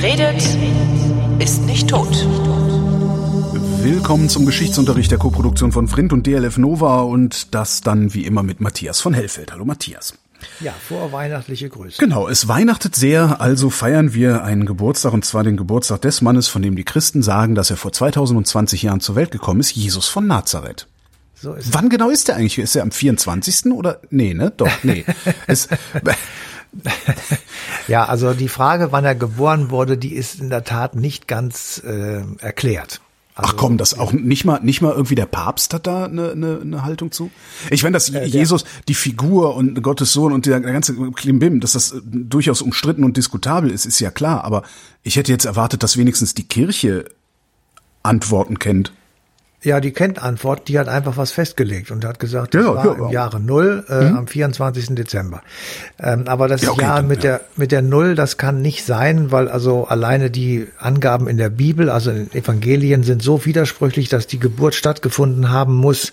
Wer 0.00 0.12
redet, 0.12 0.40
ist 1.40 1.62
nicht 1.62 1.90
tot. 1.90 2.24
Willkommen 3.82 4.28
zum 4.28 4.46
Geschichtsunterricht 4.46 5.10
der 5.10 5.18
Koproduktion 5.18 5.72
von 5.72 5.88
Frint 5.88 6.12
und 6.12 6.24
DLF 6.24 6.56
Nova 6.56 7.00
und 7.00 7.52
das 7.52 7.80
dann 7.80 8.14
wie 8.14 8.24
immer 8.24 8.44
mit 8.44 8.60
Matthias 8.60 9.00
von 9.00 9.12
Hellfeld. 9.12 9.50
Hallo 9.50 9.64
Matthias. 9.64 10.14
Ja, 10.60 10.72
vorweihnachtliche 10.72 11.68
Grüße. 11.68 11.98
Genau, 11.98 12.28
es 12.28 12.46
weihnachtet 12.46 12.94
sehr, 12.94 13.40
also 13.40 13.70
feiern 13.70 14.14
wir 14.14 14.44
einen 14.44 14.66
Geburtstag 14.66 15.14
und 15.14 15.24
zwar 15.24 15.42
den 15.42 15.56
Geburtstag 15.56 16.00
des 16.02 16.22
Mannes, 16.22 16.46
von 16.46 16.62
dem 16.62 16.76
die 16.76 16.84
Christen 16.84 17.24
sagen, 17.24 17.56
dass 17.56 17.70
er 17.70 17.76
vor 17.76 17.92
2020 17.92 18.82
Jahren 18.82 19.00
zur 19.00 19.16
Welt 19.16 19.32
gekommen 19.32 19.58
ist, 19.58 19.74
Jesus 19.74 20.06
von 20.06 20.28
Nazareth. 20.28 20.86
So 21.34 21.54
ist 21.54 21.74
Wann 21.74 21.88
genau 21.88 22.10
ist 22.10 22.28
der 22.28 22.36
eigentlich? 22.36 22.58
Ist 22.58 22.76
er 22.76 22.82
am 22.82 22.92
24. 22.92 23.72
oder? 23.72 24.00
Nee, 24.10 24.34
ne? 24.34 24.52
Doch, 24.56 24.70
nee. 24.84 25.04
es, 25.48 25.68
ja, 27.88 28.04
also 28.04 28.34
die 28.34 28.48
Frage, 28.48 28.92
wann 28.92 29.04
er 29.04 29.14
geboren 29.14 29.70
wurde, 29.70 29.96
die 29.96 30.14
ist 30.14 30.40
in 30.40 30.50
der 30.50 30.64
Tat 30.64 30.94
nicht 30.94 31.28
ganz 31.28 31.82
äh, 31.84 32.22
erklärt. 32.38 33.00
Also, 33.34 33.52
Ach 33.52 33.56
komm, 33.56 33.78
das 33.78 33.96
auch 33.96 34.12
nicht 34.12 34.44
mal 34.44 34.58
nicht 34.62 34.82
mal 34.82 34.92
irgendwie 34.92 35.14
der 35.14 35.26
Papst 35.26 35.72
hat 35.72 35.86
da 35.86 36.06
eine, 36.06 36.32
eine, 36.32 36.58
eine 36.60 36.84
Haltung 36.84 37.12
zu. 37.12 37.30
Ich 37.70 37.84
meine, 37.84 37.92
dass 37.92 38.10
äh, 38.10 38.24
Jesus 38.24 38.64
die 38.88 38.94
Figur 38.94 39.54
und 39.54 39.80
Gottes 39.80 40.12
Sohn 40.12 40.32
und 40.32 40.44
der 40.44 40.60
ganze 40.60 40.96
Klimbim, 41.12 41.60
dass 41.60 41.72
das 41.72 41.94
durchaus 42.04 42.62
umstritten 42.62 43.04
und 43.04 43.16
diskutabel 43.16 43.70
ist, 43.70 43.86
ist 43.86 44.00
ja 44.00 44.10
klar. 44.10 44.42
Aber 44.42 44.64
ich 45.04 45.14
hätte 45.14 45.30
jetzt 45.30 45.44
erwartet, 45.44 45.84
dass 45.84 45.96
wenigstens 45.96 46.34
die 46.34 46.48
Kirche 46.48 47.04
Antworten 48.02 48.58
kennt. 48.58 48.92
Ja, 49.62 49.80
die 49.80 49.90
kennt 49.90 50.22
Antwort, 50.22 50.68
die 50.68 50.78
hat 50.78 50.86
einfach 50.86 51.16
was 51.16 51.32
festgelegt 51.32 51.90
und 51.90 52.04
hat 52.04 52.20
gesagt, 52.20 52.54
das 52.54 52.64
ja, 52.64 52.74
war 52.76 52.84
ja, 52.84 52.92
im 53.06 53.10
Jahre 53.10 53.40
Null 53.40 53.84
äh, 53.88 54.04
mhm. 54.04 54.16
am 54.18 54.26
24. 54.28 54.94
Dezember. 54.94 55.42
Ähm, 55.98 56.28
aber 56.28 56.46
das 56.46 56.62
ja, 56.62 56.70
okay, 56.70 56.82
Jahr 56.82 57.02
mit 57.02 57.24
der 57.24 57.40
mit 57.56 57.72
der 57.72 57.82
Null, 57.82 58.14
das 58.14 58.36
kann 58.36 58.62
nicht 58.62 58.86
sein, 58.86 59.32
weil 59.32 59.48
also 59.48 59.84
alleine 59.84 60.30
die 60.30 60.68
Angaben 60.78 61.26
in 61.26 61.38
der 61.38 61.50
Bibel, 61.50 61.90
also 61.90 62.10
in 62.10 62.28
den 62.28 62.32
Evangelien, 62.40 63.02
sind 63.02 63.20
so 63.20 63.44
widersprüchlich, 63.44 64.08
dass 64.08 64.28
die 64.28 64.38
Geburt 64.38 64.76
stattgefunden 64.76 65.50
haben 65.50 65.74
muss 65.74 66.12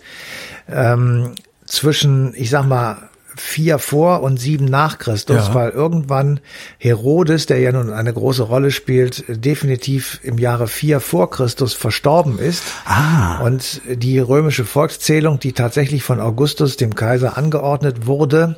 ähm, 0.68 1.36
zwischen, 1.66 2.34
ich 2.36 2.50
sag 2.50 2.66
mal, 2.68 2.98
vier 3.38 3.80
vor 3.80 4.22
und 4.22 4.38
sieben 4.38 4.66
nach 4.66 4.98
Christus, 4.98 5.48
ja. 5.48 5.54
weil 5.54 5.70
irgendwann 5.72 6.40
Herodes, 6.78 7.46
der 7.46 7.60
ja 7.60 7.72
nun 7.72 7.92
eine 7.92 8.14
große 8.14 8.44
Rolle 8.44 8.72
spielt, 8.72 9.24
definitiv 9.28 10.20
im 10.24 10.38
Jahre 10.38 10.68
vier 10.68 11.00
vor 11.00 11.30
Christus 11.30 11.74
verstorben 11.74 12.40
ist. 12.40 12.64
Ah. 12.86 13.40
Und 13.44 13.82
die 13.88 14.20
römische 14.20 14.66
Volkszählung, 14.66 15.40
die 15.40 15.54
tatsächlich 15.54 16.04
von 16.04 16.20
Augustus, 16.20 16.78
dem 16.78 16.96
Kaiser, 16.96 17.38
angeordnet 17.38 18.08
wurde, 18.08 18.58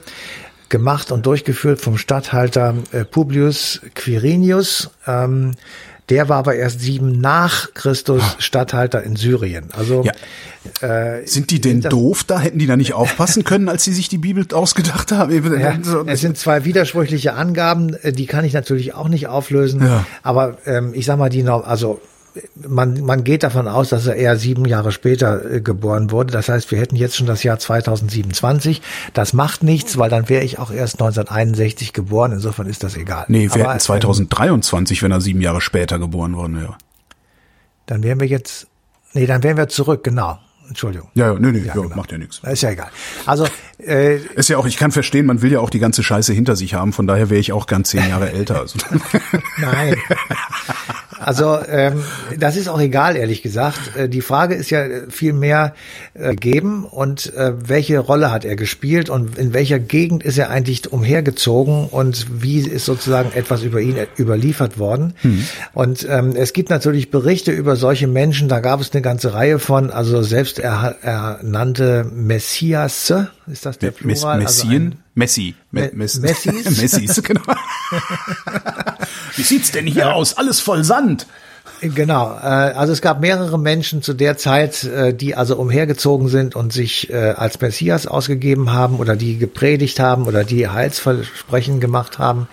gemacht 0.70 1.12
und 1.12 1.26
durchgeführt 1.26 1.80
vom 1.80 1.98
Statthalter 1.98 2.76
äh, 2.92 3.06
Publius 3.06 3.82
Quirinius, 3.96 4.90
ähm, 5.06 5.54
der 6.10 6.30
war 6.30 6.38
aber 6.38 6.56
erst 6.56 6.80
sieben 6.80 7.20
nach 7.20 7.74
Christus 7.74 8.22
ah. 8.24 8.36
Statthalter 8.40 9.04
in 9.04 9.16
Syrien. 9.16 9.70
Also 9.78 10.04
ja. 10.04 11.18
äh, 11.18 11.28
sind 11.28 11.52
die 11.52 11.60
denn 11.60 11.82
doof 11.82 12.24
da? 12.24 12.40
Hätten 12.40 12.60
die 12.60 12.68
da 12.68 12.78
nicht 12.78 12.94
aufpassen 12.94 13.44
können, 13.46 13.68
als 13.68 13.84
sie 13.84 13.94
sich 13.94 14.08
die 14.08 14.18
Bibel 14.18 14.46
ausgedacht 14.54 15.12
haben? 15.12 15.60
Ja, 15.60 15.78
es 16.06 16.22
sind 16.22 16.38
zwei 16.38 16.64
widersprüchliche 16.64 17.34
Angaben, 17.34 17.94
äh, 17.96 18.14
die 18.14 18.26
kann 18.26 18.46
ich 18.46 18.54
natürlich 18.54 18.94
auch 18.94 19.10
nicht 19.10 19.28
auflösen. 19.28 19.82
Ja. 19.84 20.06
Aber 20.24 20.58
ähm, 20.66 20.92
ich 20.94 21.06
sag 21.06 21.18
mal, 21.18 21.30
die 21.30 21.44
noch, 21.44 21.66
also 21.66 22.00
man, 22.56 23.02
man 23.02 23.24
geht 23.24 23.44
davon 23.44 23.68
aus, 23.68 23.90
dass 23.90 24.06
er 24.08 24.16
eher 24.16 24.38
sieben 24.38 24.66
Jahre 24.66 24.92
später 24.92 25.50
äh, 25.50 25.62
geboren 25.62 26.12
wurde. 26.12 26.32
Das 26.32 26.50
heißt, 26.50 26.72
wir 26.72 26.80
hätten 26.80 26.96
jetzt 26.96 27.16
schon 27.16 27.28
das 27.28 27.44
Jahr 27.44 27.60
2027. 27.60 28.82
Das 29.14 29.34
macht 29.34 29.64
nichts, 29.64 29.98
weil 29.98 30.10
dann 30.10 30.30
wäre 30.30 30.44
ich 30.44 30.60
auch 30.60 30.72
erst 30.72 30.96
1961 30.96 31.94
geboren. 31.94 32.32
Insofern 32.32 32.68
ist 32.68 32.84
das 32.84 32.96
egal. 32.96 33.26
Nee, 33.28 33.50
wir 33.54 33.64
Aber, 33.64 33.74
hätten 33.74 33.80
2023, 33.82 35.00
ähm, 35.00 35.06
wenn 35.06 35.12
er 35.12 35.22
sieben 35.22 35.42
Jahre 35.42 35.62
später 35.62 36.00
geboren 36.00 36.36
worden 36.36 36.60
wäre. 36.60 36.76
Dann 37.86 38.04
wären 38.04 38.20
wir 38.20 38.28
jetzt, 38.28 38.68
nee, 39.14 39.26
dann 39.26 39.44
wären 39.44 39.58
wir 39.58 39.68
zurück, 39.70 40.04
genau. 40.04 40.40
Entschuldigung. 40.68 41.10
Ja, 41.14 41.34
ja, 41.34 41.40
nee, 41.40 41.52
nee, 41.52 41.60
ja, 41.60 41.68
ja 41.68 41.74
genau. 41.82 41.96
macht 41.96 42.12
ja 42.12 42.18
nichts. 42.18 42.42
Ist 42.44 42.62
ja 42.62 42.72
egal. 42.72 42.90
Also 43.26 43.48
äh, 43.80 44.18
ist 44.18 44.50
ja 44.50 44.58
auch, 44.58 44.66
ich 44.66 44.78
kann 44.78 44.92
verstehen, 44.92 45.26
man 45.26 45.42
will 45.42 45.52
ja 45.52 45.60
auch 45.60 45.70
die 45.70 45.80
ganze 45.80 46.04
Scheiße 46.04 46.34
hinter 46.34 46.56
sich 46.56 46.74
haben. 46.74 46.94
Von 46.94 47.08
daher 47.08 47.30
wäre 47.30 47.40
ich 47.40 47.54
auch 47.54 47.68
gern 47.68 47.86
zehn 47.86 48.08
Jahre 48.10 48.32
älter. 48.32 48.58
Also. 48.68 48.80
Nein. 49.60 49.96
Also 51.20 51.60
ähm, 51.68 52.04
das 52.38 52.56
ist 52.56 52.68
auch 52.68 52.80
egal, 52.80 53.16
ehrlich 53.16 53.42
gesagt. 53.42 53.96
Äh, 53.96 54.10
die 54.10 54.22
Frage 54.22 54.56
ist 54.56 54.70
ja 54.70 54.86
viel 55.10 55.34
mehr 55.34 55.74
äh, 56.14 56.32
gegeben 56.32 56.86
und 56.86 57.34
äh, 57.36 57.54
welche 57.68 58.00
Rolle 58.00 58.32
hat 58.32 58.46
er 58.46 58.56
gespielt 58.56 59.10
und 59.10 59.38
in 59.38 59.54
welcher 59.54 59.80
Gegend 59.80 60.24
ist 60.24 60.38
er 60.38 60.50
eigentlich 60.50 60.92
umhergezogen 60.92 61.88
und 61.88 62.28
wie 62.42 62.60
ist 62.60 62.86
sozusagen 62.86 63.32
etwas 63.34 63.64
über 63.64 63.82
ihn 63.82 63.98
überliefert 64.18 64.78
worden. 64.78 65.14
Mhm. 65.24 65.48
Und 65.74 66.08
ähm, 66.10 66.34
es 66.36 66.54
gibt 66.54 66.70
natürlich 66.70 67.12
Berichte 67.12 67.52
über 67.52 67.76
solche 67.76 68.08
Menschen, 68.08 68.48
da 68.50 68.60
gab 68.60 68.82
es 68.82 68.92
eine 68.94 69.02
ganze 69.02 69.34
Reihe 69.34 69.60
von, 69.60 69.92
also 69.92 70.22
selbst 70.22 70.60
er, 70.60 70.96
er 71.02 71.40
nannte 71.44 72.10
Messias, 72.14 73.14
ist 73.48 73.66
das 73.66 73.78
der 73.80 73.92
Plural? 73.92 74.40
Messien? 74.40 74.86
Also 74.86 75.07
Messi. 75.18 75.56
Me 75.72 75.90
Messi. 75.94 76.20
Messis? 76.22 76.78
Messis, 76.82 77.24
genau. 77.24 77.42
Wie 79.36 79.42
sieht's 79.42 79.72
denn 79.72 79.88
hier 79.88 80.14
aus? 80.14 80.38
Alles 80.38 80.60
voll 80.60 80.84
Sand. 80.84 81.26
Genau, 81.82 82.34
äh, 82.36 82.46
also 82.46 82.94
es 82.94 83.02
gab 83.02 83.20
mehrere 83.20 83.60
Menschen 83.60 84.02
zu 84.02 84.14
der 84.14 84.38
Zeit, 84.38 84.84
äh, 84.84 85.14
die 85.14 85.36
also 85.36 85.58
umhergezogen 85.58 86.28
sind 86.28 86.56
und 86.56 86.72
sich 86.72 87.10
äh, 87.10 87.34
als 87.36 87.60
Messias 87.60 88.08
ausgegeben 88.08 88.72
haben 88.72 88.98
oder 88.98 89.16
die 89.16 89.38
gepredigt 89.38 90.00
haben 90.00 90.26
oder 90.26 90.44
die 90.44 90.68
Heilsversprechen 90.68 91.80
gemacht 91.80 92.20
haben. 92.20 92.48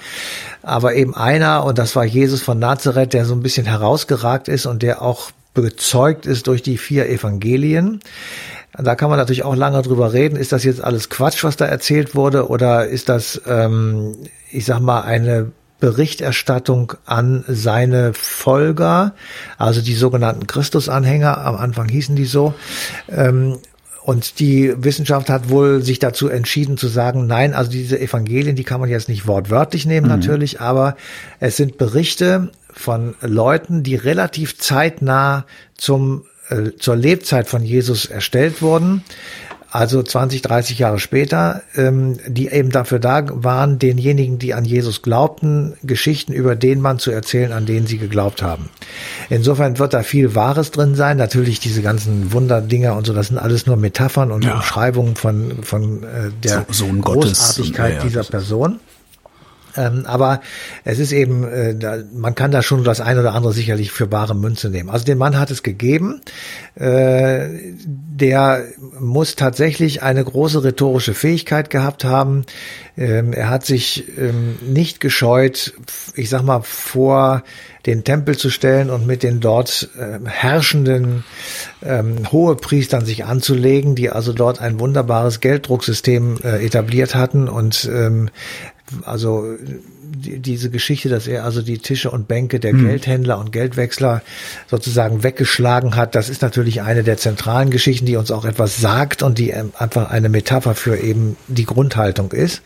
Aber 0.62 0.94
eben 0.94 1.14
einer, 1.14 1.64
und 1.64 1.78
das 1.78 1.94
war 1.96 2.04
Jesus 2.04 2.42
von 2.42 2.58
Nazareth, 2.58 3.12
der 3.12 3.24
so 3.24 3.34
ein 3.34 3.42
bisschen 3.42 3.66
herausgeragt 3.66 4.48
ist 4.48 4.66
und 4.66 4.82
der 4.82 5.00
auch 5.02 5.30
bezeugt 5.54 6.26
ist 6.26 6.46
durch 6.46 6.62
die 6.62 6.76
vier 6.76 7.08
Evangelien. 7.08 8.00
Da 8.76 8.96
kann 8.96 9.08
man 9.08 9.18
natürlich 9.18 9.44
auch 9.44 9.54
lange 9.54 9.80
drüber 9.82 10.12
reden. 10.12 10.36
Ist 10.36 10.52
das 10.52 10.64
jetzt 10.64 10.82
alles 10.82 11.08
Quatsch, 11.08 11.44
was 11.44 11.56
da 11.56 11.64
erzählt 11.64 12.14
wurde, 12.14 12.48
oder 12.48 12.86
ist 12.86 13.08
das, 13.08 13.40
ähm, 13.46 14.16
ich 14.50 14.64
sag 14.64 14.80
mal, 14.80 15.02
eine 15.02 15.52
Berichterstattung 15.78 16.94
an 17.04 17.44
seine 17.46 18.14
Folger, 18.14 19.14
also 19.58 19.80
die 19.80 19.94
sogenannten 19.94 20.46
Christusanhänger, 20.46 21.38
am 21.38 21.56
Anfang 21.56 21.88
hießen 21.88 22.16
die 22.16 22.24
so. 22.24 22.54
Ähm, 23.08 23.58
und 24.04 24.38
die 24.38 24.74
Wissenschaft 24.76 25.30
hat 25.30 25.48
wohl 25.48 25.80
sich 25.80 25.98
dazu 25.98 26.28
entschieden 26.28 26.76
zu 26.76 26.88
sagen, 26.88 27.26
nein, 27.26 27.54
also 27.54 27.70
diese 27.70 27.98
Evangelien, 27.98 28.54
die 28.54 28.62
kann 28.62 28.78
man 28.78 28.90
jetzt 28.90 29.08
nicht 29.08 29.26
wortwörtlich 29.26 29.86
nehmen 29.86 30.04
mhm. 30.06 30.12
natürlich, 30.12 30.60
aber 30.60 30.94
es 31.40 31.56
sind 31.56 31.78
Berichte 31.78 32.50
von 32.70 33.14
Leuten, 33.22 33.82
die 33.82 33.94
relativ 33.94 34.58
zeitnah 34.58 35.46
zum 35.74 36.26
äh, 36.50 36.72
zur 36.78 36.96
Lebzeit 36.96 37.48
von 37.48 37.64
Jesus 37.64 38.04
erstellt 38.04 38.60
wurden, 38.60 39.02
also 39.74 40.04
20, 40.04 40.40
30 40.40 40.78
Jahre 40.78 41.00
später, 41.00 41.62
ähm, 41.74 42.16
die 42.28 42.46
eben 42.46 42.70
dafür 42.70 43.00
da 43.00 43.24
waren, 43.28 43.80
denjenigen, 43.80 44.38
die 44.38 44.54
an 44.54 44.64
Jesus 44.64 45.02
glaubten, 45.02 45.74
Geschichten 45.82 46.32
über 46.32 46.54
den 46.54 46.80
Mann 46.80 47.00
zu 47.00 47.10
erzählen, 47.10 47.50
an 47.50 47.66
den 47.66 47.88
sie 47.88 47.98
geglaubt 47.98 48.40
haben. 48.40 48.68
Insofern 49.30 49.80
wird 49.80 49.92
da 49.92 50.04
viel 50.04 50.36
Wahres 50.36 50.70
drin 50.70 50.94
sein. 50.94 51.16
Natürlich 51.16 51.58
diese 51.58 51.82
ganzen 51.82 52.30
Wunderdinger 52.30 52.94
und 52.94 53.04
so, 53.04 53.12
das 53.12 53.26
sind 53.28 53.38
alles 53.38 53.66
nur 53.66 53.76
Metaphern 53.76 54.30
und 54.30 54.44
ja. 54.44 54.54
Umschreibungen 54.54 55.16
von, 55.16 55.64
von 55.64 56.04
äh, 56.04 56.30
der 56.44 56.66
so, 56.70 56.86
Großartigkeit 56.86 57.94
Gottes, 57.94 58.04
ja, 58.04 58.08
dieser 58.08 58.22
Person. 58.22 58.78
Ähm, 59.76 60.04
aber 60.06 60.40
es 60.84 60.98
ist 60.98 61.12
eben, 61.12 61.44
äh, 61.44 61.74
da, 61.74 61.98
man 62.14 62.34
kann 62.34 62.50
da 62.50 62.62
schon 62.62 62.84
das 62.84 63.00
eine 63.00 63.20
oder 63.20 63.34
andere 63.34 63.52
sicherlich 63.52 63.92
für 63.92 64.06
bare 64.06 64.34
Münze 64.34 64.70
nehmen. 64.70 64.90
Also 64.90 65.04
den 65.04 65.18
Mann 65.18 65.38
hat 65.38 65.50
es 65.50 65.62
gegeben. 65.62 66.20
Äh, 66.74 67.48
der 67.84 68.64
muss 68.98 69.36
tatsächlich 69.36 70.02
eine 70.02 70.24
große 70.24 70.62
rhetorische 70.62 71.14
Fähigkeit 71.14 71.70
gehabt 71.70 72.04
haben. 72.04 72.44
Ähm, 72.96 73.32
er 73.32 73.50
hat 73.50 73.66
sich 73.66 74.04
ähm, 74.18 74.56
nicht 74.60 75.00
gescheut, 75.00 75.74
ich 76.14 76.28
sag 76.28 76.42
mal, 76.42 76.62
vor 76.62 77.42
den 77.86 78.04
Tempel 78.04 78.36
zu 78.36 78.50
stellen 78.50 78.88
und 78.88 79.06
mit 79.06 79.22
den 79.22 79.40
dort 79.40 79.90
äh, 79.98 80.18
herrschenden 80.24 81.24
ähm, 81.82 82.30
Hohepriestern 82.32 83.04
sich 83.04 83.24
anzulegen, 83.24 83.94
die 83.94 84.10
also 84.10 84.32
dort 84.32 84.60
ein 84.60 84.80
wunderbares 84.80 85.40
Gelddrucksystem 85.40 86.38
äh, 86.42 86.64
etabliert 86.64 87.14
hatten 87.14 87.48
und 87.48 87.88
ähm, 87.92 88.30
also 89.04 89.44
die, 90.02 90.38
diese 90.38 90.70
Geschichte, 90.70 91.08
dass 91.08 91.26
er 91.26 91.44
also 91.44 91.62
die 91.62 91.78
Tische 91.78 92.10
und 92.10 92.28
Bänke 92.28 92.60
der 92.60 92.74
mhm. 92.74 92.86
Geldhändler 92.86 93.38
und 93.38 93.50
Geldwechsler 93.50 94.22
sozusagen 94.70 95.22
weggeschlagen 95.22 95.96
hat, 95.96 96.14
das 96.14 96.28
ist 96.28 96.42
natürlich 96.42 96.82
eine 96.82 97.02
der 97.02 97.16
zentralen 97.16 97.70
Geschichten, 97.70 98.06
die 98.06 98.16
uns 98.16 98.30
auch 98.30 98.44
etwas 98.44 98.80
sagt 98.80 99.22
und 99.22 99.38
die 99.38 99.50
ähm, 99.50 99.72
einfach 99.78 100.10
eine 100.10 100.28
Metapher 100.28 100.74
für 100.74 100.96
eben 100.96 101.36
die 101.48 101.64
Grundhaltung 101.64 102.32
ist. 102.32 102.62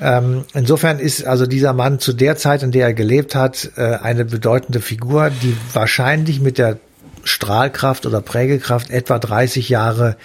Ähm, 0.00 0.44
insofern 0.52 0.98
ist 0.98 1.24
also 1.24 1.46
dieser 1.46 1.72
Mann 1.72 2.00
zu 2.00 2.12
der 2.12 2.36
Zeit, 2.36 2.62
in 2.62 2.72
der 2.72 2.88
er 2.88 2.94
gelebt 2.94 3.34
hat, 3.34 3.70
äh, 3.76 3.82
eine 3.82 4.24
bedeutende 4.24 4.80
Figur, 4.80 5.30
die 5.30 5.56
wahrscheinlich 5.72 6.40
mit 6.40 6.58
der 6.58 6.78
Strahlkraft 7.24 8.06
oder 8.06 8.20
Prägekraft 8.20 8.90
etwa 8.90 9.18
30 9.18 9.68
Jahre 9.68 10.16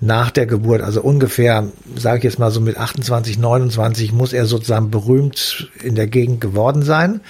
nach 0.00 0.30
der 0.30 0.46
Geburt, 0.46 0.80
also 0.80 1.02
ungefähr, 1.02 1.68
sage 1.96 2.18
ich 2.18 2.24
jetzt 2.24 2.38
mal 2.38 2.50
so 2.50 2.60
mit 2.60 2.76
28, 2.76 3.38
29, 3.38 4.12
muss 4.12 4.32
er 4.32 4.46
sozusagen 4.46 4.90
berühmt 4.90 5.70
in 5.82 5.94
der 5.94 6.06
Gegend 6.06 6.40
geworden 6.40 6.82
sein. 6.82 7.20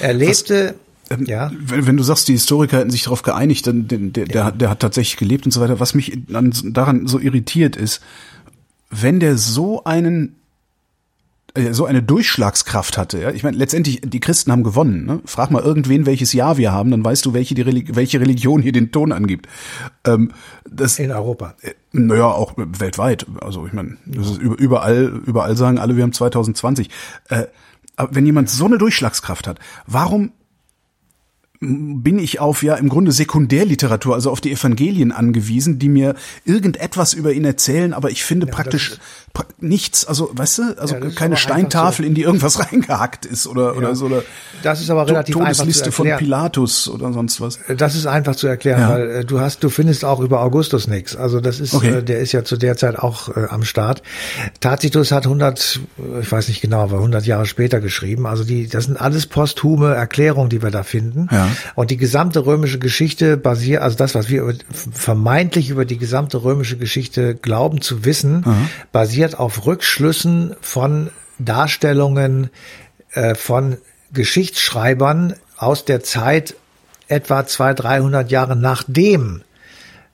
Er 0.00 0.12
lebte, 0.12 0.74
was, 1.08 1.18
ähm, 1.18 1.26
ja. 1.26 1.50
Wenn, 1.58 1.96
du 1.96 2.02
sagst, 2.02 2.28
die 2.28 2.32
Historiker 2.32 2.78
hätten 2.78 2.90
sich 2.90 3.04
darauf 3.04 3.22
geeinigt, 3.22 3.66
dann 3.66 3.88
der, 3.88 3.98
der, 3.98 4.26
ja. 4.26 4.50
der 4.50 4.70
hat 4.70 4.80
tatsächlich 4.80 5.16
gelebt 5.16 5.46
und 5.46 5.52
so 5.52 5.60
weiter. 5.60 5.80
Was 5.80 5.94
mich 5.94 6.18
daran 6.28 7.06
so 7.06 7.18
irritiert 7.18 7.76
ist, 7.76 8.02
wenn 8.90 9.20
der 9.20 9.38
so 9.38 9.84
einen 9.84 10.36
äh, 11.56 11.72
so 11.72 11.86
eine 11.86 12.02
Durchschlagskraft 12.02 12.98
hatte. 12.98 13.20
Ja? 13.20 13.30
Ich 13.30 13.42
meine, 13.42 13.56
letztendlich, 13.56 14.00
die 14.04 14.20
Christen 14.20 14.52
haben 14.52 14.62
gewonnen. 14.62 15.06
Ne? 15.06 15.20
Frag 15.24 15.50
mal 15.50 15.62
irgendwen, 15.62 16.06
welches 16.06 16.32
Jahr 16.32 16.56
wir 16.56 16.72
haben, 16.72 16.90
dann 16.90 17.04
weißt 17.04 17.24
du, 17.26 17.34
welche, 17.34 17.54
die 17.54 17.62
Religi 17.62 17.96
welche 17.96 18.20
Religion 18.20 18.62
hier 18.62 18.72
den 18.72 18.92
Ton 18.92 19.12
angibt. 19.12 19.46
Ähm, 20.04 20.32
das, 20.68 20.98
In 20.98 21.10
Europa. 21.10 21.54
Äh, 21.62 21.74
naja, 21.92 22.26
auch 22.26 22.54
weltweit. 22.56 23.26
Also 23.40 23.66
ich 23.66 23.72
meine, 23.72 23.96
das 24.06 24.30
ist 24.30 24.38
überall, 24.38 25.20
überall 25.26 25.56
sagen 25.56 25.78
alle, 25.78 25.96
wir 25.96 26.02
haben 26.02 26.12
2020. 26.12 26.90
Äh, 27.28 27.44
aber 27.96 28.14
wenn 28.14 28.26
jemand 28.26 28.50
so 28.50 28.66
eine 28.66 28.78
Durchschlagskraft 28.78 29.46
hat, 29.46 29.58
warum 29.86 30.32
bin 31.60 32.18
ich 32.18 32.40
auf 32.40 32.62
ja 32.62 32.74
im 32.74 32.88
Grunde 32.88 33.12
Sekundärliteratur, 33.12 34.14
also 34.14 34.30
auf 34.30 34.40
die 34.40 34.52
Evangelien 34.52 35.12
angewiesen, 35.12 35.78
die 35.78 35.88
mir 35.88 36.14
irgendetwas 36.44 37.14
über 37.14 37.32
ihn 37.32 37.44
erzählen, 37.44 37.92
aber 37.92 38.10
ich 38.10 38.24
finde 38.24 38.46
ja, 38.46 38.52
praktisch 38.52 38.90
pra 38.90 38.98
nichts, 39.58 40.06
also 40.06 40.30
weißt 40.32 40.58
du, 40.58 40.62
also 40.78 40.94
ja, 40.96 41.10
keine 41.10 41.36
Steintafel, 41.36 42.04
so. 42.04 42.08
in 42.08 42.14
die 42.14 42.22
irgendwas 42.22 42.60
reingehackt 42.72 43.26
ist 43.26 43.46
oder 43.46 43.72
ja. 43.72 43.72
oder 43.72 43.94
so 43.94 44.06
oder 44.06 44.22
Das 44.62 44.80
ist 44.80 44.90
aber 44.90 45.06
relativ 45.06 45.34
Todesliste 45.34 45.92
von 45.92 46.06
Pilatus 46.16 46.88
oder 46.88 47.12
sonst 47.12 47.40
was. 47.40 47.58
Das 47.76 47.94
ist 47.94 48.06
einfach 48.06 48.36
zu 48.36 48.46
erklären, 48.46 48.88
weil 48.88 49.10
äh, 49.10 49.24
du 49.24 49.40
hast 49.40 49.62
du 49.64 49.68
findest 49.68 50.04
auch 50.04 50.20
über 50.20 50.40
Augustus 50.40 50.86
nichts. 50.88 51.16
Also 51.16 51.40
das 51.40 51.60
ist 51.60 51.74
okay. 51.74 51.98
äh, 51.98 52.02
der 52.02 52.20
ist 52.20 52.32
ja 52.32 52.44
zu 52.44 52.56
der 52.56 52.76
Zeit 52.76 52.98
auch 52.98 53.28
äh, 53.28 53.46
am 53.48 53.64
Start. 53.64 54.02
Tacitus 54.60 55.12
hat 55.12 55.24
100 55.24 55.80
ich 56.20 56.32
weiß 56.32 56.48
nicht 56.48 56.60
genau, 56.60 56.80
aber 56.82 56.96
100 56.96 57.26
Jahre 57.26 57.46
später 57.46 57.80
geschrieben. 57.80 58.26
Also 58.26 58.44
die 58.44 58.68
das 58.68 58.84
sind 58.84 59.00
alles 59.00 59.26
posthume 59.26 59.94
Erklärungen, 59.94 60.50
die 60.50 60.62
wir 60.62 60.70
da 60.70 60.82
finden. 60.82 61.28
Ja. 61.30 61.48
Und 61.74 61.90
die 61.90 61.96
gesamte 61.96 62.44
römische 62.46 62.78
Geschichte 62.78 63.36
basiert, 63.36 63.82
also 63.82 63.96
das, 63.96 64.14
was 64.14 64.28
wir 64.28 64.54
vermeintlich 64.92 65.70
über 65.70 65.84
die 65.84 65.98
gesamte 65.98 66.42
römische 66.42 66.76
Geschichte 66.76 67.34
glauben 67.34 67.80
zu 67.80 68.04
wissen, 68.04 68.42
mhm. 68.44 68.68
basiert 68.92 69.25
auf 69.34 69.66
Rückschlüssen 69.66 70.54
von 70.60 71.10
Darstellungen 71.38 72.50
äh, 73.12 73.34
von 73.34 73.78
Geschichtsschreibern 74.12 75.34
aus 75.56 75.84
der 75.84 76.02
Zeit 76.02 76.54
etwa 77.08 77.46
200, 77.46 77.84
300 77.84 78.30
Jahre 78.30 78.56
nachdem 78.56 79.42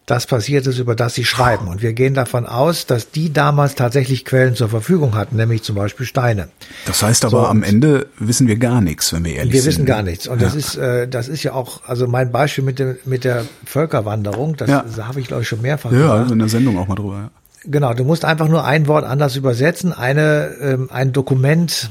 das 0.06 0.26
passiert 0.26 0.66
ist, 0.66 0.78
über 0.78 0.96
das 0.96 1.14
sie 1.14 1.24
schreiben. 1.24 1.68
Und 1.68 1.80
wir 1.80 1.92
gehen 1.92 2.14
davon 2.14 2.44
aus, 2.44 2.86
dass 2.86 3.12
die 3.12 3.32
damals 3.32 3.76
tatsächlich 3.76 4.24
Quellen 4.24 4.56
zur 4.56 4.68
Verfügung 4.68 5.14
hatten, 5.14 5.36
nämlich 5.36 5.62
zum 5.62 5.76
Beispiel 5.76 6.06
Steine. 6.06 6.48
Das 6.86 7.02
heißt 7.02 7.24
aber, 7.24 7.42
so, 7.42 7.46
am 7.46 7.62
Ende 7.62 8.08
wissen 8.18 8.48
wir 8.48 8.56
gar 8.56 8.80
nichts, 8.80 9.12
wenn 9.12 9.24
wir 9.24 9.34
ehrlich 9.34 9.52
wir 9.52 9.62
sind. 9.62 9.70
Wir 9.70 9.76
wissen 9.76 9.86
gar 9.86 10.02
nichts. 10.02 10.26
Und 10.26 10.40
ja. 10.40 10.46
das 10.46 10.56
ist, 10.56 10.76
äh, 10.76 11.06
das 11.06 11.28
ist 11.28 11.44
ja 11.44 11.52
auch, 11.52 11.82
also 11.86 12.08
mein 12.08 12.32
Beispiel 12.32 12.64
mit, 12.64 12.80
dem, 12.80 12.96
mit 13.04 13.22
der 13.22 13.44
Völkerwanderung, 13.64 14.56
das, 14.56 14.68
ja. 14.68 14.82
das 14.82 15.06
habe 15.06 15.20
ich 15.20 15.28
glaube 15.28 15.42
ich 15.42 15.48
schon 15.48 15.62
mehrfach 15.62 15.92
ja, 15.92 15.96
gesagt. 15.96 16.14
Ja, 16.14 16.20
also 16.20 16.32
in 16.32 16.38
der 16.40 16.48
Sendung 16.48 16.78
auch 16.78 16.88
mal 16.88 16.96
drüber. 16.96 17.14
Ja. 17.14 17.30
Genau, 17.64 17.94
du 17.94 18.04
musst 18.04 18.24
einfach 18.24 18.48
nur 18.48 18.64
ein 18.64 18.88
Wort 18.88 19.04
anders 19.04 19.36
übersetzen, 19.36 19.92
eine, 19.92 20.50
ähm, 20.60 20.88
ein 20.90 21.12
Dokument 21.12 21.90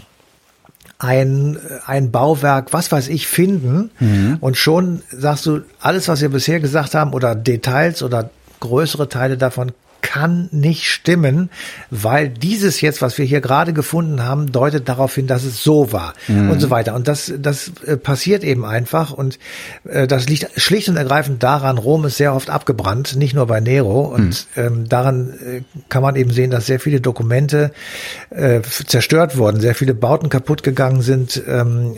ein, 1.01 1.57
ein 1.85 2.11
Bauwerk, 2.11 2.73
was 2.73 2.91
weiß 2.91 3.07
ich, 3.07 3.27
finden. 3.27 3.89
Mhm. 3.99 4.37
Und 4.39 4.55
schon 4.55 5.01
sagst 5.11 5.47
du, 5.47 5.61
alles, 5.79 6.07
was 6.07 6.21
wir 6.21 6.29
bisher 6.29 6.59
gesagt 6.59 6.93
haben, 6.93 7.13
oder 7.13 7.33
Details 7.33 8.03
oder 8.03 8.29
größere 8.59 9.09
Teile 9.09 9.37
davon 9.37 9.71
kann 10.01 10.49
nicht 10.51 10.89
stimmen, 10.89 11.49
weil 11.89 12.29
dieses 12.29 12.81
jetzt, 12.81 13.01
was 13.01 13.17
wir 13.17 13.25
hier 13.25 13.41
gerade 13.41 13.73
gefunden 13.73 14.23
haben, 14.23 14.51
deutet 14.51 14.89
darauf 14.89 15.15
hin, 15.15 15.27
dass 15.27 15.43
es 15.43 15.63
so 15.63 15.91
war 15.91 16.13
mhm. 16.27 16.51
und 16.51 16.59
so 16.59 16.69
weiter. 16.69 16.95
Und 16.95 17.07
das, 17.07 17.31
das 17.39 17.71
äh, 17.85 17.97
passiert 17.97 18.43
eben 18.43 18.65
einfach 18.65 19.11
und 19.11 19.39
äh, 19.85 20.07
das 20.07 20.27
liegt 20.27 20.49
schlicht 20.59 20.89
und 20.89 20.97
ergreifend 20.97 21.43
daran, 21.43 21.77
Rom 21.77 22.05
ist 22.05 22.17
sehr 22.17 22.33
oft 22.33 22.49
abgebrannt, 22.49 23.15
nicht 23.15 23.33
nur 23.33 23.47
bei 23.47 23.59
Nero. 23.59 24.01
Und 24.01 24.47
mhm. 24.55 24.61
ähm, 24.61 24.89
daran 24.89 25.29
äh, 25.29 25.61
kann 25.89 26.01
man 26.01 26.15
eben 26.15 26.31
sehen, 26.31 26.51
dass 26.51 26.65
sehr 26.65 26.79
viele 26.79 27.01
Dokumente 27.01 27.71
äh, 28.29 28.61
zerstört 28.61 29.37
wurden, 29.37 29.61
sehr 29.61 29.75
viele 29.75 29.93
Bauten 29.93 30.29
kaputt 30.29 30.63
gegangen 30.63 31.01
sind. 31.01 31.41
Ähm, 31.47 31.97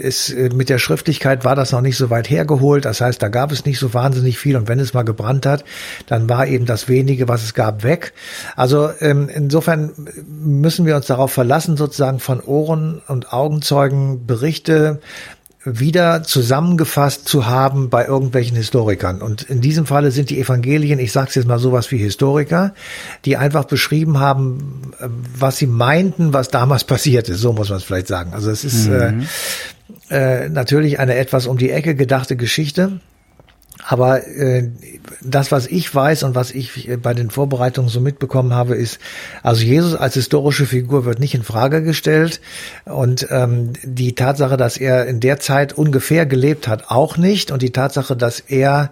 ist, 0.00 0.30
äh, 0.30 0.50
mit 0.54 0.68
der 0.68 0.78
Schriftlichkeit 0.78 1.44
war 1.44 1.56
das 1.56 1.72
noch 1.72 1.80
nicht 1.80 1.96
so 1.96 2.10
weit 2.10 2.28
hergeholt. 2.30 2.84
Das 2.84 3.00
heißt, 3.00 3.22
da 3.22 3.28
gab 3.28 3.52
es 3.52 3.64
nicht 3.64 3.78
so 3.78 3.94
wahnsinnig 3.94 4.38
viel. 4.38 4.56
Und 4.56 4.68
wenn 4.68 4.80
es 4.80 4.94
mal 4.94 5.02
gebrannt 5.02 5.46
hat, 5.46 5.64
dann 6.06 6.28
war 6.28 6.46
eben 6.46 6.66
das 6.66 6.88
wenige, 6.88 7.28
was 7.28 7.43
es 7.44 7.54
gab, 7.54 7.82
weg. 7.84 8.12
Also 8.56 8.90
ähm, 9.00 9.28
insofern 9.32 9.92
müssen 10.26 10.86
wir 10.86 10.96
uns 10.96 11.06
darauf 11.06 11.32
verlassen, 11.32 11.76
sozusagen 11.76 12.20
von 12.20 12.40
Ohren 12.40 13.02
und 13.06 13.32
Augenzeugen 13.32 14.26
Berichte 14.26 15.00
wieder 15.64 16.22
zusammengefasst 16.22 17.26
zu 17.26 17.46
haben 17.46 17.88
bei 17.88 18.06
irgendwelchen 18.06 18.56
Historikern. 18.56 19.22
Und 19.22 19.42
in 19.42 19.62
diesem 19.62 19.86
Falle 19.86 20.10
sind 20.10 20.28
die 20.28 20.38
Evangelien, 20.38 20.98
ich 20.98 21.10
sage 21.10 21.28
es 21.30 21.34
jetzt 21.36 21.48
mal 21.48 21.58
sowas 21.58 21.90
wie 21.90 21.96
Historiker, 21.96 22.74
die 23.24 23.38
einfach 23.38 23.64
beschrieben 23.64 24.20
haben, 24.20 24.92
was 25.38 25.56
sie 25.56 25.66
meinten, 25.66 26.34
was 26.34 26.48
damals 26.48 26.84
passiert 26.84 27.28
ist. 27.28 27.40
So 27.40 27.52
muss 27.52 27.70
man 27.70 27.78
es 27.78 27.84
vielleicht 27.84 28.08
sagen. 28.08 28.34
Also 28.34 28.50
es 28.50 28.64
ist 28.64 28.88
mhm. 28.88 29.26
äh, 30.10 30.44
äh, 30.44 30.48
natürlich 30.50 30.98
eine 30.98 31.14
etwas 31.14 31.46
um 31.46 31.56
die 31.56 31.70
Ecke 31.70 31.94
gedachte 31.94 32.36
Geschichte. 32.36 33.00
Aber 33.82 34.26
äh, 34.26 34.70
das, 35.20 35.50
was 35.52 35.66
ich 35.66 35.92
weiß 35.92 36.22
und 36.22 36.34
was 36.34 36.52
ich 36.52 36.88
äh, 36.88 36.96
bei 36.96 37.12
den 37.12 37.30
Vorbereitungen 37.30 37.90
so 37.90 38.00
mitbekommen 38.00 38.54
habe, 38.54 38.76
ist, 38.76 38.98
also 39.42 39.62
Jesus 39.62 39.94
als 39.94 40.14
historische 40.14 40.66
Figur 40.66 41.04
wird 41.04 41.18
nicht 41.18 41.34
in 41.34 41.42
Frage 41.42 41.82
gestellt 41.82 42.40
und 42.84 43.26
ähm, 43.30 43.72
die 43.82 44.14
Tatsache, 44.14 44.56
dass 44.56 44.76
er 44.76 45.06
in 45.06 45.20
der 45.20 45.40
Zeit 45.40 45.72
ungefähr 45.72 46.24
gelebt 46.24 46.68
hat, 46.68 46.90
auch 46.90 47.16
nicht 47.16 47.50
und 47.50 47.62
die 47.62 47.72
Tatsache, 47.72 48.16
dass 48.16 48.40
er 48.40 48.90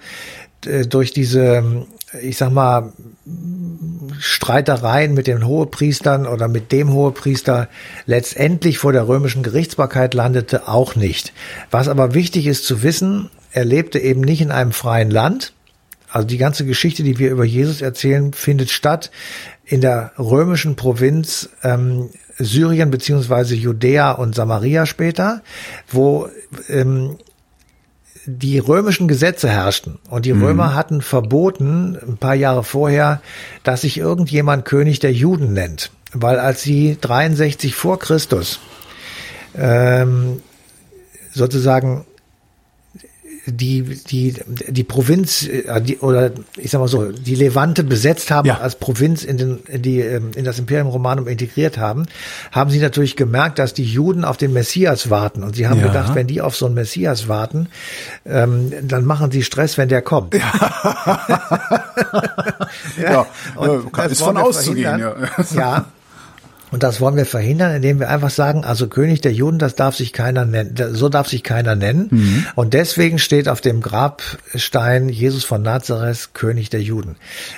äh, 0.67 0.87
durch 0.87 1.13
diese, 1.13 1.87
ich 2.21 2.37
sag 2.37 2.51
mal, 2.51 2.93
Streitereien 4.19 5.15
mit 5.15 5.27
den 5.27 5.47
Hohepriestern 5.47 6.27
oder 6.27 6.49
mit 6.49 6.73
dem 6.73 6.93
Hohepriester 6.93 7.69
letztendlich 8.05 8.79
vor 8.79 8.93
der 8.93 9.07
römischen 9.07 9.43
Gerichtsbarkeit 9.43 10.13
landete, 10.13 10.69
auch 10.69 10.97
nicht. 10.97 11.33
Was 11.71 11.89
aber 11.89 12.15
wichtig 12.15 12.47
ist 12.47 12.67
zu 12.67 12.83
wissen, 12.83 13.31
er 13.53 13.65
lebte 13.65 13.99
eben 13.99 14.21
nicht 14.21 14.41
in 14.41 14.51
einem 14.51 14.73
freien 14.73 15.11
Land. 15.11 15.53
Also 16.11 16.27
die 16.27 16.39
ganze 16.39 16.65
Geschichte, 16.67 17.03
die 17.03 17.19
wir 17.19 17.31
über 17.31 17.45
Jesus 17.45 17.81
erzählen, 17.81 18.33
findet 18.33 18.71
statt 18.71 19.11
in 19.65 19.81
der 19.81 20.13
römischen 20.19 20.77
Provinz 20.77 21.49
ähm, 21.63 22.11
Syrien 22.39 22.91
beziehungsweise 22.91 23.55
Judäa 23.55 24.13
und 24.13 24.35
Samaria 24.35 24.85
später, 24.87 25.43
wo 25.89 26.29
ähm, 26.69 27.17
die 28.27 28.59
römischen 28.59 29.09
Gesetze 29.09 29.49
herrschten 29.49 29.99
und 30.09 30.27
die 30.27 30.33
mhm. 30.33 30.45
Römer 30.45 30.75
hatten 30.75 31.03
verboten, 31.03 31.97
ein 31.97 32.19
paar 32.19 32.35
Jahre 32.35 32.63
vorher, 32.63 33.21
dass 33.65 33.83
sich 33.83 33.99
irgendjemand 33.99 34.65
König 34.65 35.01
der 35.01 35.13
Juden 35.13 35.53
nennt. 35.53 35.91
Weil 36.13 36.39
als 36.39 36.63
sie 36.63 36.99
63 37.01 37.75
vor 37.75 37.99
Christus 37.99 38.61
ähm, 39.57 40.43
sozusagen 41.33 42.05
die, 43.47 43.83
die, 43.83 44.37
die 44.47 44.85
Provinz, 44.85 45.47
äh, 45.47 45.81
die, 45.81 45.99
oder 45.99 46.31
ich 46.57 46.71
sag 46.71 46.79
mal 46.79 46.87
so, 46.87 47.11
die 47.11 47.35
Levante 47.35 47.83
besetzt 47.83 48.31
haben, 48.31 48.47
ja. 48.47 48.59
als 48.59 48.77
Provinz 48.77 49.25
in, 49.25 49.37
den, 49.37 49.59
in, 49.67 49.83
die, 49.83 50.01
ähm, 50.01 50.31
in 50.37 50.45
das 50.45 50.61
Imperium 50.61 50.89
Romanum 50.89 51.27
integriert 51.27 51.77
haben, 51.77 52.07
haben 52.53 52.71
sie 52.71 52.79
natürlich 52.79 53.17
gemerkt, 53.17 53.59
dass 53.59 53.75
die 53.75 53.85
Juden 53.85 54.25
auf 54.25 54.37
den 54.37 54.53
Messias 54.53 55.11
warten. 55.11 55.43
Und 55.43 55.57
sie 55.57 55.67
haben 55.67 55.81
ja. 55.81 55.89
gedacht, 55.89 56.15
wenn 56.15 56.29
die 56.29 56.41
auf 56.41 56.55
so 56.55 56.67
einen 56.67 56.77
Messias 56.77 57.27
warten, 57.27 57.69
ähm, 58.25 58.73
dann 58.83 59.05
machen 59.05 59.33
sie 59.33 59.43
Stress, 59.43 59.77
wenn 59.77 59.89
der 59.89 60.03
kommt. 60.03 60.35
Ja, 60.35 60.53
ja. 63.03 63.27
ja 63.61 64.05
ist 64.05 64.23
von 64.23 64.37
auszugehen. 64.37 65.01
Ja. 65.01 65.15
ja. 65.55 65.87
Und 66.73 66.83
das 66.83 67.01
wollen 67.01 67.17
wir 67.17 67.27
verhindern, 67.27 67.77
indem 67.77 68.01
wir 68.01 68.09
einfach 68.09 68.31
sagen, 68.31 68.65
also 68.65 68.89
König 68.89 69.21
der 69.21 69.33
Juden, 69.33 69.59
das 69.59 69.77
darf 69.77 69.95
sich 69.95 70.13
keiner 70.13 70.45
nennen, 70.45 70.75
so 70.95 71.09
darf 71.09 71.29
sich 71.29 71.43
keiner 71.43 71.77
nennen. 71.77 72.09
Mhm. 72.11 72.47
Und 72.57 72.75
deswegen 72.75 73.19
steht 73.19 73.49
auf 73.49 73.61
dem 73.61 73.83
Grabstein 73.83 75.09
Jesus 75.09 75.45
von 75.45 75.63
Nazareth, 75.63 76.31
König 76.33 76.71
der 76.71 76.83
Juden. 76.83 77.17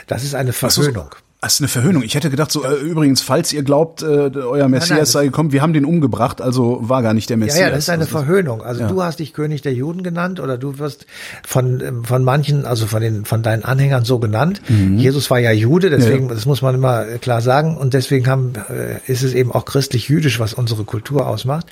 Das 0.09 0.25
ist 0.25 0.35
eine 0.35 0.52
Verhöhnung. 0.52 1.14
Das 1.44 1.54
ist 1.54 1.60
eine 1.60 1.68
Verhöhnung. 1.68 2.02
Ich 2.02 2.14
hätte 2.14 2.30
gedacht, 2.30 2.50
so 2.50 2.64
äh, 2.64 2.74
übrigens, 2.76 3.20
falls 3.20 3.52
ihr 3.52 3.62
glaubt, 3.62 4.02
äh, 4.02 4.06
euer 4.06 4.66
Messias 4.66 4.88
nein, 4.88 4.98
nein, 4.98 5.06
sei 5.06 5.24
gekommen, 5.26 5.52
wir 5.52 5.60
haben 5.60 5.74
den 5.74 5.84
umgebracht, 5.84 6.40
also 6.40 6.78
war 6.80 7.02
gar 7.02 7.12
nicht 7.12 7.28
der 7.28 7.36
Messias. 7.36 7.58
Ja, 7.58 7.66
ja, 7.66 7.70
das 7.70 7.80
ist 7.80 7.90
eine 7.90 8.04
also, 8.04 8.12
Verhöhnung. 8.12 8.62
Also 8.62 8.80
ja. 8.80 8.88
du 8.88 9.02
hast 9.02 9.18
dich 9.18 9.34
König 9.34 9.60
der 9.60 9.74
Juden 9.74 10.02
genannt 10.02 10.40
oder 10.40 10.56
du 10.56 10.78
wirst 10.78 11.04
von 11.46 11.82
ähm, 11.82 12.04
von 12.04 12.24
manchen, 12.24 12.64
also 12.64 12.86
von 12.86 13.02
den 13.02 13.26
von 13.26 13.42
deinen 13.42 13.62
Anhängern 13.62 14.04
so 14.06 14.18
genannt. 14.18 14.62
Mhm. 14.68 14.96
Jesus 14.96 15.30
war 15.30 15.38
ja 15.38 15.52
Jude, 15.52 15.90
deswegen 15.90 16.28
ja. 16.28 16.34
das 16.34 16.46
muss 16.46 16.62
man 16.62 16.74
immer 16.74 17.04
klar 17.18 17.42
sagen 17.42 17.76
und 17.76 17.92
deswegen 17.92 18.26
haben 18.26 18.54
äh, 18.70 19.00
ist 19.10 19.22
es 19.22 19.34
eben 19.34 19.52
auch 19.52 19.66
christlich-jüdisch, 19.66 20.40
was 20.40 20.54
unsere 20.54 20.84
Kultur 20.84 21.26
ausmacht. 21.26 21.66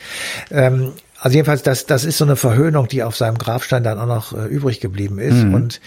Ähm, 0.51 0.93
also 1.23 1.37
jedenfalls, 1.37 1.63
das, 1.63 1.87
das 1.87 2.05
ist 2.05 2.19
so 2.19 2.25
eine 2.25 2.35
Verhöhnung, 2.35 2.89
die 2.89 3.05
auf 3.05 3.17
seinem 3.17 3.39
Grabstein 3.39 3.85
dann 3.85 3.97
auch 4.01 4.07
noch 4.07 4.33
äh, 4.33 4.47
übrig 4.47 4.81
geblieben 4.81 5.21
ist. 5.21 5.45
Mhm. 5.45 5.55
Und 5.55 5.81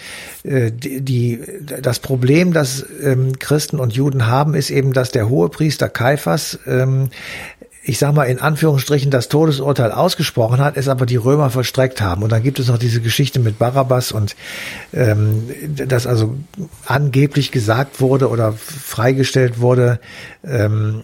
äh, 0.44 0.72
die, 0.72 1.02
die, 1.02 1.42
das 1.82 2.00
Problem, 2.00 2.54
das 2.54 2.86
ähm, 3.04 3.38
Christen 3.38 3.82
und 3.82 3.92
Juden 3.94 4.28
haben, 4.28 4.54
ist 4.54 4.70
eben, 4.70 4.94
dass 4.94 5.12
der 5.12 5.28
Hohepriester 5.28 5.90
Kaiphas 5.90 6.58
ähm, 6.66 7.10
ich 7.88 8.00
sag 8.00 8.16
mal 8.16 8.24
in 8.24 8.40
Anführungsstrichen 8.40 9.12
das 9.12 9.28
Todesurteil 9.30 9.92
ausgesprochen 9.92 10.60
hat, 10.60 10.76
es 10.76 10.88
aber 10.88 11.06
die 11.06 11.18
Römer 11.18 11.52
vollstreckt 11.52 12.02
haben. 12.02 12.24
Und 12.24 12.32
dann 12.32 12.42
gibt 12.42 12.58
es 12.58 12.68
noch 12.68 12.80
diese 12.80 13.00
Geschichte 13.00 13.40
mit 13.40 13.60
Barabbas 13.60 14.12
und 14.12 14.36
ähm, 14.92 15.50
dass 15.68 16.08
also 16.08 16.36
angeblich 16.86 17.52
gesagt 17.52 18.02
wurde 18.02 18.30
oder 18.30 18.54
freigestellt 18.54 19.60
wurde, 19.60 20.00
ähm, 20.44 21.04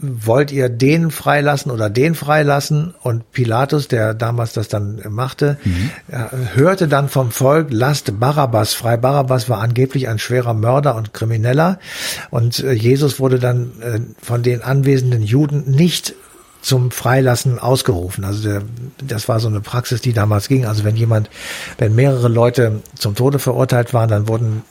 wollt 0.00 0.52
ihr 0.52 0.68
den 0.68 1.10
freilassen 1.10 1.72
oder 1.72 1.90
den 1.90 2.14
freilassen? 2.14 2.94
Und 3.02 3.32
Pilatus, 3.32 3.88
der 3.88 4.14
damals 4.14 4.52
das 4.52 4.68
dann 4.68 5.02
machte, 5.08 5.58
mhm. 5.64 5.90
hörte 6.54 6.86
dann 6.88 7.08
vom 7.08 7.30
Volk, 7.30 7.68
lasst 7.70 8.20
Barabbas 8.20 8.74
frei. 8.74 8.96
Barabbas 8.96 9.48
war 9.48 9.60
angeblich 9.60 10.08
ein 10.08 10.18
schwerer 10.18 10.54
Mörder 10.54 10.94
und 10.94 11.12
Krimineller. 11.12 11.80
Und 12.30 12.60
äh, 12.60 12.72
Jesus 12.72 13.18
wurde 13.18 13.38
dann 13.38 13.72
äh, 13.80 14.00
von 14.24 14.42
den 14.42 14.62
anwesenden 14.62 15.22
Juden 15.22 15.70
nicht 15.70 16.14
zum 16.60 16.90
Freilassen 16.90 17.58
ausgerufen. 17.58 18.24
Also 18.24 18.48
der, 18.48 18.62
das 19.04 19.28
war 19.28 19.40
so 19.40 19.48
eine 19.48 19.60
Praxis, 19.60 20.00
die 20.00 20.12
damals 20.12 20.48
ging. 20.48 20.66
Also 20.66 20.84
wenn 20.84 20.96
jemand, 20.96 21.30
wenn 21.78 21.94
mehrere 21.94 22.28
Leute 22.28 22.82
zum 22.94 23.14
Tode 23.14 23.38
verurteilt 23.38 23.94
waren, 23.94 24.08
dann 24.08 24.28
wurden, 24.28 24.62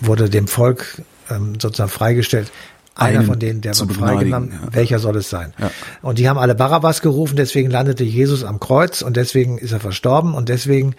wurde 0.00 0.28
dem 0.28 0.48
Volk 0.48 1.02
ähm, 1.30 1.58
sozusagen 1.60 1.90
freigestellt, 1.90 2.50
einer 2.96 3.22
von 3.22 3.38
denen, 3.38 3.60
der 3.60 3.78
wird 3.78 3.92
freigenommen. 3.92 4.52
Ja. 4.52 4.74
Welcher 4.74 4.98
soll 4.98 5.16
es 5.16 5.30
sein? 5.30 5.52
Ja. 5.58 5.70
Und 6.02 6.18
die 6.18 6.28
haben 6.28 6.38
alle 6.38 6.54
Barabbas 6.54 7.02
gerufen, 7.02 7.36
deswegen 7.36 7.70
landete 7.70 8.04
Jesus 8.04 8.42
am 8.42 8.58
Kreuz 8.58 9.02
und 9.02 9.16
deswegen 9.16 9.58
ist 9.58 9.72
er 9.72 9.80
verstorben 9.80 10.34
und 10.34 10.48
deswegen 10.48 10.94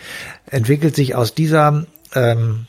entwickelt 0.45 0.95
sich 0.95 1.15
aus 1.15 1.33
dieser 1.33 1.85
ähm, 2.13 2.67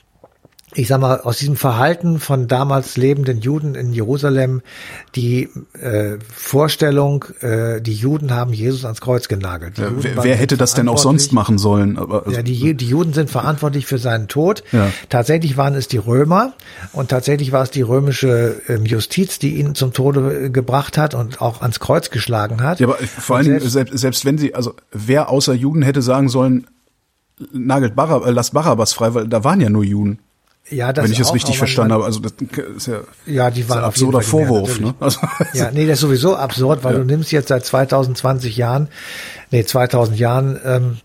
ich 0.75 0.89
sag 0.89 1.01
mal, 1.01 1.21
aus 1.21 1.39
diesem 1.39 1.57
Verhalten 1.57 2.21
von 2.21 2.47
damals 2.47 2.97
lebenden 2.97 3.41
Juden 3.41 3.75
in 3.75 3.93
Jerusalem 3.93 4.61
die 5.15 5.49
äh, 5.81 6.19
Vorstellung, 6.31 7.25
äh, 7.41 7.81
die 7.81 7.95
Juden 7.95 8.33
haben 8.35 8.53
Jesus 8.53 8.85
ans 8.85 9.01
Kreuz 9.01 9.29
genagelt. 9.29 9.79
Ja, 9.79 9.91
wer, 9.97 10.23
wer 10.23 10.37
hätte 10.37 10.57
das 10.57 10.75
denn 10.75 10.89
auch 10.89 10.99
sonst 10.99 11.33
machen 11.33 11.59
sollen? 11.59 11.97
Aber, 11.97 12.27
also, 12.27 12.37
ja, 12.37 12.43
die, 12.43 12.75
die 12.75 12.87
Juden 12.87 13.15
sind 13.15 13.31
verantwortlich 13.31 13.87
für 13.87 13.99
seinen 13.99 14.29
Tod. 14.29 14.63
Ja. 14.73 14.93
Tatsächlich 15.09 15.57
waren 15.57 15.75
es 15.75 15.89
die 15.89 15.97
Römer 15.97 16.53
und 16.93 17.09
tatsächlich 17.09 17.51
war 17.51 17.63
es 17.63 17.71
die 17.71 17.83
römische 17.83 18.61
ähm, 18.69 18.85
Justiz, 18.85 19.39
die 19.39 19.57
ihn 19.57 19.75
zum 19.75 19.95
Tode 19.95 20.47
äh, 20.47 20.51
gebracht 20.51 20.99
hat 20.99 21.15
und 21.15 21.41
auch 21.41 21.63
ans 21.63 21.81
Kreuz 21.81 22.11
geschlagen 22.11 22.63
hat. 22.63 22.81
Ja, 22.81 22.89
aber 22.89 22.99
vor 22.99 23.37
allen 23.37 23.47
Dingen, 23.47 23.61
selbst, 23.61 23.97
selbst 23.99 24.25
wenn 24.27 24.37
sie, 24.37 24.55
also 24.55 24.75
wer 24.93 25.31
außer 25.31 25.55
Juden 25.55 25.83
hätte 25.83 26.03
sagen 26.03 26.29
sollen, 26.29 26.67
nagelt 27.53 27.97
Barab, 27.97 28.27
äh, 28.27 28.31
lasst 28.31 28.53
Barabbas 28.53 28.93
frei, 28.93 29.15
weil 29.15 29.29
da 29.29 29.45
waren 29.45 29.61
ja 29.61 29.71
nur 29.71 29.85
Juden. 29.85 30.19
Ja, 30.71 30.93
das 30.93 31.05
Wenn 31.05 31.13
ich 31.13 31.21
es 31.21 31.33
richtig 31.33 31.57
verstanden 31.57 31.93
habe, 31.93 32.05
also 32.05 32.21
das 32.21 32.33
ist 32.77 32.87
ja, 32.87 33.01
ja 33.27 33.51
die 33.51 33.69
waren 33.69 33.79
ein 33.79 33.85
absurder 33.85 34.21
Vorwurf. 34.21 34.79
Mehr, 34.81 34.89
ne? 34.89 34.95
Also, 35.01 35.21
ja, 35.55 35.71
nee, 35.71 35.87
das 35.87 35.95
ist 35.95 36.01
sowieso 36.03 36.37
absurd, 36.37 36.85
weil 36.85 36.93
ja. 36.93 36.99
du 36.99 37.07
nimmst 37.07 37.33
jetzt 37.33 37.49
seit 37.49 37.65
2020 37.65 38.57
Jahren, 38.57 38.89
nee, 39.51 39.65
2000 39.65 40.19
Jahren, 40.19 40.61
ähm, 40.65 40.99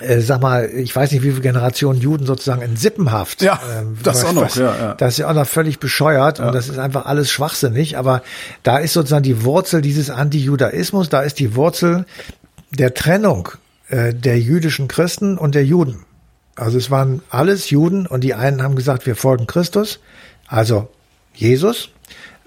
äh, 0.00 0.20
sag 0.20 0.40
mal, 0.40 0.66
ich 0.66 0.94
weiß 0.94 1.12
nicht, 1.12 1.22
wie 1.22 1.30
viele 1.30 1.40
Generationen 1.40 2.00
Juden 2.00 2.26
sozusagen 2.26 2.62
in 2.62 2.76
Sippenhaft. 2.76 3.42
Ja, 3.42 3.60
ähm, 3.78 3.98
das 4.02 4.24
auch 4.24 4.32
noch. 4.32 4.42
Was, 4.42 4.56
ja, 4.56 4.76
ja. 4.76 4.94
Das 4.94 5.14
ist 5.14 5.18
ja 5.18 5.28
auch 5.28 5.34
noch 5.34 5.46
völlig 5.46 5.78
bescheuert 5.78 6.38
ja. 6.38 6.46
und 6.46 6.54
das 6.54 6.68
ist 6.68 6.78
einfach 6.78 7.06
alles 7.06 7.30
schwachsinnig. 7.30 7.96
Aber 7.96 8.22
da 8.62 8.78
ist 8.78 8.92
sozusagen 8.92 9.22
die 9.22 9.44
Wurzel 9.44 9.82
dieses 9.82 10.10
Antijudaismus, 10.10 11.08
da 11.08 11.20
ist 11.20 11.38
die 11.38 11.54
Wurzel 11.54 12.06
der 12.70 12.94
Trennung 12.94 13.50
äh, 13.88 14.14
der 14.14 14.38
jüdischen 14.40 14.88
Christen 14.88 15.38
und 15.38 15.54
der 15.54 15.64
Juden. 15.64 16.04
Also 16.56 16.78
es 16.78 16.90
waren 16.90 17.22
alles 17.30 17.70
Juden 17.70 18.06
und 18.06 18.22
die 18.22 18.34
einen 18.34 18.62
haben 18.62 18.76
gesagt, 18.76 19.06
wir 19.06 19.16
folgen 19.16 19.46
Christus, 19.46 20.00
also 20.46 20.88
Jesus. 21.34 21.90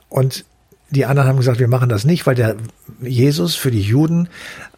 Und 0.10 0.46
die 0.90 1.06
anderen 1.06 1.28
haben 1.28 1.38
gesagt, 1.38 1.60
wir 1.60 1.68
machen 1.68 1.90
das 1.90 2.06
nicht, 2.06 2.26
weil 2.26 2.36
der 2.36 2.56
Jesus 3.02 3.56
für 3.56 3.72
die 3.72 3.82
Juden 3.82 4.30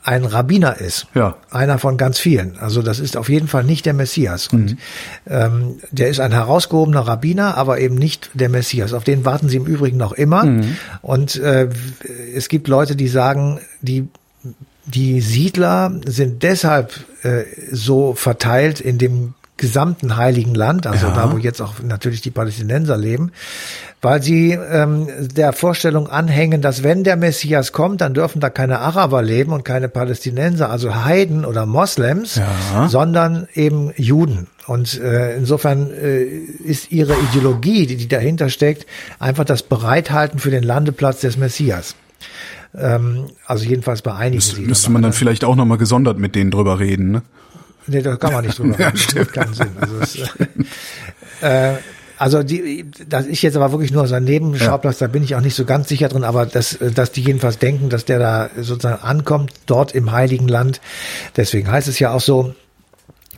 ein 0.04 0.26
Rabbiner 0.26 0.80
ist. 0.80 1.06
Ja. 1.14 1.38
Einer 1.52 1.78
von 1.78 1.98
ganz 1.98 2.18
vielen. 2.18 2.58
Also 2.58 2.82
das 2.82 3.00
ist 3.00 3.16
auf 3.16 3.30
jeden 3.30 3.48
Fall 3.48 3.64
nicht 3.64 3.86
der 3.86 3.94
Messias. 3.94 4.52
Mhm. 4.52 4.60
Und 4.60 4.78
ähm, 5.28 5.76
der 5.92 6.10
ist 6.10 6.20
ein 6.20 6.32
herausgehobener 6.32 7.02
Rabbiner, 7.02 7.58
aber 7.58 7.80
eben 7.80 7.96
nicht 7.96 8.32
der 8.34 8.50
Messias. 8.50 8.94
Auf 8.94 9.04
den 9.04 9.24
warten 9.24 9.50
sie 9.50 9.58
im 9.58 9.66
Übrigen 9.66 9.98
noch 9.98 10.14
immer. 10.14 10.46
Mhm. 10.46 10.78
Und 11.04 11.36
äh, 11.36 11.70
es 12.34 12.50
gibt 12.50 12.68
Leute, 12.68 12.96
die 12.96 13.08
sagen, 13.08 13.60
die 13.82 14.08
die 14.86 15.22
Siedler 15.22 15.92
sind 16.08 16.42
deshalb 16.42 16.94
äh, 17.24 17.44
so 17.72 18.14
verteilt 18.14 18.80
in 18.80 18.98
dem 18.98 19.34
gesamten 19.60 20.18
Heiligen 20.18 20.56
Land, 20.56 20.88
also 20.88 21.08
ja. 21.08 21.14
da, 21.14 21.32
wo 21.32 21.38
jetzt 21.38 21.62
auch 21.62 21.76
natürlich 21.84 22.22
die 22.22 22.32
Palästinenser 22.32 22.98
leben, 22.98 23.32
weil 24.02 24.24
sie 24.24 24.52
ähm, 24.52 25.08
der 25.36 25.52
Vorstellung 25.52 26.08
anhängen, 26.08 26.62
dass 26.62 26.82
wenn 26.82 27.04
der 27.04 27.18
Messias 27.18 27.74
kommt, 27.74 28.02
dann 28.02 28.14
dürfen 28.14 28.40
da 28.40 28.50
keine 28.50 28.80
Araber 28.80 29.22
leben 29.22 29.52
und 29.52 29.66
keine 29.66 29.90
Palästinenser, 29.90 30.70
also 30.70 31.04
Heiden 31.04 31.44
oder 31.44 31.66
Moslems, 31.66 32.36
ja. 32.36 32.88
sondern 32.88 33.48
eben 33.54 33.92
Juden. 33.98 34.48
Und 34.66 35.00
äh, 35.02 35.36
insofern 35.36 35.92
äh, 35.92 36.24
ist 36.24 36.92
ihre 36.92 37.16
Ideologie, 37.32 37.86
die, 37.86 37.98
die 37.98 38.08
dahinter 38.08 38.50
steckt, 38.50 38.86
einfach 39.20 39.44
das 39.44 39.64
Bereithalten 39.64 40.40
für 40.40 40.52
den 40.52 40.64
Landeplatz 40.64 41.20
des 41.20 41.38
Messias. 41.38 41.96
Ähm, 42.78 43.26
also 43.46 43.66
jedenfalls 43.66 44.02
bei 44.02 44.14
einigen. 44.14 44.36
Müsste, 44.36 44.62
müsste 44.62 44.92
man 44.92 45.02
dann 45.02 45.14
vielleicht 45.14 45.44
auch 45.44 45.56
nochmal 45.56 45.78
gesondert 45.78 46.18
mit 46.20 46.36
denen 46.36 46.52
drüber 46.52 46.80
reden, 46.80 47.12
ne? 47.12 47.22
Nee, 47.88 48.02
da 48.02 48.16
kann 48.18 48.34
man 48.34 48.46
nicht 48.46 48.60
drüber 48.60 48.78
reden. 48.80 48.98
ja, 49.16 49.24
das 49.24 49.32
keinen 49.32 49.54
Sinn. 49.54 49.70
Also, 49.80 50.00
es, 50.00 50.18
äh, 51.42 51.74
also 52.20 52.44
die, 52.44 52.86
das 53.08 53.26
ist 53.26 53.42
jetzt 53.42 53.56
aber 53.56 53.72
wirklich 53.72 53.92
nur 53.92 54.06
so 54.06 54.14
ein 54.14 54.26
Nebenschauplatz, 54.26 55.00
ja. 55.00 55.08
da 55.08 55.14
bin 55.14 55.24
ich 55.24 55.36
auch 55.36 55.42
nicht 55.42 55.56
so 55.56 55.64
ganz 55.64 55.88
sicher 55.88 56.10
drin, 56.10 56.26
aber 56.26 56.46
dass, 56.46 56.78
dass 56.94 57.14
die 57.14 57.22
jedenfalls 57.22 57.60
denken, 57.60 57.90
dass 57.90 58.04
der 58.04 58.20
da 58.20 58.50
sozusagen 58.58 59.02
ankommt, 59.02 59.54
dort 59.68 59.96
im 59.96 60.12
Heiligen 60.12 60.50
Land. 60.50 60.82
Deswegen 61.38 61.72
heißt 61.72 61.88
es 61.88 61.98
ja 61.98 62.12
auch 62.12 62.20
so, 62.20 62.54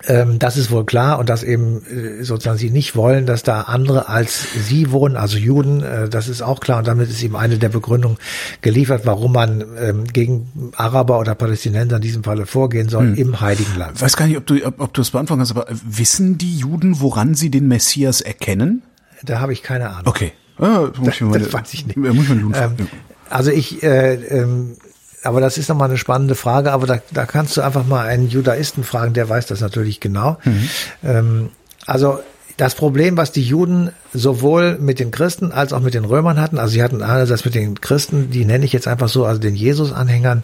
das 0.08 0.58
ist 0.58 0.72
wohl 0.72 0.86
klar 0.86 1.20
und 1.20 1.30
dass 1.30 1.44
eben 1.44 1.84
äh, 1.86 2.24
sozusagen 2.24 2.58
sie 2.58 2.72
nicht 2.72 2.96
wollen, 2.96 3.26
dass 3.26 3.44
da 3.44 3.62
andere 3.62 4.10
als 4.10 4.48
sie 4.68 4.92
wohnen, 4.92 5.16
also 5.16 5.38
Juden, 5.38 5.84
äh, 5.84 6.10
das 6.10 6.28
ist 6.28 6.42
auch 6.42 6.60
klar 6.60 6.80
und 6.80 6.88
damit 6.88 7.10
ist 7.10 7.22
eben 7.22 7.36
eine 7.36 7.58
der 7.58 7.70
Begründungen 7.70 8.18
geliefert, 8.62 9.02
warum 9.06 9.34
man 9.34 9.64
ähm, 9.80 10.06
gegen 10.06 10.72
Araber 10.76 11.20
oder 11.20 11.36
Palästinenser 11.36 11.98
in 11.98 12.02
diesem 12.02 12.24
Falle 12.24 12.46
vorgehen 12.46 12.90
soll 12.90 13.10
hm. 13.10 13.16
im 13.16 13.42
Heiligen 13.42 13.78
Land. 13.78 13.98
Ich 13.98 14.02
weiß 14.02 14.18
gar 14.18 14.28
nicht, 14.28 14.38
ob 14.38 14.46
du, 14.46 14.66
ob, 14.66 14.80
ob 14.80 14.94
du 14.94 15.02
es 15.02 15.12
beantworten 15.12 15.40
kannst, 15.40 15.52
aber 15.52 15.68
wissen 15.70 16.38
die 16.38 16.58
Juden, 16.58 17.00
woran 17.00 17.36
sie 17.36 17.52
den 17.52 17.68
Messias 17.68 18.22
erkennen? 18.22 18.82
Da 19.24 19.40
habe 19.40 19.54
ich 19.54 19.62
keine 19.62 19.90
Ahnung. 19.90 20.08
Okay. 20.08 20.32
Ah, 20.58 20.90
das, 21.04 21.20
das, 21.20 21.32
das 21.32 21.54
weiß 21.54 21.74
ich 21.74 21.86
nicht. 21.88 21.98
Muss 21.98 22.30
man 22.30 22.54
ähm, 22.56 22.88
also 23.30 23.50
ich 23.50 23.82
äh, 23.82 24.16
ähm, 24.16 24.78
aber 25.24 25.42
das 25.42 25.58
ist 25.58 25.70
nochmal 25.70 25.90
eine 25.90 25.98
spannende 25.98 26.36
Frage, 26.36 26.72
aber 26.72 26.88
da, 26.88 27.00
da 27.12 27.26
kannst 27.26 27.58
du 27.58 27.62
einfach 27.62 27.86
mal 27.86 28.08
einen 28.08 28.30
Judaisten 28.30 28.84
fragen, 28.84 29.14
der 29.14 29.30
weiß 29.30 29.46
das 29.46 29.62
natürlich 29.62 30.00
genau. 30.00 30.38
Mhm. 30.44 30.70
Ähm, 31.04 31.50
also 31.86 32.20
das 32.58 32.76
Problem, 32.76 33.18
was 33.18 33.32
die 33.32 33.42
Juden 33.42 33.92
sowohl 34.14 34.78
mit 34.80 35.00
den 35.00 35.10
Christen 35.10 35.52
als 35.52 35.74
auch 35.74 35.80
mit 35.80 35.94
den 35.94 36.06
Römern 36.06 36.40
hatten, 36.40 36.60
also 36.60 36.74
sie 36.74 36.84
hatten 36.84 37.02
einerseits 37.02 37.44
mit 37.46 37.56
den 37.56 37.82
Christen, 37.82 38.30
die 38.30 38.46
nenne 38.46 38.66
ich 38.66 38.74
jetzt 38.74 38.88
einfach 38.88 39.10
so, 39.10 39.26
also 39.26 39.40
den 39.40 39.56
Jesus-Anhängern, 39.56 40.44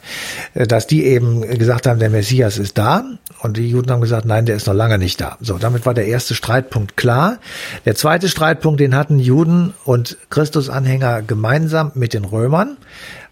äh, 0.53 0.65
dass 0.65 0.87
die 0.87 1.05
eben 1.05 1.41
gesagt 1.41 1.85
haben, 1.85 1.99
der 1.99 2.09
Messias 2.09 2.57
ist 2.57 2.77
da 2.77 3.03
und 3.41 3.57
die 3.57 3.69
Juden 3.69 3.91
haben 3.91 4.01
gesagt, 4.01 4.25
nein, 4.25 4.45
der 4.45 4.55
ist 4.55 4.67
noch 4.67 4.73
lange 4.73 4.97
nicht 4.97 5.21
da. 5.21 5.37
So, 5.41 5.57
damit 5.57 5.85
war 5.85 5.93
der 5.93 6.07
erste 6.07 6.33
Streitpunkt 6.33 6.97
klar. 6.97 7.37
Der 7.85 7.95
zweite 7.95 8.29
Streitpunkt, 8.29 8.79
den 8.79 8.95
hatten 8.95 9.19
Juden 9.19 9.73
und 9.85 10.17
Christus-Anhänger 10.29 11.21
gemeinsam 11.21 11.91
mit 11.93 12.13
den 12.13 12.25
Römern 12.25 12.77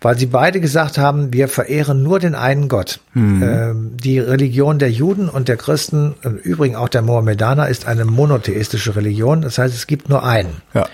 weil 0.06 0.20
sie 0.20 0.28
beide 0.28 0.62
gesagt 0.62 1.00
haben, 1.00 1.34
wir 1.34 1.48
verehren 1.48 2.04
nur 2.04 2.20
den 2.20 2.36
einen 2.36 2.68
Gott. 2.68 3.00
Mhm. 3.16 3.42
Ähm, 3.42 3.98
die 3.98 4.20
Religion 4.20 4.78
der 4.78 4.92
Juden 4.92 5.30
und 5.30 5.48
der 5.48 5.58
Christen, 5.58 6.14
im 6.22 6.38
Übrigen 6.38 6.76
auch 6.76 6.90
der 6.90 7.02
Mohammedaner, 7.02 7.70
ist 7.70 7.88
eine 7.88 8.06
monotheistische 8.06 8.96
Religion. 8.96 9.42
Das 9.42 9.58
heißt, 9.58 9.74
es 9.74 9.88
gibt 9.88 10.08
nur 10.08 10.24
einen. 10.24 10.62
Ja. 10.76 10.88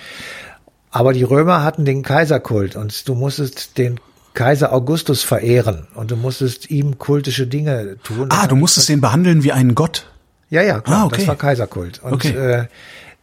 Aber 0.91 1.11
die 1.11 1.23
Römer 1.23 1.61
hatten 1.61 1.83
den 1.83 2.03
Kaiserkult 2.03 2.77
und 2.77 3.05
du 3.09 3.13
musstest 3.13 3.77
den 3.77 3.99
Kaiser 4.33 4.71
Augustus 4.71 5.23
verehren 5.23 5.87
und 5.93 6.09
du 6.09 6.15
musstest 6.15 6.71
ihm 6.71 6.97
kultische 6.97 7.47
Dinge 7.47 7.97
tun. 8.05 8.29
Ah, 8.29 8.47
du 8.47 8.55
musstest 8.55 8.87
den 8.87 9.01
behandeln 9.01 9.43
wie 9.43 9.51
einen 9.51 9.75
Gott. 9.75 10.07
Ja, 10.49 10.61
ja, 10.61 10.79
klar, 10.79 11.01
ah, 11.01 11.05
okay. 11.07 11.17
das 11.17 11.27
war 11.27 11.35
Kaiserkult. 11.35 12.01
Und 12.01 12.13
okay. 12.13 12.29
äh, 12.29 12.65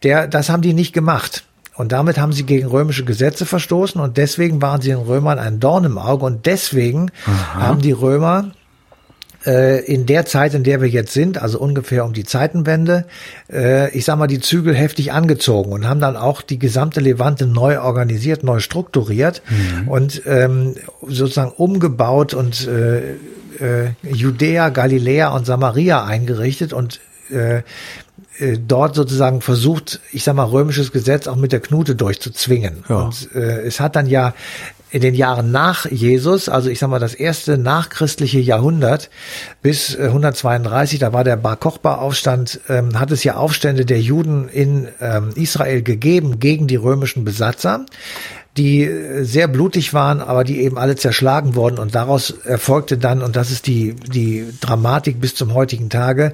der, 0.03 0.27
das 0.27 0.51
haben 0.51 0.61
die 0.61 0.73
nicht 0.73 0.93
gemacht. 0.93 1.45
Und 1.79 1.93
damit 1.93 2.17
haben 2.17 2.33
sie 2.33 2.43
gegen 2.43 2.67
römische 2.67 3.05
Gesetze 3.05 3.45
verstoßen 3.45 4.01
und 4.01 4.17
deswegen 4.17 4.61
waren 4.61 4.81
sie 4.81 4.89
den 4.89 4.97
Römern 4.97 5.39
ein 5.39 5.61
Dorn 5.61 5.85
im 5.85 5.97
Auge 5.97 6.25
und 6.25 6.45
deswegen 6.45 7.09
Aha. 7.25 7.67
haben 7.67 7.79
die 7.79 7.93
Römer 7.93 8.51
äh, 9.45 9.85
in 9.85 10.05
der 10.05 10.25
Zeit, 10.25 10.53
in 10.53 10.65
der 10.65 10.81
wir 10.81 10.89
jetzt 10.89 11.13
sind, 11.13 11.41
also 11.41 11.57
ungefähr 11.57 12.03
um 12.03 12.11
die 12.11 12.25
Zeitenwende, 12.25 13.05
äh, 13.49 13.89
ich 13.97 14.03
sag 14.03 14.17
mal, 14.17 14.27
die 14.27 14.41
Zügel 14.41 14.75
heftig 14.75 15.13
angezogen 15.13 15.71
und 15.71 15.87
haben 15.87 16.01
dann 16.01 16.17
auch 16.17 16.41
die 16.41 16.59
gesamte 16.59 16.99
Levante 16.99 17.47
neu 17.47 17.79
organisiert, 17.79 18.43
neu 18.43 18.59
strukturiert 18.59 19.41
mhm. 19.49 19.87
und 19.87 20.21
ähm, 20.25 20.75
sozusagen 21.07 21.51
umgebaut 21.51 22.33
und 22.33 22.67
äh, 22.67 23.13
äh, 23.61 23.93
Judäa, 24.03 24.67
Galiläa 24.67 25.29
und 25.29 25.45
Samaria 25.45 26.03
eingerichtet 26.03 26.73
und 26.73 26.99
äh, 27.31 27.61
dort 28.57 28.95
sozusagen 28.95 29.41
versucht, 29.41 29.99
ich 30.11 30.23
sag 30.23 30.35
mal, 30.35 30.43
römisches 30.43 30.91
Gesetz 30.91 31.27
auch 31.27 31.35
mit 31.35 31.51
der 31.51 31.59
Knute 31.59 31.95
durchzuzwingen. 31.95 32.83
Ja. 32.87 32.95
Und 33.03 33.29
äh, 33.35 33.61
es 33.61 33.79
hat 33.79 33.95
dann 33.95 34.07
ja 34.07 34.33
in 34.91 35.01
den 35.01 35.13
Jahren 35.13 35.51
nach 35.51 35.85
Jesus, 35.85 36.49
also 36.49 36.69
ich 36.69 36.79
sag 36.79 36.89
mal 36.89 36.99
das 36.99 37.13
erste 37.13 37.57
nachchristliche 37.57 38.39
Jahrhundert 38.39 39.09
bis 39.61 39.95
132, 39.95 40.99
da 40.99 41.13
war 41.13 41.23
der 41.23 41.35
Bar 41.35 41.57
Kochba-Aufstand, 41.57 42.61
ähm, 42.69 42.99
hat 42.99 43.11
es 43.11 43.23
ja 43.23 43.35
Aufstände 43.35 43.85
der 43.85 44.01
Juden 44.01 44.49
in 44.49 44.87
ähm, 44.99 45.29
Israel 45.35 45.83
gegeben 45.83 46.39
gegen 46.39 46.67
die 46.67 46.75
römischen 46.75 47.23
Besatzer 47.23 47.85
die 48.57 48.89
sehr 49.21 49.47
blutig 49.47 49.93
waren, 49.93 50.19
aber 50.19 50.43
die 50.43 50.59
eben 50.61 50.77
alle 50.77 50.97
zerschlagen 50.97 51.55
wurden 51.55 51.77
und 51.77 51.95
daraus 51.95 52.31
erfolgte 52.43 52.97
dann, 52.97 53.21
und 53.21 53.37
das 53.37 53.51
ist 53.51 53.67
die, 53.67 53.93
die 53.93 54.45
Dramatik 54.59 55.21
bis 55.21 55.33
zum 55.33 55.53
heutigen 55.53 55.89
Tage, 55.89 56.33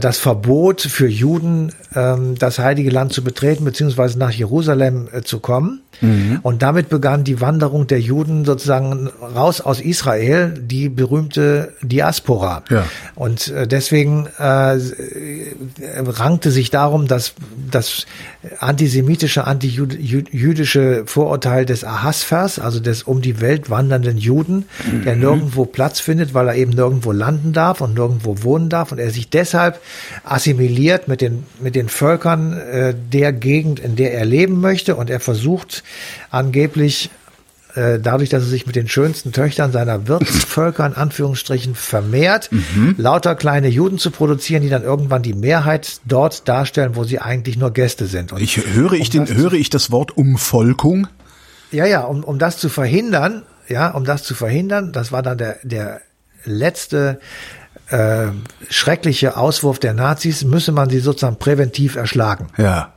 das 0.00 0.18
Verbot 0.18 0.80
für 0.80 1.06
Juden, 1.06 1.72
ähm, 1.94 2.36
das 2.38 2.58
Heilige 2.58 2.90
Land 2.90 3.12
zu 3.12 3.22
betreten, 3.22 3.64
beziehungsweise 3.64 4.18
nach 4.18 4.30
Jerusalem 4.30 5.08
äh, 5.12 5.22
zu 5.22 5.40
kommen. 5.40 5.82
Mhm. 6.00 6.40
Und 6.42 6.62
damit 6.62 6.88
begann 6.88 7.24
die 7.24 7.40
Wanderung 7.40 7.86
der 7.86 8.00
Juden 8.00 8.44
sozusagen 8.44 9.08
raus 9.08 9.60
aus 9.60 9.80
Israel, 9.80 10.54
die 10.58 10.88
berühmte 10.88 11.72
Diaspora. 11.82 12.62
Ja. 12.70 12.86
Und 13.14 13.48
äh, 13.48 13.66
deswegen 13.66 14.26
äh, 14.38 14.78
rankte 15.94 16.50
sich 16.50 16.70
darum, 16.70 17.06
dass 17.06 17.34
das 17.70 18.06
antisemitische, 18.58 19.46
antijüdische 19.46 21.04
Vorurteil 21.06 21.64
des 21.64 21.84
Ahasvers, 21.84 22.58
also 22.58 22.80
des 22.80 23.02
um 23.02 23.22
die 23.22 23.40
Welt 23.40 23.70
wandernden 23.70 24.18
Juden, 24.18 24.64
mhm. 24.90 25.04
der 25.04 25.16
nirgendwo 25.16 25.64
Platz 25.64 26.00
findet, 26.00 26.34
weil 26.34 26.48
er 26.48 26.54
eben 26.54 26.72
nirgendwo 26.72 27.12
landen 27.12 27.52
darf 27.52 27.80
und 27.80 27.94
nirgendwo 27.94 28.42
wohnen 28.42 28.68
darf 28.68 28.92
und 28.92 28.98
er 28.98 29.10
sich 29.10 29.28
deshalb 29.30 29.73
deshalb 29.74 29.80
assimiliert 30.24 31.08
mit 31.08 31.20
den, 31.20 31.44
mit 31.60 31.74
den 31.74 31.88
Völkern 31.88 32.58
äh, 32.58 32.94
der 33.12 33.32
Gegend, 33.32 33.80
in 33.80 33.96
der 33.96 34.14
er 34.14 34.24
leben 34.24 34.60
möchte. 34.60 34.96
Und 34.96 35.10
er 35.10 35.20
versucht 35.20 35.82
angeblich 36.30 37.10
äh, 37.74 37.98
dadurch, 37.98 38.28
dass 38.28 38.44
er 38.44 38.48
sich 38.48 38.66
mit 38.66 38.76
den 38.76 38.88
schönsten 38.88 39.32
Töchtern 39.32 39.72
seiner 39.72 40.06
Wirtsvölker 40.06 40.86
in 40.86 40.94
Anführungsstrichen 40.94 41.74
vermehrt, 41.74 42.50
mhm. 42.52 42.94
lauter 42.98 43.34
kleine 43.34 43.68
Juden 43.68 43.98
zu 43.98 44.10
produzieren, 44.10 44.62
die 44.62 44.68
dann 44.68 44.82
irgendwann 44.82 45.22
die 45.22 45.34
Mehrheit 45.34 46.00
dort 46.04 46.48
darstellen, 46.48 46.94
wo 46.94 47.04
sie 47.04 47.18
eigentlich 47.18 47.56
nur 47.56 47.72
Gäste 47.72 48.06
sind. 48.06 48.32
Und 48.32 48.40
ich 48.40 48.64
höre 48.64 48.92
ich 48.92 49.14
um 49.18 49.26
den, 49.26 49.36
höre 49.36 49.54
ich 49.54 49.70
das 49.70 49.90
Wort 49.90 50.16
Umvolkung? 50.16 51.08
Ja, 51.70 51.86
ja, 51.86 52.02
um, 52.02 52.22
um 52.22 52.38
das 52.38 52.58
zu 52.58 52.68
verhindern, 52.68 53.42
ja, 53.68 53.90
um 53.90 54.04
das 54.04 54.22
zu 54.22 54.34
verhindern, 54.34 54.92
das 54.92 55.10
war 55.10 55.22
dann 55.22 55.38
der, 55.38 55.58
der 55.64 56.00
letzte 56.44 57.18
äh, 57.90 58.28
schreckliche 58.68 59.36
Auswurf 59.36 59.78
der 59.78 59.94
Nazis, 59.94 60.44
müsse 60.44 60.72
man 60.72 60.90
sie 60.90 61.00
sozusagen 61.00 61.38
präventiv 61.38 61.96
erschlagen. 61.96 62.48
Ja. 62.56 62.94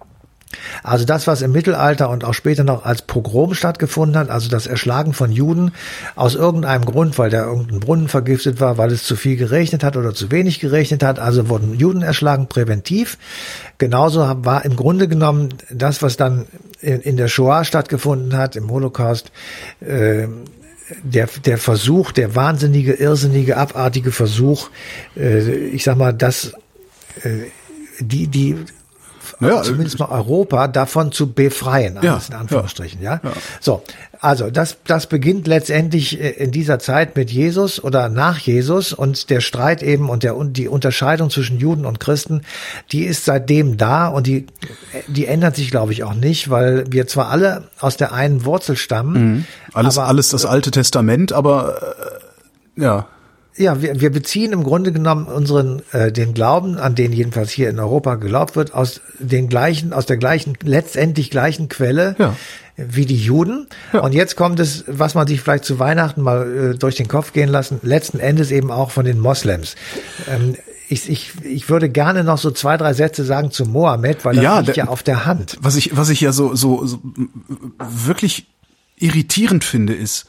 Also 0.83 1.05
das, 1.05 1.27
was 1.27 1.41
im 1.41 1.51
Mittelalter 1.51 2.09
und 2.09 2.23
auch 2.23 2.33
später 2.33 2.63
noch 2.63 2.85
als 2.85 3.01
Pogrom 3.01 3.53
stattgefunden 3.53 4.17
hat, 4.17 4.29
also 4.29 4.49
das 4.49 4.65
Erschlagen 4.65 5.13
von 5.13 5.31
Juden 5.31 5.71
aus 6.15 6.35
irgendeinem 6.35 6.85
Grund, 6.85 7.17
weil 7.17 7.29
der 7.29 7.45
irgendein 7.45 7.79
Brunnen 7.79 8.07
vergiftet 8.07 8.59
war, 8.59 8.77
weil 8.77 8.91
es 8.91 9.03
zu 9.03 9.15
viel 9.15 9.35
geregnet 9.35 9.83
hat 9.83 9.97
oder 9.97 10.13
zu 10.13 10.31
wenig 10.31 10.59
geregnet 10.59 11.03
hat, 11.03 11.19
also 11.19 11.49
wurden 11.49 11.75
Juden 11.75 12.01
erschlagen 12.01 12.47
präventiv. 12.47 13.17
Genauso 13.77 14.19
war 14.43 14.65
im 14.65 14.75
Grunde 14.75 15.07
genommen 15.07 15.49
das, 15.69 16.01
was 16.01 16.17
dann 16.17 16.45
in, 16.79 17.01
in 17.01 17.17
der 17.17 17.27
Shoah 17.27 17.63
stattgefunden 17.63 18.37
hat, 18.37 18.55
im 18.55 18.69
Holocaust, 18.71 19.31
äh, 19.81 20.27
der, 21.03 21.27
der 21.45 21.57
Versuch, 21.57 22.11
der 22.11 22.35
wahnsinnige, 22.35 22.93
irrsinnige, 22.93 23.57
abartige 23.57 24.11
Versuch, 24.11 24.69
äh, 25.15 25.67
ich 25.67 25.83
sag 25.83 25.97
mal, 25.97 26.13
dass 26.13 26.53
äh, 27.23 27.47
die, 27.99 28.27
die 28.27 28.55
ja, 29.39 29.61
zumindest 29.61 29.99
mal 29.99 30.09
Europa 30.09 30.67
davon 30.67 31.11
zu 31.11 31.31
befreien, 31.31 31.99
ja, 32.01 32.19
in 32.27 32.35
Anführungsstrichen, 32.35 33.01
ja. 33.01 33.21
ja. 33.23 33.31
So, 33.59 33.83
also 34.19 34.49
das, 34.49 34.77
das 34.85 35.07
beginnt 35.07 35.47
letztendlich 35.47 36.19
äh, 36.19 36.29
in 36.31 36.51
dieser 36.51 36.79
Zeit 36.79 37.15
mit 37.15 37.29
Jesus 37.29 37.83
oder 37.83 38.09
nach 38.09 38.39
Jesus 38.39 38.93
und 38.93 39.29
der 39.29 39.41
Streit 39.41 39.83
eben 39.83 40.09
und 40.09 40.23
der 40.23 40.35
und 40.35 40.53
die 40.53 40.67
Unterscheidung 40.67 41.29
zwischen 41.29 41.59
Juden 41.59 41.85
und 41.85 41.99
Christen, 41.99 42.41
die 42.91 43.03
ist 43.03 43.25
seitdem 43.25 43.77
da 43.77 44.07
und 44.07 44.25
die, 44.25 44.47
die 45.07 45.27
ändert 45.27 45.55
sich, 45.55 45.69
glaube 45.69 45.91
ich, 45.91 46.03
auch 46.03 46.15
nicht, 46.15 46.49
weil 46.49 46.85
wir 46.89 47.07
zwar 47.07 47.29
alle 47.29 47.65
aus 47.79 47.97
der 47.97 48.13
einen 48.13 48.45
Wurzel 48.45 48.75
stammen. 48.75 49.13
Mhm. 49.13 49.45
Alles, 49.73 49.97
aber, 49.97 50.07
alles 50.07 50.29
das 50.29 50.45
Alte 50.45 50.71
Testament, 50.71 51.31
aber 51.31 51.77
äh, 52.75 52.81
ja. 52.81 53.07
Ja, 53.57 53.81
wir, 53.81 53.99
wir 53.99 54.11
beziehen 54.11 54.53
im 54.53 54.63
Grunde 54.63 54.91
genommen 54.91 55.25
unseren 55.25 55.81
äh, 55.91 56.11
den 56.11 56.33
Glauben, 56.33 56.77
an 56.77 56.93
den 56.93 57.11
jedenfalls 57.11 57.51
hier 57.51 57.69
in 57.69 57.79
Europa 57.79 58.15
geglaubt 58.15 58.55
wird, 58.55 58.73
aus 58.73 59.01
den 59.19 59.49
gleichen, 59.49 59.93
aus 59.93 60.05
der 60.05 60.17
gleichen, 60.17 60.53
letztendlich 60.63 61.31
gleichen 61.31 61.67
Quelle 61.67 62.15
ja. 62.19 62.35
wie 62.75 63.07
die 63.07 63.17
Juden. 63.17 63.67
Ja. 63.93 64.01
Und 64.01 64.13
jetzt 64.13 64.35
kommt 64.35 64.59
es, 64.59 64.83
was 64.87 65.15
man 65.15 65.25
sich 65.25 65.41
vielleicht 65.41 65.65
zu 65.65 65.79
Weihnachten 65.79 66.21
mal 66.21 66.73
äh, 66.73 66.77
durch 66.77 66.95
den 66.95 67.07
Kopf 67.07 67.33
gehen 67.33 67.49
lassen, 67.49 67.79
letzten 67.81 68.19
Endes 68.19 68.51
eben 68.51 68.71
auch 68.71 68.91
von 68.91 69.05
den 69.05 69.19
Moslems. 69.19 69.75
Ähm, 70.27 70.55
ich, 70.89 71.09
ich, 71.09 71.31
ich 71.43 71.69
würde 71.69 71.89
gerne 71.89 72.23
noch 72.23 72.37
so 72.37 72.51
zwei, 72.51 72.77
drei 72.77 72.93
Sätze 72.93 73.25
sagen 73.25 73.51
zu 73.51 73.65
Mohammed, 73.65 74.23
weil 74.23 74.35
das 74.35 74.43
ja, 74.43 74.59
liegt 74.59 74.77
ja 74.77 74.87
auf 74.87 75.03
der 75.03 75.25
Hand. 75.25 75.57
Was 75.61 75.75
ich, 75.75 75.97
was 75.97 76.09
ich 76.09 76.21
ja 76.21 76.31
so, 76.31 76.55
so, 76.55 76.85
so 76.85 76.99
wirklich 77.79 78.47
irritierend 78.97 79.63
finde, 79.63 79.93
ist, 79.93 80.27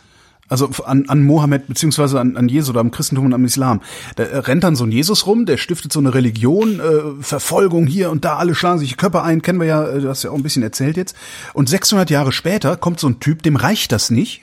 also 0.48 0.70
an, 0.84 1.04
an 1.08 1.22
Mohammed 1.22 1.66
beziehungsweise 1.66 2.20
an, 2.20 2.36
an 2.36 2.48
Jesus 2.48 2.70
oder 2.70 2.80
am 2.80 2.90
Christentum 2.90 3.26
und 3.26 3.34
am 3.34 3.44
Islam. 3.44 3.80
Da 4.16 4.24
rennt 4.24 4.64
dann 4.64 4.76
so 4.76 4.84
ein 4.84 4.92
Jesus 4.92 5.26
rum, 5.26 5.46
der 5.46 5.56
stiftet 5.56 5.92
so 5.92 6.00
eine 6.00 6.14
Religion, 6.14 6.80
äh, 6.80 7.22
Verfolgung 7.22 7.86
hier 7.86 8.10
und 8.10 8.24
da, 8.24 8.36
alle 8.36 8.54
schlagen 8.54 8.78
sich 8.78 8.90
die 8.90 8.96
Köpfe 8.96 9.22
ein, 9.22 9.42
kennen 9.42 9.60
wir 9.60 9.66
ja, 9.66 9.86
äh, 9.86 10.00
du 10.00 10.08
hast 10.08 10.22
ja 10.22 10.30
auch 10.30 10.36
ein 10.36 10.42
bisschen 10.42 10.62
erzählt 10.62 10.96
jetzt. 10.96 11.16
Und 11.52 11.68
600 11.68 12.10
Jahre 12.10 12.32
später 12.32 12.76
kommt 12.76 13.00
so 13.00 13.08
ein 13.08 13.20
Typ, 13.20 13.42
dem 13.42 13.56
reicht 13.56 13.92
das 13.92 14.10
nicht. 14.10 14.42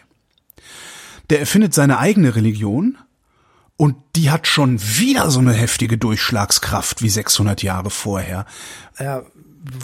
Der 1.30 1.40
erfindet 1.40 1.74
seine 1.74 1.98
eigene 1.98 2.36
Religion 2.36 2.98
und 3.78 3.96
die 4.16 4.30
hat 4.30 4.48
schon 4.48 4.80
wieder 4.80 5.30
so 5.32 5.40
eine 5.40 5.54
heftige 5.54 5.98
Durchschlagskraft 5.98 7.02
wie 7.02 7.10
600 7.10 7.62
Jahre 7.64 7.90
vorher. 7.90 8.46
Ja, 9.00 9.24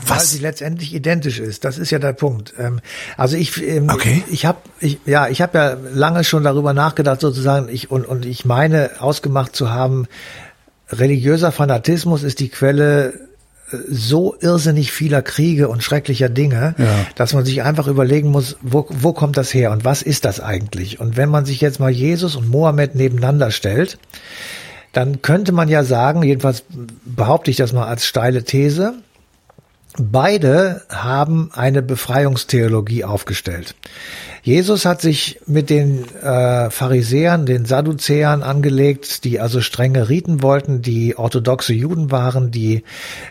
weil 0.06 0.20
sie 0.20 0.40
letztendlich 0.40 0.94
identisch 0.94 1.40
ist. 1.40 1.66
Das 1.66 1.78
ist 1.78 1.92
ja 1.92 2.00
der 2.00 2.14
Punkt. 2.14 2.54
Ähm, 2.58 2.82
also 3.18 3.36
ich, 3.38 3.62
ähm, 3.68 3.90
okay. 3.90 4.24
ich 4.30 4.46
habe, 4.46 4.60
ich, 4.80 5.00
ja, 5.06 5.28
ich 5.28 5.42
habe 5.42 5.58
ja 5.58 5.78
lange 5.94 6.24
schon 6.24 6.44
darüber 6.44 6.74
nachgedacht, 6.74 7.22
sozusagen, 7.22 7.68
ich 7.70 7.90
und 7.90 8.06
und 8.06 8.26
ich 8.26 8.46
meine 8.46 8.92
ausgemacht 9.00 9.56
zu 9.56 9.72
haben, 9.72 10.08
religiöser 10.90 11.52
Fanatismus 11.52 12.22
ist 12.24 12.40
die 12.40 12.50
Quelle 12.50 13.14
äh, 13.72 13.78
so 13.90 14.36
irrsinnig 14.40 14.92
vieler 14.92 15.24
Kriege 15.24 15.68
und 15.68 15.82
schrecklicher 15.82 16.30
Dinge, 16.30 16.76
ja. 16.78 16.86
dass 17.16 17.34
man 17.34 17.44
sich 17.44 17.64
einfach 17.64 17.88
überlegen 17.88 18.30
muss, 18.30 18.58
wo, 18.62 18.86
wo 18.90 19.14
kommt 19.14 19.38
das 19.38 19.52
her 19.54 19.72
und 19.72 19.84
was 19.84 20.04
ist 20.04 20.26
das 20.26 20.40
eigentlich? 20.40 21.00
Und 21.00 21.18
wenn 21.18 21.30
man 21.30 21.46
sich 21.46 21.60
jetzt 21.60 21.80
mal 21.80 21.92
Jesus 21.92 22.36
und 22.36 22.50
Mohammed 22.50 22.94
nebeneinander 22.94 23.50
stellt, 23.50 23.98
dann 24.94 25.22
könnte 25.22 25.54
man 25.54 25.70
ja 25.70 25.84
sagen, 25.84 26.22
jedenfalls 26.22 26.66
behaupte 27.06 27.50
ich 27.50 27.58
das 27.58 27.74
mal 27.74 27.86
als 27.88 28.06
steile 28.06 28.44
These, 28.44 28.96
Beide 29.98 30.84
haben 30.90 31.50
eine 31.54 31.82
Befreiungstheologie 31.82 33.04
aufgestellt. 33.04 33.76
Jesus 34.44 34.86
hat 34.86 35.02
sich 35.02 35.40
mit 35.46 35.70
den 35.70 36.06
äh, 36.16 36.72
Pharisäern, 36.72 37.46
den 37.46 37.66
Sadduzäern 37.66 38.42
angelegt, 38.42 39.24
die 39.24 39.40
also 39.40 39.62
strenge 39.62 40.10
Riten 40.10 40.42
wollten, 40.42 40.82
die 40.82 41.16
orthodoxe 41.16 41.74
Juden 41.74 42.10
waren, 42.10 42.50
die 42.50 42.84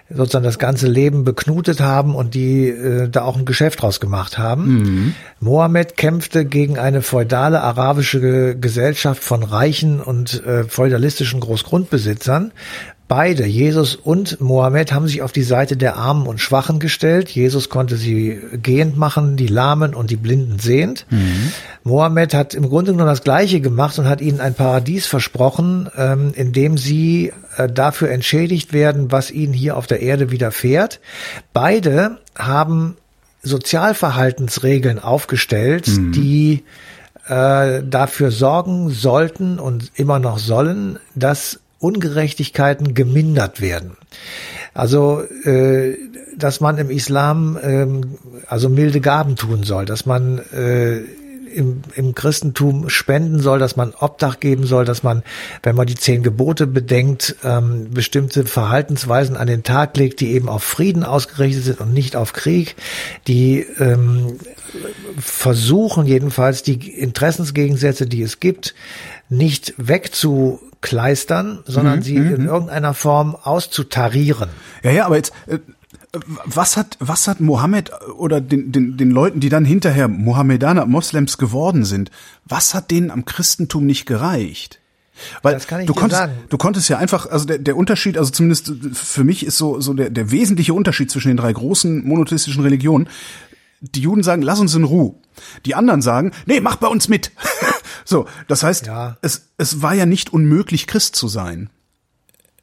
sozusagen 0.08 0.44
das 0.44 0.58
ganze 0.58 0.86
Leben 0.86 1.24
beknutet 1.24 1.80
haben 1.80 2.14
und 2.14 2.34
die 2.34 2.68
äh, 2.68 3.08
da 3.08 3.22
auch 3.22 3.36
ein 3.36 3.44
Geschäft 3.44 3.82
draus 3.82 3.98
gemacht 3.98 4.38
haben. 4.38 4.66
Mhm. 4.66 5.14
Mohammed 5.40 5.96
kämpfte 5.96 6.44
gegen 6.44 6.78
eine 6.78 7.02
feudale 7.02 7.60
arabische 7.62 8.56
Gesellschaft 8.56 9.24
von 9.24 9.42
reichen 9.42 10.00
und 10.00 10.44
äh, 10.44 10.64
feudalistischen 10.64 11.40
Großgrundbesitzern, 11.40 12.52
Beide, 13.10 13.44
Jesus 13.44 13.96
und 13.96 14.40
Mohammed, 14.40 14.92
haben 14.92 15.08
sich 15.08 15.20
auf 15.20 15.32
die 15.32 15.42
Seite 15.42 15.76
der 15.76 15.96
Armen 15.96 16.28
und 16.28 16.38
Schwachen 16.38 16.78
gestellt. 16.78 17.28
Jesus 17.28 17.68
konnte 17.68 17.96
sie 17.96 18.38
gehend 18.62 18.96
machen, 18.96 19.36
die 19.36 19.48
Lahmen 19.48 19.96
und 19.96 20.10
die 20.10 20.16
Blinden 20.16 20.60
sehend. 20.60 21.06
Mhm. 21.10 21.50
Mohammed 21.82 22.34
hat 22.34 22.54
im 22.54 22.68
Grunde 22.68 22.92
genommen 22.92 23.10
das 23.10 23.24
Gleiche 23.24 23.60
gemacht 23.60 23.98
und 23.98 24.08
hat 24.08 24.20
ihnen 24.20 24.40
ein 24.40 24.54
Paradies 24.54 25.08
versprochen, 25.08 25.90
ähm, 25.96 26.30
in 26.36 26.52
dem 26.52 26.78
sie 26.78 27.32
äh, 27.56 27.68
dafür 27.68 28.12
entschädigt 28.12 28.72
werden, 28.72 29.10
was 29.10 29.32
ihnen 29.32 29.54
hier 29.54 29.76
auf 29.76 29.88
der 29.88 30.02
Erde 30.02 30.30
widerfährt. 30.30 31.00
Beide 31.52 32.18
haben 32.38 32.96
Sozialverhaltensregeln 33.42 35.00
aufgestellt, 35.00 35.88
mhm. 35.88 36.12
die 36.12 36.62
äh, 37.26 37.82
dafür 37.82 38.30
sorgen 38.30 38.90
sollten 38.90 39.58
und 39.58 39.90
immer 39.96 40.20
noch 40.20 40.38
sollen, 40.38 41.00
dass 41.16 41.58
Ungerechtigkeiten 41.80 42.94
gemindert 42.94 43.60
werden. 43.60 43.96
Also, 44.74 45.22
äh, 45.44 45.96
dass 46.36 46.60
man 46.60 46.78
im 46.78 46.90
Islam 46.90 47.58
ähm, 47.62 48.18
also 48.46 48.68
milde 48.68 49.00
Gaben 49.00 49.36
tun 49.36 49.64
soll, 49.64 49.84
dass 49.86 50.06
man 50.06 50.38
äh, 50.52 51.00
im, 51.50 51.82
im 51.94 52.14
Christentum 52.14 52.88
spenden 52.88 53.40
soll, 53.40 53.58
dass 53.58 53.76
man 53.76 53.92
Obdach 53.98 54.40
geben 54.40 54.64
soll, 54.64 54.84
dass 54.84 55.02
man, 55.02 55.22
wenn 55.62 55.74
man 55.74 55.86
die 55.86 55.94
zehn 55.94 56.22
Gebote 56.22 56.66
bedenkt, 56.66 57.36
ähm, 57.44 57.90
bestimmte 57.90 58.44
Verhaltensweisen 58.46 59.36
an 59.36 59.46
den 59.46 59.62
Tag 59.62 59.96
legt, 59.96 60.20
die 60.20 60.32
eben 60.32 60.48
auf 60.48 60.62
Frieden 60.62 61.04
ausgerichtet 61.04 61.64
sind 61.64 61.80
und 61.80 61.92
nicht 61.92 62.16
auf 62.16 62.32
Krieg, 62.32 62.76
die 63.26 63.66
ähm, 63.78 64.38
versuchen 65.18 66.06
jedenfalls 66.06 66.62
die 66.62 66.90
Interessensgegensätze, 66.90 68.06
die 68.06 68.22
es 68.22 68.40
gibt, 68.40 68.74
nicht 69.28 69.74
wegzukleistern, 70.80 71.60
sondern 71.66 71.98
mhm, 71.98 72.02
sie 72.02 72.16
in 72.16 72.42
mhm. 72.42 72.46
irgendeiner 72.46 72.94
Form 72.94 73.36
auszutarieren. 73.36 74.50
Ja, 74.82 74.90
ja, 74.90 75.06
aber 75.06 75.16
jetzt, 75.16 75.32
äh, 75.46 75.58
was 76.44 76.76
hat, 76.76 76.96
was 76.98 77.28
hat 77.28 77.40
Mohammed 77.40 77.92
oder 78.16 78.40
den, 78.40 78.72
den, 78.72 78.96
den 78.96 79.10
Leuten, 79.10 79.40
die 79.40 79.48
dann 79.48 79.64
hinterher 79.64 80.08
Mohammedaner, 80.08 80.86
Moslems 80.86 81.38
geworden 81.38 81.84
sind, 81.84 82.10
was 82.44 82.74
hat 82.74 82.90
denen 82.90 83.10
am 83.10 83.24
Christentum 83.24 83.86
nicht 83.86 84.06
gereicht? 84.06 84.80
Weil 85.42 85.60
du 85.84 85.92
konntest, 85.92 86.22
sagen. 86.22 86.32
du 86.48 86.56
konntest 86.56 86.88
ja 86.88 86.96
einfach, 86.96 87.26
also 87.26 87.44
der, 87.44 87.58
der 87.58 87.76
Unterschied, 87.76 88.16
also 88.16 88.30
zumindest 88.30 88.72
für 88.94 89.22
mich 89.22 89.44
ist 89.44 89.58
so, 89.58 89.78
so 89.78 89.92
der, 89.92 90.08
der 90.08 90.30
wesentliche 90.30 90.72
Unterschied 90.72 91.10
zwischen 91.10 91.28
den 91.28 91.36
drei 91.36 91.52
großen 91.52 92.06
monotheistischen 92.08 92.62
Religionen. 92.62 93.06
Die 93.82 94.00
Juden 94.00 94.22
sagen, 94.22 94.40
lass 94.40 94.60
uns 94.60 94.74
in 94.74 94.84
Ruhe. 94.84 95.14
Die 95.66 95.74
anderen 95.74 96.00
sagen, 96.00 96.32
nee, 96.46 96.60
mach 96.60 96.76
bei 96.76 96.88
uns 96.88 97.08
mit. 97.08 97.32
so, 98.04 98.26
das 98.48 98.62
heißt, 98.62 98.86
ja. 98.86 99.16
es, 99.22 99.48
es 99.58 99.82
war 99.82 99.94
ja 99.94 100.06
nicht 100.06 100.32
unmöglich, 100.32 100.86
Christ 100.86 101.16
zu 101.16 101.28
sein. 101.28 101.70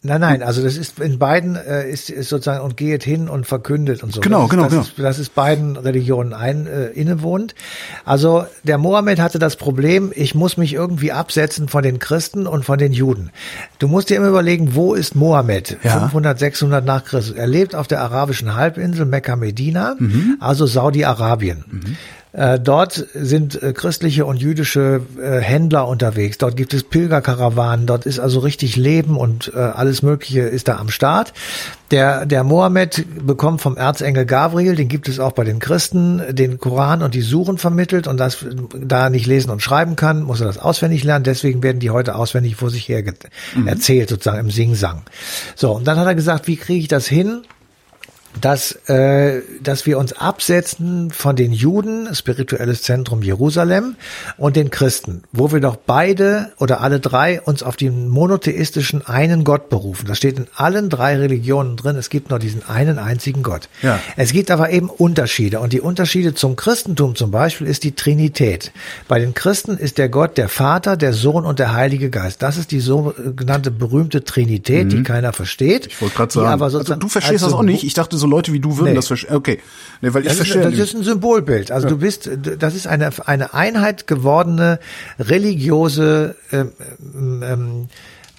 Nein, 0.04 0.22
nein, 0.22 0.44
also 0.44 0.62
das 0.64 0.78
ist 0.78 1.00
in 1.00 1.18
beiden 1.18 1.56
äh, 1.56 1.90
ist, 1.90 2.12
ist 2.12 2.30
sozusagen 2.30 2.64
und 2.64 2.78
geht 2.78 3.04
hin 3.04 3.28
und 3.28 3.48
verkündet 3.48 4.04
und 4.04 4.14
so. 4.14 4.22
Genau, 4.22 4.44
das 4.44 4.50
genau, 4.52 4.64
das 4.64 4.72
genau. 4.72 4.82
Ist, 4.84 5.00
das 5.00 5.20
ist 5.20 5.36
beiden 5.36 5.76
Religionen 5.76 6.34
ein 6.34 6.68
äh, 6.68 6.88
innewohnt. 6.90 7.56
Also 8.06 8.46
der 8.64 8.78
Mohammed 8.78 9.20
hatte 9.20 9.40
das 9.40 9.56
Problem, 9.56 10.14
ich 10.16 10.36
muss 10.36 10.56
mich 10.56 10.74
irgendwie 10.74 11.12
absetzen 11.12 11.68
von 11.68 11.82
den 11.82 11.98
Christen 11.98 12.46
und 12.46 12.64
von 12.64 12.78
den 12.78 12.94
Juden. 12.94 13.32
Du 13.80 13.88
musst 13.88 14.12
dir 14.12 14.18
immer 14.18 14.28
überlegen, 14.28 14.76
wo 14.76 14.94
ist 14.94 15.16
Mohammed? 15.16 15.78
Ja. 15.84 16.00
500, 16.00 16.38
600 16.38 16.86
nach 16.86 17.04
Christus. 17.04 17.36
Er 17.36 17.48
lebt 17.48 17.74
auf 17.74 17.88
der 17.88 18.02
arabischen 18.02 18.56
Halbinsel 18.56 19.06
Mekka 19.06 19.36
Medina, 19.36 19.96
mhm. 19.98 20.38
also 20.40 20.68
Saudi-Arabien. 20.68 21.66
Mhm. 21.70 21.98
Äh, 22.38 22.60
dort 22.60 23.08
sind 23.16 23.62
äh, 23.64 23.74
christliche 23.74 24.28
und 24.28 24.38
jüdische 24.38 25.02
äh, 25.20 25.40
Händler 25.40 25.88
unterwegs. 25.88 26.38
Dort 26.38 26.56
gibt 26.56 26.72
es 26.76 26.84
Pilgerkarawanen. 26.84 27.88
Dort 27.88 28.06
ist 28.06 28.20
also 28.20 28.40
richtig 28.40 28.76
Leben 28.76 29.18
und 29.18 29.56
alles 29.56 30.04
Mögliche 30.04 30.42
ist 30.42 30.68
da 30.68 30.78
am 30.78 30.90
Start. 30.90 31.34
Der, 31.90 32.26
der 32.26 32.44
Mohammed 32.44 33.06
bekommt 33.26 33.62
vom 33.62 33.78
Erzengel 33.78 34.26
Gabriel, 34.26 34.76
den 34.76 34.88
gibt 34.88 35.08
es 35.08 35.20
auch 35.20 35.32
bei 35.32 35.44
den 35.44 35.60
Christen, 35.60 36.22
den 36.30 36.60
Koran 36.60 37.02
und 37.02 37.16
die 37.16 37.22
Suren 37.22 37.58
vermittelt 37.58 38.08
und 38.08 38.18
das, 38.18 38.46
da 38.76 39.06
er 39.06 39.10
nicht 39.10 39.26
lesen 39.26 39.50
und 39.50 39.62
schreiben 39.62 39.96
kann, 39.96 40.22
muss 40.22 40.42
er 40.42 40.48
das 40.48 40.58
auswendig 40.58 41.04
lernen. 41.04 41.24
Deswegen 41.24 41.64
werden 41.64 41.80
die 41.80 41.90
heute 41.90 42.16
auswendig 42.16 42.56
vor 42.56 42.70
sich 42.70 42.88
her 42.88 43.04
mhm. 43.56 43.68
erzählt, 43.68 44.10
sozusagen 44.10 44.40
im 44.40 44.52
Sing-Sang. 44.52 45.04
So, 45.56 45.72
und 45.72 45.88
dann 45.88 45.98
hat 45.98 46.08
er 46.08 46.16
gesagt, 46.16 46.48
wie 46.48 46.58
kriege 46.58 46.82
ich 46.82 46.88
das 46.88 47.08
hin? 47.08 47.42
Dass, 48.42 48.74
äh, 48.88 49.42
dass 49.62 49.86
wir 49.86 49.98
uns 49.98 50.14
absetzen 50.14 51.12
von 51.12 51.36
den 51.36 51.52
Juden, 51.52 52.14
spirituelles 52.14 52.82
Zentrum 52.82 53.22
Jerusalem, 53.22 53.96
und 54.38 54.56
den 54.56 54.70
Christen, 54.70 55.24
wo 55.32 55.52
wir 55.52 55.60
doch 55.60 55.76
beide 55.76 56.52
oder 56.60 56.82
alle 56.82 57.00
drei 57.00 57.42
uns 57.42 57.64
auf 57.64 57.76
den 57.76 58.10
monotheistischen 58.10 59.06
einen 59.06 59.44
Gott 59.44 59.70
berufen. 59.70 60.06
Das 60.08 60.18
steht 60.18 60.38
in 60.38 60.48
allen 60.56 60.90
drei 60.90 61.18
Religionen 61.18 61.78
drin. 61.78 61.96
Es 61.96 62.10
gibt 62.10 62.30
nur 62.30 62.40
diesen 62.40 62.68
einen 62.68 63.00
einzigen 63.00 63.44
Gott. 63.44 63.70
Ja. 63.82 64.00
Es 64.16 64.32
gibt 64.32 64.52
aber 64.52 64.70
eben 64.70 64.90
Unterschiede. 64.90 65.60
Und 65.60 65.74
die 65.74 65.82
Unterschiede 65.82 66.34
zum 66.34 66.56
Christentum 66.56 67.16
zum 67.16 67.32
Beispiel 67.32 67.68
ist 67.68 67.84
die 67.84 67.94
Trinität. 67.94 68.72
Bei 69.08 69.20
den 69.20 69.34
Christen 69.34 69.78
ist 69.78 69.98
der 69.98 70.10
Gott 70.10 70.38
der 70.38 70.50
Vater, 70.50 70.98
der 70.98 71.14
Sohn 71.14 71.46
und 71.46 71.60
der 71.60 71.74
Heilige 71.74 72.10
Geist. 72.10 72.42
Das 72.42 72.58
ist 72.58 72.72
die 72.72 72.80
sogenannte 72.80 73.72
berühmte 73.72 74.24
Trinität, 74.24 74.86
mhm. 74.86 74.90
die 74.90 75.04
keiner 75.04 75.34
versteht. 75.34 75.88
Ich 75.88 76.02
wollte 76.02 76.16
gerade 76.16 76.34
sagen, 76.34 76.48
aber 76.48 76.66
also 76.66 76.96
du 76.96 77.08
verstehst 77.08 77.44
das 77.44 77.54
auch 77.54 77.64
nicht. 77.64 77.84
Ich 77.84 77.94
dachte, 77.94 78.18
so 78.18 78.27
Leute 78.30 78.54
wie 78.54 78.60
du 78.60 78.78
würden 78.78 78.90
nee. 78.90 78.96
das 78.96 79.08
verstehen. 79.08 79.36
Okay, 79.36 79.60
nee, 80.02 80.14
weil 80.14 80.22
ich 80.22 80.28
das 80.30 80.38
verstehe. 80.38 80.64
Ist, 80.64 80.80
das 80.80 80.90
ist 80.90 80.96
ein 80.96 81.04
Symbolbild. 81.04 81.72
Also 81.72 81.88
ja. 81.88 81.94
du 81.94 82.00
bist, 82.00 82.30
das 82.60 82.76
ist 82.76 82.88
eine 82.88 83.12
eine 83.26 83.54
Einheit 83.54 84.08
gewordene 84.08 84.80
religiöse 85.20 86.36
ähm, 86.52 86.72
ähm, 87.44 87.90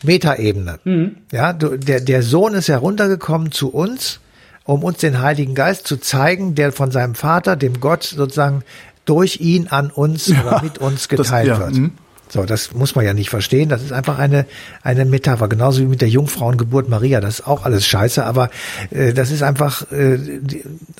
Metaebene. 0.03 0.79
Mhm. 0.85 1.17
Ja, 1.33 1.53
du, 1.53 1.77
der 1.77 2.01
der 2.01 2.23
Sohn 2.23 2.55
ist 2.55 2.69
heruntergekommen 2.69 3.53
zu 3.53 3.71
uns, 3.71 4.21
um 4.65 4.85
uns 4.85 4.99
den 4.99 5.21
Heiligen 5.21 5.55
Geist 5.55 5.87
zu 5.87 5.97
zeigen, 5.97 6.55
der 6.55 6.73
von 6.73 6.91
seinem 6.91 7.15
Vater, 7.15 7.57
dem 7.57 7.81
Gott 7.81 8.05
sozusagen 8.05 8.63
durch 9.05 9.41
ihn 9.41 9.69
an 9.69 9.91
uns 9.91 10.27
ja, 10.27 10.43
oder 10.43 10.63
mit 10.63 10.79
uns 10.79 11.09
geteilt 11.09 11.49
das, 11.49 11.59
ja, 11.59 11.59
wird. 11.59 11.75
Mh. 11.75 11.91
So, 12.29 12.45
das 12.45 12.73
muss 12.75 12.95
man 12.95 13.05
ja 13.05 13.15
nicht 13.15 13.31
verstehen. 13.31 13.69
Das 13.69 13.83
ist 13.83 13.93
einfach 13.93 14.19
eine, 14.19 14.47
eine 14.83 15.05
Metapher. 15.05 15.49
Genauso 15.49 15.81
wie 15.81 15.87
mit 15.87 16.01
der 16.01 16.09
Jungfrauengeburt 16.09 16.89
Maria. 16.89 17.21
Das 17.21 17.41
ist 17.41 17.47
auch 17.47 17.65
alles 17.65 17.87
scheiße, 17.87 18.25
aber 18.25 18.51
äh, 18.91 19.13
das 19.13 19.31
ist 19.31 19.43
einfach 19.43 19.91
äh, 19.93 20.19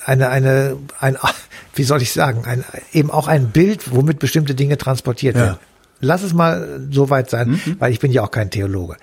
eine, 0.05 0.29
eine, 0.29 0.77
ein, 0.99 1.17
wie 1.75 1.83
soll 1.83 2.01
ich 2.01 2.11
sagen, 2.11 2.45
ein, 2.45 2.63
eben 2.93 3.11
auch 3.11 3.27
ein 3.27 3.49
Bild, 3.49 3.93
womit 3.93 4.19
bestimmte 4.19 4.55
Dinge 4.55 4.77
transportiert 4.77 5.35
ja. 5.35 5.41
werden. 5.41 5.59
Lass 6.01 6.23
es 6.23 6.33
mal 6.33 6.79
so 6.91 7.09
weit 7.09 7.29
sein, 7.29 7.49
mhm. 7.49 7.75
weil 7.79 7.91
ich 7.91 7.99
bin 7.99 8.11
ja 8.11 8.23
auch 8.23 8.31
kein 8.31 8.49
Theologe. 8.49 8.95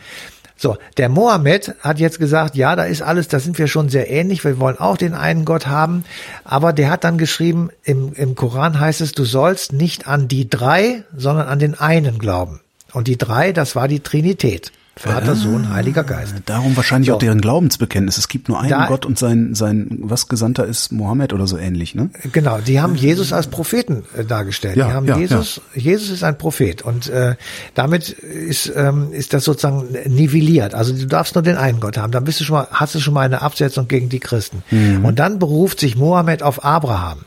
So, 0.57 0.79
der 0.97 1.11
Mohammed 1.11 1.75
hat 1.81 1.99
jetzt 1.99 2.19
gesagt, 2.19 2.57
ja, 2.57 2.77
da 2.77 2.85
ist 2.85 3.03
alles, 3.03 3.29
da 3.29 3.41
sind 3.41 3.59
wir 3.59 3.69
schon 3.69 3.91
sehr 3.91 4.11
ähnlich, 4.11 4.43
wir 4.43 4.59
wollen 4.59 4.79
auch 4.79 4.97
den 4.97 5.13
einen 5.13 5.45
Gott 5.45 5.67
haben, 5.67 6.05
aber 6.45 6.73
der 6.73 6.91
hat 6.91 7.05
dann 7.05 7.19
geschrieben, 7.19 7.69
im, 7.85 8.15
im 8.15 8.35
Koran 8.35 8.81
heißt 8.81 9.03
es, 9.03 9.13
du 9.13 9.25
sollst 9.25 9.75
nicht 9.75 10.09
an 10.09 10.29
die 10.29 10.49
drei, 10.49 11.05
sondern 11.15 11.49
an 11.49 11.59
den 11.59 11.79
einen 11.79 12.19
glauben. 12.19 12.61
Und 12.93 13.07
die 13.07 13.19
drei, 13.19 13.53
das 13.53 13.77
war 13.77 13.87
die 13.87 14.01
Trinität. 14.01 14.73
Vater, 14.99 15.35
Sohn, 15.35 15.75
Heiliger 15.75 16.05
Geist. 16.05 16.35
Darum 16.47 16.75
wahrscheinlich 16.75 17.09
so. 17.09 17.17
auch 17.17 17.19
deren 17.19 17.43
Glaubensbekenntnis. 17.43 18.17
Es 18.17 18.29
gibt 18.29 18.49
nur 18.49 18.59
einen 18.59 18.71
da, 18.71 18.87
Gott 18.87 19.05
und 19.05 19.19
sein, 19.19 19.55
sein, 19.55 19.99
was 20.01 20.27
Gesandter 20.29 20.65
ist 20.65 20.91
Mohammed 20.91 21.35
oder 21.35 21.47
so 21.47 21.59
ähnlich, 21.59 21.95
ne? 21.95 22.09
Genau, 22.33 22.59
die 22.59 22.81
haben 22.81 22.95
Jesus 22.95 23.35
als 23.35 23.49
Propheten 23.49 24.05
äh, 24.17 24.25
dargestellt. 24.25 24.77
Ja, 24.77 24.87
die 24.87 24.93
haben 24.95 25.07
ja, 25.07 25.19
Jesus, 25.19 25.61
ja. 25.75 25.83
Jesus 25.83 26.09
ist 26.09 26.25
ein 26.25 26.39
Prophet 26.39 26.81
und 26.81 27.11
äh, 27.11 27.37
damit 27.75 28.09
ist, 28.09 28.73
ähm, 28.75 29.13
ist 29.13 29.35
das 29.35 29.45
sozusagen 29.45 29.85
nivelliert. 30.07 30.75
Also 30.75 30.95
du 30.95 31.07
darfst 31.07 31.35
nur 31.35 31.43
den 31.43 31.57
einen 31.57 31.79
Gott 31.79 31.99
haben. 31.99 32.11
Dann 32.11 32.25
bist 32.25 32.41
du 32.41 32.45
schon 32.45 32.57
mal, 32.57 32.69
hast 32.71 32.95
du 32.95 33.01
schon 33.01 33.13
mal 33.13 33.27
eine 33.27 33.43
Absetzung 33.43 33.89
gegen 33.89 34.09
die 34.09 34.21
Christen. 34.21 34.63
Mhm. 34.71 35.05
Und 35.05 35.19
dann 35.19 35.39
beruft 35.39 35.79
sich 35.79 35.97
Mohammed 35.97 36.43
auf 36.43 36.65
Abraham 36.65 37.19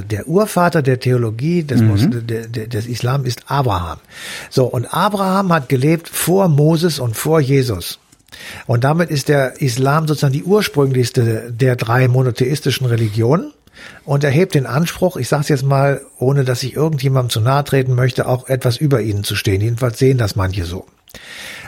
der 0.00 0.28
Urvater 0.28 0.82
der 0.82 1.00
Theologie 1.00 1.64
des, 1.64 1.80
mhm. 1.80 2.26
des 2.26 2.86
Islam 2.86 3.24
ist 3.24 3.50
Abraham. 3.50 3.98
So, 4.48 4.66
und 4.66 4.92
Abraham 4.94 5.52
hat 5.52 5.68
gelebt 5.68 6.08
vor 6.08 6.48
Moses 6.48 6.98
und 6.98 7.16
vor 7.16 7.40
Jesus. 7.40 7.98
Und 8.66 8.84
damit 8.84 9.10
ist 9.10 9.28
der 9.28 9.60
Islam 9.60 10.06
sozusagen 10.06 10.32
die 10.32 10.44
ursprünglichste 10.44 11.52
der 11.52 11.76
drei 11.76 12.08
monotheistischen 12.08 12.86
Religionen 12.86 13.52
und 14.04 14.24
erhebt 14.24 14.54
den 14.54 14.66
Anspruch, 14.66 15.16
ich 15.16 15.28
sage 15.28 15.42
es 15.42 15.48
jetzt 15.48 15.64
mal, 15.64 16.00
ohne 16.18 16.44
dass 16.44 16.62
ich 16.62 16.74
irgendjemandem 16.74 17.30
zu 17.30 17.40
nahe 17.40 17.64
treten 17.64 17.94
möchte, 17.94 18.26
auch 18.26 18.48
etwas 18.48 18.76
über 18.76 19.00
ihnen 19.00 19.24
zu 19.24 19.36
stehen. 19.36 19.60
Jedenfalls 19.60 19.98
sehen 19.98 20.18
das 20.18 20.36
manche 20.36 20.64
so. 20.64 20.86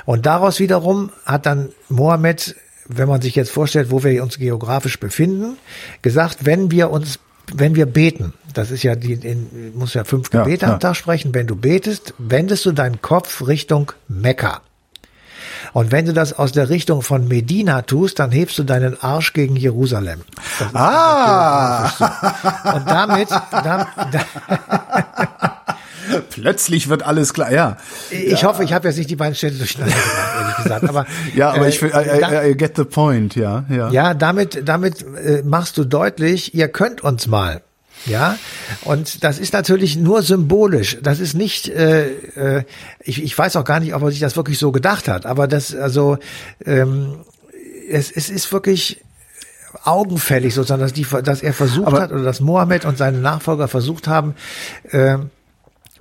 Und 0.05 0.27
daraus 0.27 0.61
wiederum 0.61 1.11
hat 1.25 1.47
dann 1.47 1.71
Mohammed, 1.89 2.57
wenn 2.87 3.09
man 3.09 3.23
sich 3.23 3.35
jetzt 3.35 3.51
vorstellt, 3.51 3.91
wo 3.91 4.03
wir 4.03 4.23
uns 4.23 4.39
geografisch 4.39 4.99
befinden, 4.99 5.57
gesagt, 6.03 6.45
wenn 6.45 6.71
wir 6.71 6.91
uns 6.91 7.19
wenn 7.52 7.74
wir 7.74 7.87
beten, 7.87 8.35
das 8.55 8.70
ist 8.70 8.83
ja 8.83 8.94
die, 8.94 9.14
in, 9.14 9.76
muss 9.76 9.94
ja 9.94 10.05
fünf 10.05 10.31
Gebete 10.31 10.66
ja, 10.66 10.72
am 10.72 10.81
Tag 10.81 10.96
sprechen, 10.96 11.35
wenn 11.35 11.46
du 11.46 11.57
betest, 11.57 12.14
wendest 12.18 12.66
du 12.66 12.72
deinen 12.72 13.00
Kopf 13.02 13.46
Richtung 13.46 13.92
Mekka. 14.09 14.61
Und 15.72 15.90
wenn 15.90 16.07
du 16.07 16.12
das 16.12 16.33
aus 16.33 16.52
der 16.52 16.68
Richtung 16.68 17.02
von 17.02 17.28
Medina 17.28 17.83
tust, 17.83 18.18
dann 18.18 18.31
hebst 18.31 18.59
du 18.59 18.64
deinen 18.64 19.00
Arsch 19.02 19.33
gegen 19.33 19.57
Jerusalem. 19.57 20.20
Ah! 20.74 21.90
Und 22.74 22.87
damit, 22.88 23.28
damit 23.50 23.87
Plötzlich 26.31 26.88
wird 26.88 27.03
alles 27.03 27.35
klar, 27.35 27.53
ja. 27.53 27.77
Ich 28.11 28.42
ja. 28.42 28.48
hoffe, 28.48 28.64
ich 28.64 28.72
habe 28.72 28.88
jetzt 28.88 28.96
nicht 28.96 29.11
die 29.11 29.16
beiden 29.16 29.35
Städte 29.35 29.57
durcheinander 29.57 29.94
gemacht, 29.94 30.35
ehrlich 30.38 30.57
gesagt. 30.57 30.88
Aber, 30.88 31.07
ja, 31.35 31.51
aber 31.51 31.66
äh, 31.66 31.68
ich 31.68 31.83
will, 31.83 31.90
I, 31.90 32.48
I, 32.48 32.51
I, 32.51 32.57
get 32.57 32.77
the 32.77 32.85
point, 32.85 33.35
ja. 33.37 33.64
Ja, 33.68 33.90
ja 33.90 34.14
damit, 34.14 34.62
damit 34.68 35.03
äh, 35.03 35.42
machst 35.44 35.77
du 35.79 35.85
deutlich, 35.85 36.55
ihr 36.55 36.68
könnt 36.68 37.03
uns 37.03 37.27
mal. 37.27 37.62
Ja, 38.07 38.37
und 38.83 39.22
das 39.22 39.38
ist 39.38 39.53
natürlich 39.53 39.96
nur 39.96 40.22
symbolisch. 40.22 40.98
Das 41.03 41.20
ist 41.20 41.35
nicht, 41.35 41.68
äh, 41.68 42.09
äh, 42.09 42.64
ich, 43.01 43.22
ich 43.22 43.37
weiß 43.37 43.55
auch 43.57 43.64
gar 43.64 43.79
nicht, 43.79 43.94
ob 43.94 44.03
er 44.03 44.11
sich 44.11 44.18
das 44.18 44.37
wirklich 44.37 44.59
so 44.59 44.72
gedacht 44.72 45.07
hat, 45.07 45.25
aber 45.25 45.46
das, 45.46 45.75
also, 45.75 46.18
ähm, 46.64 47.20
es, 47.88 48.11
es 48.11 48.29
ist 48.29 48.53
wirklich 48.53 49.03
augenfällig 49.85 50.55
sozusagen, 50.55 50.83
dass, 50.83 50.92
die, 50.92 51.07
dass 51.25 51.42
er 51.42 51.53
versucht 51.53 51.87
aber, 51.87 52.03
hat 52.03 52.12
oder 52.12 52.22
dass 52.22 52.40
Mohammed 52.40 52.85
und 52.85 52.98
seine 52.98 53.18
Nachfolger 53.18 53.68
versucht 53.68 54.09
haben, 54.09 54.35
äh, 54.90 55.18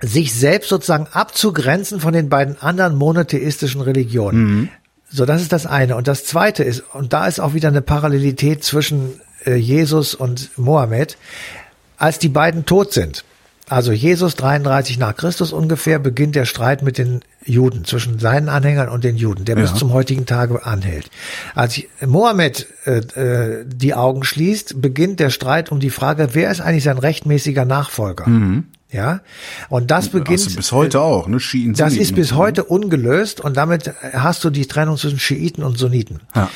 sich 0.02 0.34
selbst 0.34 0.70
sozusagen 0.70 1.08
abzugrenzen 1.12 2.00
von 2.00 2.14
den 2.14 2.30
beiden 2.30 2.62
anderen 2.62 2.96
monotheistischen 2.96 3.82
Religionen. 3.82 4.44
Mhm. 4.44 4.70
So, 5.10 5.26
das 5.26 5.42
ist 5.42 5.52
das 5.52 5.66
eine. 5.66 5.96
Und 5.96 6.08
das 6.08 6.26
zweite 6.26 6.64
ist, 6.64 6.84
und 6.94 7.14
da 7.14 7.28
ist 7.28 7.40
auch 7.40 7.54
wieder 7.54 7.68
eine 7.68 7.82
Parallelität 7.82 8.64
zwischen 8.64 9.20
äh, 9.46 9.56
Jesus 9.56 10.16
und 10.16 10.58
Mohammed, 10.58 11.18
als 11.98 12.18
die 12.18 12.30
beiden 12.30 12.66
tot 12.66 12.94
sind. 12.94 13.26
Also 13.68 13.94
Jesus 13.94 14.36
33 14.36 15.00
nach 15.00 15.16
Christus 15.16 15.54
ungefähr 15.54 15.98
beginnt 15.98 16.36
der 16.36 16.44
Streit 16.44 16.82
mit 16.82 16.98
den 16.98 17.22
Juden, 17.46 17.86
zwischen 17.86 18.20
seinen 18.20 18.50
Anhängern 18.50 18.90
und 18.90 19.06
den 19.06 19.16
Juden, 19.16 19.46
der 19.46 19.56
ja. 19.56 19.62
bis 19.62 19.76
zum 19.76 19.94
heutigen 19.94 20.26
Tage 20.26 20.66
anhält. 20.66 21.10
Als 21.56 21.82
Mohammed 22.06 22.68
äh, 22.86 22.98
äh, 22.98 23.66
die 23.66 23.94
Augen 23.94 24.26
schließt, 24.26 24.82
beginnt 24.82 25.22
der 25.22 25.30
Streit 25.30 25.72
um 25.72 25.80
die 25.80 25.90
Frage, 25.90 26.30
wer 26.34 26.52
ist 26.52 26.60
eigentlich 26.60 26.84
sein 26.84 26.98
rechtmäßiger 26.98 27.64
Nachfolger? 27.64 28.28
Mhm. 28.28 28.66
Ja, 28.92 29.22
und 29.70 29.90
das 29.90 30.10
beginnt 30.10 30.42
also 30.42 30.56
bis 30.58 30.72
heute 30.74 31.00
auch, 31.00 31.30
ne? 31.30 31.40
Schiiten, 31.40 31.76
das 31.76 31.96
ist 31.96 32.14
bis 32.14 32.34
heute 32.34 32.66
ungelöst 32.66 33.40
und 33.40 33.56
damit 33.56 33.94
hast 34.12 34.44
du 34.44 34.50
die 34.50 34.66
Trennung 34.66 34.98
zwischen 34.98 35.18
Schiiten 35.18 35.64
und 35.64 35.78
Sunniten, 35.78 36.20
ja. 36.36 36.50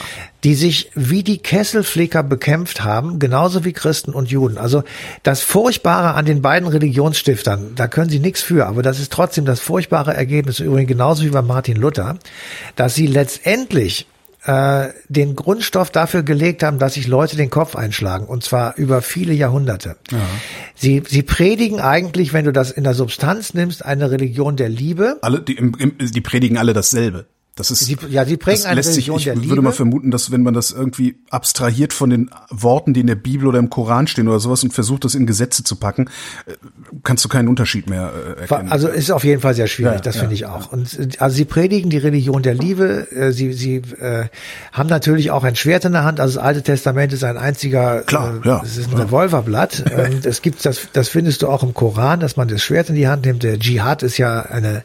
die 0.43 0.53
sich 0.55 0.91
wie 0.95 1.23
die 1.23 1.37
Kesselflicker 1.37 2.23
bekämpft 2.23 2.83
haben, 2.83 3.19
genauso 3.19 3.63
wie 3.63 3.71
Christen 3.71 4.11
und 4.11 4.29
Juden. 4.29 4.57
Also 4.57 4.83
das 5.23 5.43
Furchtbare 5.43 6.15
an 6.15 6.25
den 6.25 6.41
beiden 6.41 6.67
Religionsstiftern, 6.67 7.71
da 7.75 7.87
können 7.87 8.09
sie 8.09 8.19
nichts 8.19 8.41
für, 8.41 8.67
aber 8.67 8.83
das 8.83 8.99
ist 8.99 9.13
trotzdem 9.13 9.45
das 9.45 9.61
furchtbare 9.61 10.13
Ergebnis, 10.13 10.59
übrigens 10.59 10.89
genauso 10.89 11.23
wie 11.23 11.29
bei 11.29 11.41
Martin 11.41 11.77
Luther, 11.77 12.17
dass 12.75 12.95
sie 12.95 13.07
letztendlich 13.07 14.07
äh, 14.45 14.89
den 15.09 15.35
Grundstoff 15.35 15.89
dafür 15.89 16.23
gelegt 16.23 16.63
haben, 16.63 16.79
dass 16.79 16.93
sich 16.93 17.07
Leute 17.07 17.35
den 17.35 17.49
Kopf 17.49 17.75
einschlagen 17.75 18.27
und 18.27 18.43
zwar 18.43 18.77
über 18.77 19.01
viele 19.01 19.33
Jahrhunderte. 19.33 19.97
Ja. 20.11 20.19
Sie, 20.75 21.03
sie 21.07 21.23
predigen 21.23 21.79
eigentlich, 21.79 22.33
wenn 22.33 22.45
du 22.45 22.51
das 22.51 22.71
in 22.71 22.83
der 22.83 22.93
Substanz 22.93 23.53
nimmst, 23.53 23.83
eine 23.83 24.11
Religion 24.11 24.55
der 24.55 24.69
Liebe. 24.69 25.17
Alle, 25.21 25.41
die, 25.41 25.55
im, 25.55 25.73
im, 25.79 25.97
die 25.99 26.21
predigen 26.21 26.57
alle 26.57 26.73
dasselbe. 26.73 27.25
Das 27.55 27.71
ist, 27.71 27.85
sie, 27.85 27.97
ja, 28.09 28.25
sie 28.25 28.35
prägen 28.35 28.65
eine 28.65 28.85
Religion 28.85 29.17
sich, 29.17 29.27
ich 29.27 29.33
der 29.33 29.35
Liebe. 29.35 29.51
würde 29.51 29.61
mal 29.61 29.71
vermuten, 29.71 30.11
dass 30.11 30.29
wenn 30.29 30.43
man 30.43 30.53
das 30.53 30.71
irgendwie 30.71 31.15
abstrahiert 31.29 31.93
von 31.93 32.09
den 32.09 32.29
Worten, 32.49 32.93
die 32.93 32.99
in 32.99 33.07
der 33.07 33.15
Bibel 33.15 33.47
oder 33.47 33.59
im 33.59 33.69
Koran 33.69 34.07
stehen 34.07 34.27
oder 34.27 34.41
sowas 34.41 34.61
und 34.63 34.73
versucht, 34.73 35.05
das 35.05 35.15
in 35.15 35.25
Gesetze 35.25 35.63
zu 35.63 35.77
packen, 35.77 36.09
äh, 36.47 36.53
kannst 37.05 37.23
du 37.23 37.29
keinen 37.29 37.47
Unterschied 37.47 37.89
mehr 37.89 38.11
äh, 38.11 38.41
erkennen. 38.41 38.71
Also 38.73 38.89
ist 38.89 39.09
auf 39.09 39.23
jeden 39.23 39.41
Fall 39.41 39.53
sehr 39.53 39.67
schwierig, 39.67 39.93
ja, 39.93 40.01
das 40.01 40.15
ja, 40.15 40.21
finde 40.21 40.35
ich 40.35 40.45
auch. 40.45 40.73
Und 40.73 40.99
äh, 40.99 41.07
also 41.19 41.33
sie 41.37 41.45
predigen 41.45 41.89
die 41.89 41.97
Religion 41.97 42.43
der 42.43 42.55
Liebe. 42.55 43.07
Sie, 43.31 43.53
sie 43.53 43.75
äh, 43.77 44.25
haben 44.73 44.89
natürlich 44.89 45.31
auch 45.31 45.45
ein 45.45 45.55
Schwert 45.55 45.85
in 45.85 45.93
der 45.93 46.03
Hand. 46.03 46.19
Also 46.19 46.35
das 46.35 46.43
Alte 46.43 46.61
Testament 46.61 47.13
ist 47.13 47.23
ein 47.23 47.37
einziger, 47.37 48.01
Klar, 48.01 48.41
äh, 48.43 48.47
ja, 48.47 48.61
es 48.65 48.75
ist 48.75 48.91
ein 48.91 48.97
Revolverblatt. 48.97 49.85
Und 50.11 50.25
es 50.25 50.41
gibt 50.41 50.65
das, 50.65 50.89
das 50.91 51.07
findest 51.07 51.41
du 51.41 51.47
auch 51.47 51.63
im 51.63 51.73
Koran, 51.73 52.19
dass 52.19 52.35
man 52.35 52.49
das 52.49 52.61
Schwert 52.61 52.89
in 52.89 52.95
die 52.95 53.07
Hand 53.07 53.25
nimmt. 53.25 53.43
Der 53.43 53.57
Dschihad 53.57 54.03
ist 54.03 54.17
ja 54.17 54.41
eine 54.41 54.83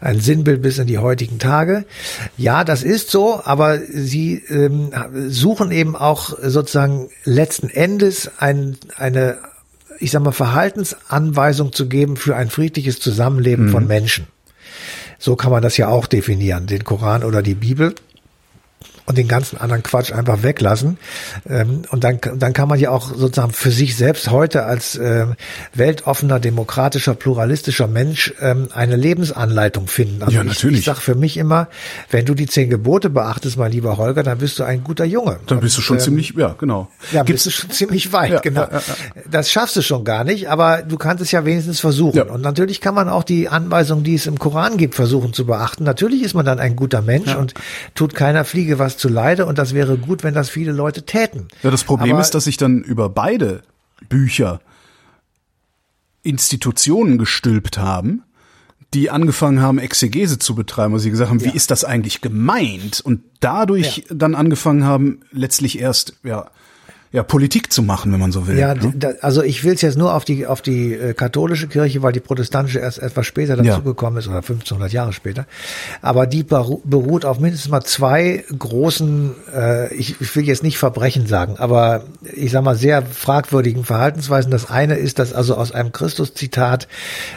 ein 0.00 0.20
Sinnbild 0.20 0.60
bis 0.60 0.78
in 0.78 0.86
die 0.86 0.98
heutigen 0.98 1.38
Tage. 1.38 1.86
Ja, 2.36 2.64
das 2.64 2.82
ist 2.82 3.10
so, 3.10 3.40
aber 3.44 3.78
sie 3.78 4.42
ähm, 4.48 4.90
suchen 5.28 5.70
eben 5.70 5.96
auch 5.96 6.38
sozusagen 6.42 7.08
letzten 7.24 7.68
Endes 7.68 8.30
ein, 8.38 8.76
eine, 8.96 9.38
ich 9.98 10.10
sag 10.10 10.22
mal, 10.22 10.32
Verhaltensanweisung 10.32 11.72
zu 11.72 11.88
geben 11.88 12.16
für 12.16 12.36
ein 12.36 12.50
friedliches 12.50 13.00
Zusammenleben 13.00 13.66
mhm. 13.66 13.70
von 13.70 13.86
Menschen. 13.86 14.26
So 15.18 15.36
kann 15.36 15.50
man 15.50 15.62
das 15.62 15.76
ja 15.76 15.88
auch 15.88 16.06
definieren, 16.06 16.66
den 16.66 16.84
Koran 16.84 17.24
oder 17.24 17.42
die 17.42 17.54
Bibel 17.54 17.94
und 19.10 19.18
den 19.18 19.28
ganzen 19.28 19.58
anderen 19.58 19.82
Quatsch 19.82 20.12
einfach 20.12 20.42
weglassen. 20.44 20.96
Ähm, 21.48 21.82
und 21.90 22.04
dann, 22.04 22.20
dann 22.36 22.52
kann 22.52 22.68
man 22.68 22.78
ja 22.78 22.90
auch 22.90 23.12
sozusagen 23.14 23.52
für 23.52 23.72
sich 23.72 23.96
selbst 23.96 24.30
heute 24.30 24.64
als 24.64 24.96
äh, 24.96 25.26
weltoffener, 25.74 26.38
demokratischer, 26.38 27.14
pluralistischer 27.14 27.88
Mensch 27.88 28.32
ähm, 28.40 28.68
eine 28.72 28.94
Lebensanleitung 28.94 29.88
finden. 29.88 30.22
Also 30.22 30.36
ja, 30.36 30.44
natürlich. 30.44 30.74
Ich, 30.74 30.80
ich 30.80 30.86
sage 30.86 31.00
für 31.00 31.16
mich 31.16 31.36
immer, 31.36 31.68
wenn 32.10 32.24
du 32.24 32.34
die 32.34 32.46
zehn 32.46 32.70
Gebote 32.70 33.10
beachtest, 33.10 33.56
mein 33.56 33.72
lieber 33.72 33.96
Holger, 33.96 34.22
dann 34.22 34.38
bist 34.38 34.60
du 34.60 34.64
ein 34.64 34.84
guter 34.84 35.04
Junge. 35.04 35.40
Dann 35.46 35.58
bist 35.58 35.76
du 35.76 35.82
schon 35.82 35.96
ähm, 35.96 36.02
ziemlich, 36.02 36.34
ja, 36.36 36.54
genau. 36.56 36.88
Ja, 37.10 37.24
Gibt's, 37.24 37.44
bist 37.44 37.46
du 37.46 37.60
schon 37.62 37.70
ziemlich 37.72 38.12
weit, 38.12 38.30
ja, 38.30 38.40
genau. 38.40 38.62
Ja, 38.62 38.74
ja, 38.74 38.82
das 39.28 39.50
schaffst 39.50 39.74
du 39.74 39.82
schon 39.82 40.04
gar 40.04 40.22
nicht, 40.22 40.48
aber 40.48 40.82
du 40.82 40.96
kannst 40.96 41.20
es 41.20 41.32
ja 41.32 41.44
wenigstens 41.44 41.80
versuchen. 41.80 42.22
Und 42.22 42.42
natürlich 42.42 42.80
kann 42.80 42.94
man 42.94 43.08
auch 43.08 43.24
die 43.24 43.48
Anweisungen, 43.48 44.04
die 44.04 44.14
es 44.14 44.26
im 44.26 44.38
Koran 44.38 44.76
gibt, 44.76 44.94
versuchen 44.94 45.32
zu 45.32 45.46
beachten. 45.46 45.82
Natürlich 45.82 46.22
ist 46.22 46.34
man 46.34 46.46
dann 46.46 46.60
ein 46.60 46.76
guter 46.76 47.02
Mensch 47.02 47.34
und 47.34 47.54
tut 47.96 48.14
keiner 48.14 48.44
Fliege 48.44 48.78
was 48.78 48.99
zu 49.00 49.08
leide 49.08 49.46
und 49.46 49.58
das 49.58 49.74
wäre 49.74 49.96
gut, 49.96 50.22
wenn 50.22 50.34
das 50.34 50.50
viele 50.50 50.72
Leute 50.72 51.02
täten. 51.04 51.48
Ja, 51.62 51.70
das 51.70 51.84
Problem 51.84 52.12
Aber 52.12 52.20
ist, 52.20 52.34
dass 52.34 52.44
sich 52.44 52.56
dann 52.56 52.82
über 52.82 53.08
beide 53.08 53.62
Bücher 54.08 54.60
Institutionen 56.22 57.18
gestülpt 57.18 57.78
haben, 57.78 58.22
die 58.92 59.10
angefangen 59.10 59.62
haben, 59.62 59.78
Exegese 59.78 60.38
zu 60.38 60.54
betreiben, 60.54 60.92
wo 60.92 60.98
sie 60.98 61.10
gesagt 61.10 61.30
haben, 61.30 61.38
ja. 61.38 61.46
wie 61.46 61.56
ist 61.56 61.70
das 61.70 61.84
eigentlich 61.84 62.20
gemeint? 62.20 63.00
Und 63.00 63.22
dadurch 63.40 63.98
ja. 63.98 64.14
dann 64.14 64.34
angefangen 64.34 64.84
haben, 64.84 65.20
letztlich 65.32 65.78
erst, 65.78 66.14
ja, 66.22 66.50
ja, 67.12 67.24
Politik 67.24 67.72
zu 67.72 67.82
machen, 67.82 68.12
wenn 68.12 68.20
man 68.20 68.30
so 68.30 68.46
will. 68.46 68.56
Ja, 68.56 68.74
ne? 68.74 68.92
da, 68.94 69.10
also 69.20 69.42
ich 69.42 69.64
will 69.64 69.74
es 69.74 69.80
jetzt 69.80 69.98
nur 69.98 70.14
auf 70.14 70.24
die 70.24 70.46
auf 70.46 70.62
die 70.62 70.94
äh, 70.94 71.12
katholische 71.12 71.66
Kirche, 71.66 72.02
weil 72.02 72.12
die 72.12 72.20
protestantische 72.20 72.78
erst 72.78 73.00
etwas 73.00 73.26
später 73.26 73.56
dazugekommen 73.56 74.14
ja. 74.14 74.20
ist 74.20 74.28
oder 74.28 74.36
1500 74.36 74.92
Jahre 74.92 75.12
später. 75.12 75.46
Aber 76.02 76.28
die 76.28 76.44
beruht 76.44 77.24
auf 77.24 77.40
mindestens 77.40 77.68
mal 77.68 77.82
zwei 77.82 78.44
großen, 78.56 79.32
äh, 79.52 79.92
ich, 79.92 80.20
ich 80.20 80.36
will 80.36 80.44
jetzt 80.44 80.62
nicht 80.62 80.78
Verbrechen 80.78 81.26
sagen, 81.26 81.56
aber 81.58 82.04
ich 82.32 82.52
sag 82.52 82.62
mal 82.62 82.76
sehr 82.76 83.02
fragwürdigen 83.02 83.84
Verhaltensweisen. 83.84 84.52
Das 84.52 84.70
eine 84.70 84.94
ist, 84.94 85.18
dass 85.18 85.32
also 85.32 85.56
aus 85.56 85.72
einem 85.72 85.90
Christus-Zitat 85.90 86.86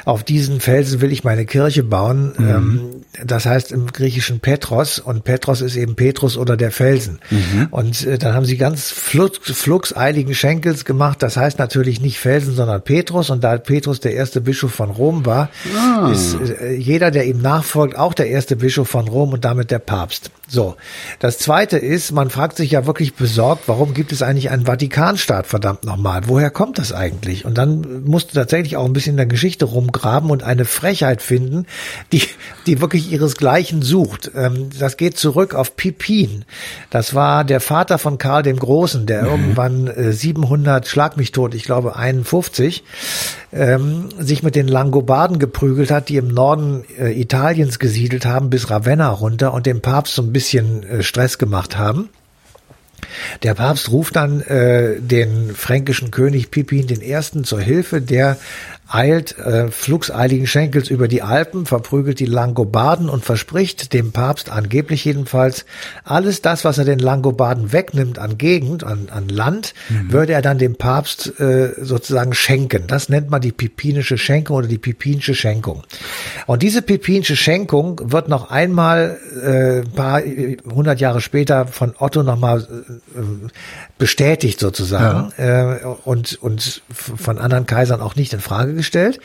auf 0.06 0.24
diesen 0.24 0.60
Felsen 0.60 1.02
will 1.02 1.12
ich 1.12 1.24
meine 1.24 1.46
Kirche 1.46 1.82
bauen. 1.82 2.34
Mhm. 2.38 2.48
Ähm, 2.48 3.03
das 3.24 3.46
heißt 3.46 3.72
im 3.72 3.88
Griechischen 3.88 4.40
Petros 4.40 5.00
und 5.00 5.24
Petros 5.24 5.62
ist 5.62 5.76
eben 5.76 5.96
Petrus 5.96 6.38
oder 6.38 6.58
der 6.58 6.72
Felsen. 6.72 7.20
Mhm. 7.30 7.68
Und 7.70 8.06
äh, 8.06 8.18
dann 8.18 8.34
haben 8.34 8.46
sie 8.46 8.58
ganz 8.58 8.90
flott 8.90 9.40
fluxeiligen 9.44 10.34
Schenkels 10.34 10.84
gemacht. 10.84 11.22
Das 11.22 11.38
heißt 11.38 11.60
natürlich 11.60 12.02
nicht 12.02 12.20
Felsen, 12.20 12.56
sondern 12.56 12.82
Petrus. 12.82 13.30
Und 13.30 13.44
da 13.44 13.58
Petrus 13.58 14.00
der 14.00 14.14
erste 14.14 14.42
Bischof 14.42 14.74
von 14.74 14.90
Rom 14.90 15.26
war, 15.26 15.50
ah. 15.76 16.10
ist 16.12 16.36
äh, 16.36 16.74
jeder, 16.74 17.12
der 17.12 17.26
ihm 17.26 17.42
nachfolgt, 17.42 17.98
auch 17.98 18.14
der 18.14 18.30
erste 18.30 18.56
Bischof 18.56 18.90
von 18.90 19.08
Rom 19.08 19.34
und 19.34 19.46
damit 19.46 19.70
der 19.70 19.80
Papst. 19.80 20.32
So. 20.48 20.76
Das 21.20 21.40
zweite 21.40 21.78
ist, 21.78 22.12
man 22.12 22.30
fragt 22.30 22.58
sich 22.58 22.72
ja 22.72 22.86
wirklich 22.86 23.16
besorgt, 23.16 23.64
warum 23.68 23.94
gibt 23.94 24.12
es 24.12 24.22
eigentlich 24.22 24.52
einen 24.52 24.66
Vatikanstaat, 24.66 25.48
verdammt 25.48 25.84
nochmal? 25.84 26.22
Woher 26.28 26.52
kommt 26.52 26.78
das 26.78 26.94
eigentlich? 26.94 27.46
Und 27.46 27.58
dann 27.58 28.04
musst 28.04 28.32
du 28.32 28.36
tatsächlich 28.36 28.78
auch 28.78 28.86
ein 28.86 28.94
bisschen 28.94 29.14
in 29.14 29.18
der 29.18 29.26
Geschichte 29.26 29.66
rumgraben 29.66 30.30
und 30.30 30.44
eine 30.44 30.66
Frechheit 30.66 31.22
finden, 31.22 31.66
die, 32.12 32.24
die 32.68 32.82
wirklich 32.82 33.03
ihresgleichen 33.12 33.82
sucht. 33.82 34.32
Ähm, 34.36 34.70
das 34.80 34.98
geht 34.98 35.18
zurück 35.18 35.54
auf 35.54 35.76
Pipin. 35.76 36.46
Das 36.90 37.14
war 37.14 37.44
der 37.44 37.60
Vater 37.60 37.98
von 37.98 38.18
Karl 38.18 38.44
dem 38.44 38.58
Großen, 38.58 39.06
der 39.06 39.24
mhm 39.24 39.34
irgendwann 39.34 39.88
äh, 39.88 40.14
700, 40.14 40.88
schlag 40.88 41.18
mich 41.18 41.32
tot, 41.32 41.54
ich 41.54 41.64
glaube 41.64 41.96
51, 41.96 42.84
ähm, 43.52 44.10
sich 44.20 44.44
mit 44.44 44.56
den 44.56 44.68
Langobarden 44.68 45.40
geprügelt 45.40 45.92
hat, 45.92 46.10
die 46.10 46.18
im 46.18 46.28
Norden 46.28 46.84
äh, 47.00 47.20
Italiens 47.20 47.80
gesiedelt 47.80 48.26
haben, 48.26 48.50
bis 48.50 48.70
Ravenna 48.70 49.10
runter 49.10 49.54
und 49.54 49.66
dem 49.66 49.82
Papst 49.82 50.16
so 50.16 50.22
ein 50.22 50.34
bisschen 50.34 50.84
äh, 50.84 51.04
Stress 51.04 51.38
gemacht 51.38 51.78
haben. 51.78 52.10
Der 53.44 53.54
Papst 53.54 53.92
ruft 53.92 54.16
dann 54.16 54.42
äh, 54.42 55.00
den 55.00 55.54
fränkischen 55.54 56.10
König 56.10 56.52
Pippin 56.52 56.88
I. 56.90 57.44
zur 57.44 57.60
Hilfe, 57.60 58.02
der 58.02 58.38
eilt 58.94 59.38
äh, 59.40 59.72
fluxeiligen 59.72 60.46
Schenkels 60.46 60.90
über 60.90 61.08
die 61.08 61.24
Alpen, 61.24 61.66
verprügelt 61.66 62.20
die 62.20 62.26
Langobarden 62.26 63.10
und 63.10 63.26
verspricht 63.26 63.92
dem 63.94 64.12
Papst 64.12 64.52
angeblich 64.52 65.04
jedenfalls, 65.04 65.66
alles 66.04 66.42
das, 66.42 66.64
was 66.64 66.78
er 66.78 66.86
den 66.86 67.00
Langobarden 67.00 67.74
wegnimmt 67.74 68.20
an 68.20 68.38
Gegend, 68.38 68.84
an, 68.84 69.10
an 69.10 69.30
Land, 69.30 69.74
mhm. 69.90 70.12
würde 70.12 70.34
er 70.34 70.44
dann 70.44 70.60
dem 70.60 70.76
Papst 70.76 71.40
äh, 71.40 71.74
sozusagen 71.82 72.34
schenken. 72.34 72.86
Das 72.88 73.10
nennt 73.10 73.32
man 73.32 73.42
die 73.42 73.52
pipinische 73.52 74.18
Schenkung 74.18 74.58
oder 74.58 74.68
die 74.68 74.78
pipinische 74.78 75.34
Schenkung. 75.34 75.84
Und 76.48 76.62
diese 76.64 76.82
pipinische 76.82 77.36
Schenkung 77.36 78.00
wird 78.04 78.28
noch 78.28 78.52
einmal 78.52 79.18
äh, 79.42 79.88
paar 79.90 80.22
hundert 80.22 81.00
Jahre 81.00 81.22
später 81.22 81.68
von 81.68 81.94
Otto 81.98 82.24
nochmal 82.24 82.62
äh, 82.62 83.22
bestätigt 83.98 84.60
sozusagen 84.60 85.32
ja. 85.38 85.76
äh, 85.76 85.80
und, 86.04 86.42
und 86.42 86.82
von 86.94 87.38
anderen 87.38 87.66
Kaisern 87.66 88.02
auch 88.02 88.16
nicht 88.16 88.34
in 88.34 88.40
Frage 88.40 88.74
gestellt. 88.74 89.20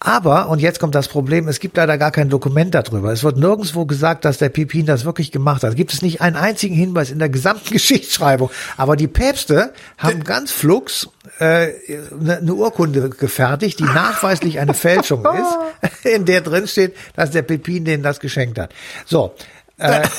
Aber, 0.00 0.50
und 0.50 0.60
jetzt 0.60 0.80
kommt 0.80 0.94
das 0.94 1.08
Problem, 1.08 1.48
es 1.48 1.60
gibt 1.60 1.78
leider 1.78 1.96
gar 1.96 2.10
kein 2.10 2.28
Dokument 2.28 2.74
darüber. 2.74 3.10
Es 3.10 3.24
wird 3.24 3.38
nirgendwo 3.38 3.86
gesagt, 3.86 4.26
dass 4.26 4.36
der 4.36 4.50
Pipin 4.50 4.84
das 4.84 5.06
wirklich 5.06 5.32
gemacht 5.32 5.62
hat. 5.62 5.76
Gibt 5.76 5.94
es 5.94 6.02
nicht 6.02 6.20
einen 6.20 6.36
einzigen 6.36 6.74
Hinweis 6.74 7.10
in 7.10 7.18
der 7.18 7.30
gesamten 7.30 7.70
Geschichtsschreibung. 7.72 8.50
Aber 8.76 8.96
die 8.96 9.08
Päpste 9.08 9.72
haben 9.96 10.22
ganz 10.22 10.50
flugs 10.50 11.08
äh, 11.38 11.72
eine, 12.20 12.38
eine 12.38 12.54
Urkunde 12.54 13.10
gefertigt, 13.10 13.80
die 13.80 13.84
nachweislich 13.84 14.60
eine 14.60 14.74
Fälschung 14.74 15.26
ist, 15.82 16.06
in 16.06 16.24
der 16.24 16.40
drin 16.40 16.66
steht, 16.68 16.96
dass 17.16 17.30
der 17.30 17.42
Pipin 17.42 17.84
denen 17.84 18.02
das 18.02 18.20
geschenkt 18.20 18.58
hat. 18.58 18.72
So. 19.06 19.34
Äh, 19.78 20.06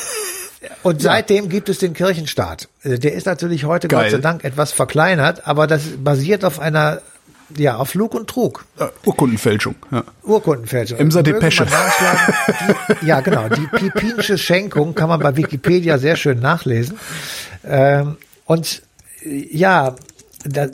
Und 0.82 1.02
seitdem 1.02 1.50
gibt 1.50 1.70
es 1.70 1.78
den 1.78 1.94
Kirchenstaat. 1.94 2.70
Äh, 2.84 2.98
der 2.98 3.14
ist 3.14 3.26
natürlich 3.26 3.66
heute 3.66 3.88
Geil. 3.88 4.04
Gott 4.04 4.12
sei 4.12 4.18
Dank 4.18 4.44
etwas 4.44 4.72
verkleinert, 4.72 5.48
aber 5.48 5.68
das 5.68 5.84
basiert 5.98 6.44
auf 6.44 6.60
einer 6.60 7.02
ja, 7.56 7.78
auf 7.78 7.94
Lug 7.94 8.16
und 8.16 8.28
Trug. 8.28 8.66
Uh, 8.80 8.86
Urkundenfälschung. 9.06 9.76
Ja. 9.92 10.04
Urkundenfälschung. 10.24 10.98
Imser 10.98 11.22
Depesche. 11.22 11.68
Die, 11.68 13.06
ja, 13.06 13.22
genau. 13.22 13.50
Die 13.50 13.68
Pipinsche 13.68 14.40
Schenkung 14.40 14.96
kann 14.96 15.10
man 15.10 15.20
bei 15.20 15.36
Wikipedia 15.36 16.00
sehr 16.00 16.16
schön 16.16 16.40
nachlesen. 16.40 17.00
Ähm, 17.64 18.18
und 18.46 18.82
ja, 19.24 19.92
da, 19.92 19.96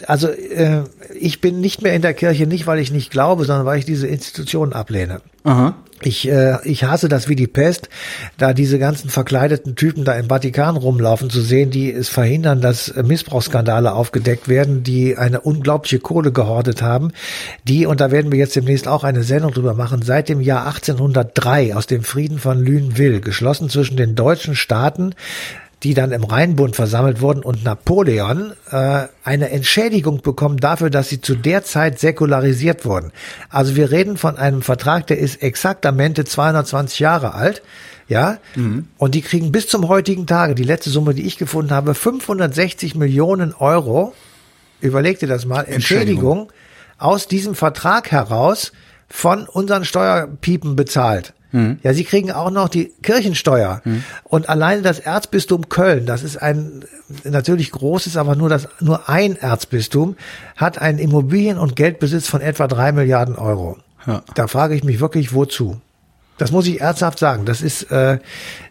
also 0.08 0.28
äh, 0.28 0.84
ich 1.14 1.42
bin 1.42 1.62
nicht 1.62 1.82
mehr 1.82 1.94
in 1.94 2.02
der 2.02 2.14
Kirche, 2.14 2.48
nicht 2.48 2.68
weil 2.68 2.80
ich 2.80 2.92
nicht 2.92 3.12
glaube, 3.12 3.46
sondern 3.46 3.66
weil 3.66 3.80
ich 3.80 3.86
diese 3.86 4.08
Institutionen 4.08 4.74
ablehne. 4.74 5.22
Aha. 5.44 5.76
Ich, 6.04 6.28
äh, 6.28 6.58
ich 6.64 6.84
hasse 6.84 7.10
das 7.10 7.30
wie 7.30 7.36
die 7.36 7.48
Pest, 7.48 7.88
da 8.38 8.54
diese 8.54 8.80
ganzen 8.80 9.10
verkleideten 9.10 9.76
Typen 9.76 10.04
da 10.04 10.14
im 10.14 10.30
Vatikan 10.30 10.76
rumlaufen 10.76 11.30
zu 11.30 11.42
sehen, 11.42 11.70
die 11.70 11.92
es 11.92 12.10
verhindern, 12.10 12.60
dass 12.60 12.94
Missbrauchsskandale 12.96 13.94
aufgedeckt 13.94 14.48
werden, 14.48 14.84
die 14.84 15.18
eine 15.18 15.42
unglaubliche 15.42 16.00
Kohle 16.00 16.32
gehortet 16.32 16.82
haben, 16.82 17.12
die, 17.68 17.86
und 17.86 18.02
da 18.02 18.10
werden 18.10 18.32
wir 18.32 18.40
jetzt 18.40 18.56
demnächst 18.56 18.88
auch 18.88 19.04
eine 19.04 19.24
Sendung 19.24 19.54
drüber 19.54 19.76
machen, 19.76 20.02
seit 20.02 20.28
dem 20.28 20.42
Jahr 20.42 20.66
1803 20.66 21.76
aus 21.76 21.86
dem 21.86 22.04
Frieden 22.04 22.40
von 22.40 22.60
Lüneville, 22.60 23.22
geschlossen 23.22 23.70
zwischen 23.70 23.98
den 23.98 24.16
deutschen 24.16 24.56
Staaten, 24.56 25.14
die 25.84 25.94
dann 25.96 26.12
im 26.12 26.24
Rheinbund 26.24 26.76
versammelt 26.76 27.22
wurden 27.22 27.42
und 27.42 27.64
Napoleon 27.64 28.54
äh, 28.70 29.08
eine 29.24 29.50
Entschädigung 29.50 30.22
bekommen 30.22 30.58
dafür, 30.58 30.90
dass 30.90 31.10
sie 31.10 31.22
zu 31.22 31.36
der 31.36 31.64
Zeit 31.64 32.00
säkularisiert 32.00 32.86
wurden. 32.86 33.12
Also 33.50 33.76
wir 33.76 33.90
reden 33.90 34.18
von 34.18 34.38
einem 34.38 34.62
Vertrag, 34.62 35.08
der 35.08 35.18
ist 35.18 35.42
exaktamente 35.42 36.24
220 36.24 37.00
Jahre 37.00 37.34
alt. 37.34 37.62
Ja, 38.08 38.40
mhm. 38.56 38.90
und 38.98 39.16
die 39.16 39.22
kriegen 39.22 39.54
bis 39.54 39.70
zum 39.70 39.88
heutigen 39.88 40.28
Tage, 40.28 40.54
die 40.54 40.64
letzte 40.66 40.90
Summe, 40.90 41.14
die 41.14 41.26
ich 41.26 41.38
gefunden 41.38 41.72
habe, 41.72 41.96
560 41.96 42.96
Millionen 42.96 43.54
Euro, 43.54 44.14
überleg 44.82 45.20
dir 45.20 45.30
das 45.30 45.46
mal, 45.46 45.62
Entschädigung, 45.62 45.76
Entschädigung 45.76 46.52
aus 46.98 47.30
diesem 47.30 47.56
Vertrag 47.56 48.12
heraus 48.12 48.74
von 49.08 49.48
unseren 49.48 49.86
Steuerpiepen 49.86 50.76
bezahlt. 50.76 51.34
Mhm. 51.52 51.80
Ja, 51.84 51.94
sie 51.94 52.04
kriegen 52.04 52.32
auch 52.32 52.52
noch 52.52 52.70
die 52.70 52.92
Kirchensteuer. 53.02 53.82
Mhm. 53.84 54.04
Und 54.24 54.50
alleine 54.50 54.82
das 54.82 55.00
Erzbistum 55.00 55.70
Köln, 55.70 56.06
das 56.06 56.24
ist 56.24 56.38
ein 56.42 56.86
natürlich 57.24 57.72
großes, 57.72 58.18
aber 58.18 58.36
nur 58.36 58.50
das, 58.50 58.68
nur 58.80 59.10
ein 59.10 59.36
Erzbistum, 59.36 60.16
hat 60.56 60.80
einen 60.80 61.00
Immobilien- 61.00 61.58
und 61.58 61.76
Geldbesitz 61.76 62.28
von 62.28 62.42
etwa 62.42 62.68
drei 62.68 62.92
Milliarden 62.92 63.36
Euro. 63.36 63.78
Ja. 64.08 64.24
Da 64.34 64.48
frage 64.48 64.76
ich 64.76 64.84
mich 64.84 65.00
wirklich, 65.00 65.34
wozu? 65.34 65.80
Das 66.38 66.52
muss 66.52 66.66
ich 66.66 66.82
ernsthaft 66.82 67.20
sagen. 67.20 67.46
Das 67.46 67.62
ist, 67.62 67.84
äh, 67.92 68.18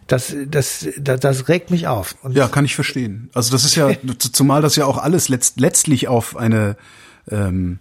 das, 0.07 0.35
das, 0.47 0.87
das, 0.97 1.19
das 1.21 1.47
regt 1.47 1.71
mich 1.71 1.87
auf. 1.87 2.15
Und 2.21 2.35
ja, 2.35 2.49
kann 2.49 2.65
ich 2.65 2.75
verstehen. 2.75 3.29
Also 3.33 3.51
das 3.51 3.63
ist 3.63 3.75
ja, 3.75 3.91
zumal 4.19 4.61
das 4.61 4.75
ja 4.75 4.85
auch 4.85 4.97
alles 4.97 5.29
letzt, 5.29 5.59
letztlich 5.59 6.09
auf 6.09 6.35
eine 6.35 6.75
ähm, 7.29 7.79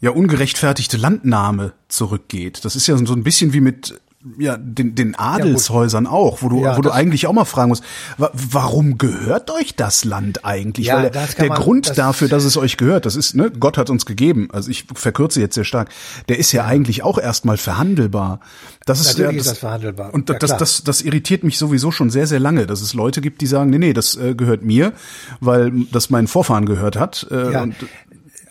ja 0.00 0.10
ungerechtfertigte 0.10 0.96
Landnahme 0.96 1.72
zurückgeht. 1.88 2.64
Das 2.64 2.74
ist 2.74 2.86
ja 2.86 2.96
so 2.96 3.14
ein 3.14 3.22
bisschen 3.22 3.52
wie 3.52 3.60
mit 3.60 4.00
ja, 4.38 4.56
den, 4.56 4.94
den 4.94 5.14
Adelshäusern 5.14 6.04
ja, 6.04 6.10
auch, 6.10 6.42
wo 6.42 6.48
du, 6.48 6.62
ja, 6.62 6.76
wo 6.76 6.82
du 6.82 6.90
eigentlich 6.90 7.26
auch 7.26 7.32
mal 7.32 7.44
fragen 7.44 7.68
musst, 7.68 7.84
warum 8.16 8.98
gehört 8.98 9.50
euch 9.50 9.74
das 9.76 10.04
Land 10.04 10.44
eigentlich? 10.44 10.86
Ja, 10.86 10.96
Weil 10.96 11.10
der, 11.10 11.26
der 11.26 11.48
man, 11.48 11.58
Grund 11.58 11.88
das 11.90 11.96
dafür, 11.96 12.28
dass 12.28 12.44
es 12.44 12.56
euch 12.56 12.76
gehört, 12.76 13.06
das 13.06 13.16
ist, 13.16 13.34
ne, 13.34 13.50
Gott 13.50 13.76
hat 13.76 13.90
uns 13.90 14.06
gegeben, 14.06 14.48
also 14.52 14.70
ich 14.70 14.86
verkürze 14.94 15.40
jetzt 15.40 15.54
sehr 15.54 15.64
stark, 15.64 15.90
der 16.28 16.38
ist 16.38 16.52
ja, 16.52 16.64
eigentlich 16.64 17.02
auch 17.02 17.18
erstmal 17.18 17.56
verhandelbar. 17.56 18.40
Das 18.86 19.00
ist 19.00 19.18
Natürlich 19.18 19.32
ja, 19.32 19.38
das, 19.38 19.46
ist 19.46 19.52
das 19.52 19.58
verhandelbar. 19.58 20.12
Und 20.12 20.28
das, 20.30 20.38
das, 20.38 20.56
das, 20.56 20.84
das 20.84 21.02
irritiert 21.02 21.44
mich 21.44 21.58
sowieso 21.58 21.90
schon 21.90 22.10
sehr, 22.10 22.26
sehr 22.26 22.40
lange, 22.40 22.66
dass 22.66 22.80
es 22.80 22.94
Leute 22.94 23.20
gibt, 23.20 23.40
die 23.40 23.46
sagen, 23.46 23.70
nee, 23.70 23.78
nee, 23.78 23.92
das 23.92 24.16
äh, 24.16 24.34
gehört 24.34 24.62
mir, 24.62 24.92
weil 25.40 25.72
das 25.92 26.10
mein 26.10 26.26
Vorfahren 26.26 26.66
gehört 26.66 26.96
hat. 26.96 27.26
Äh, 27.30 27.52
ja. 27.52 27.66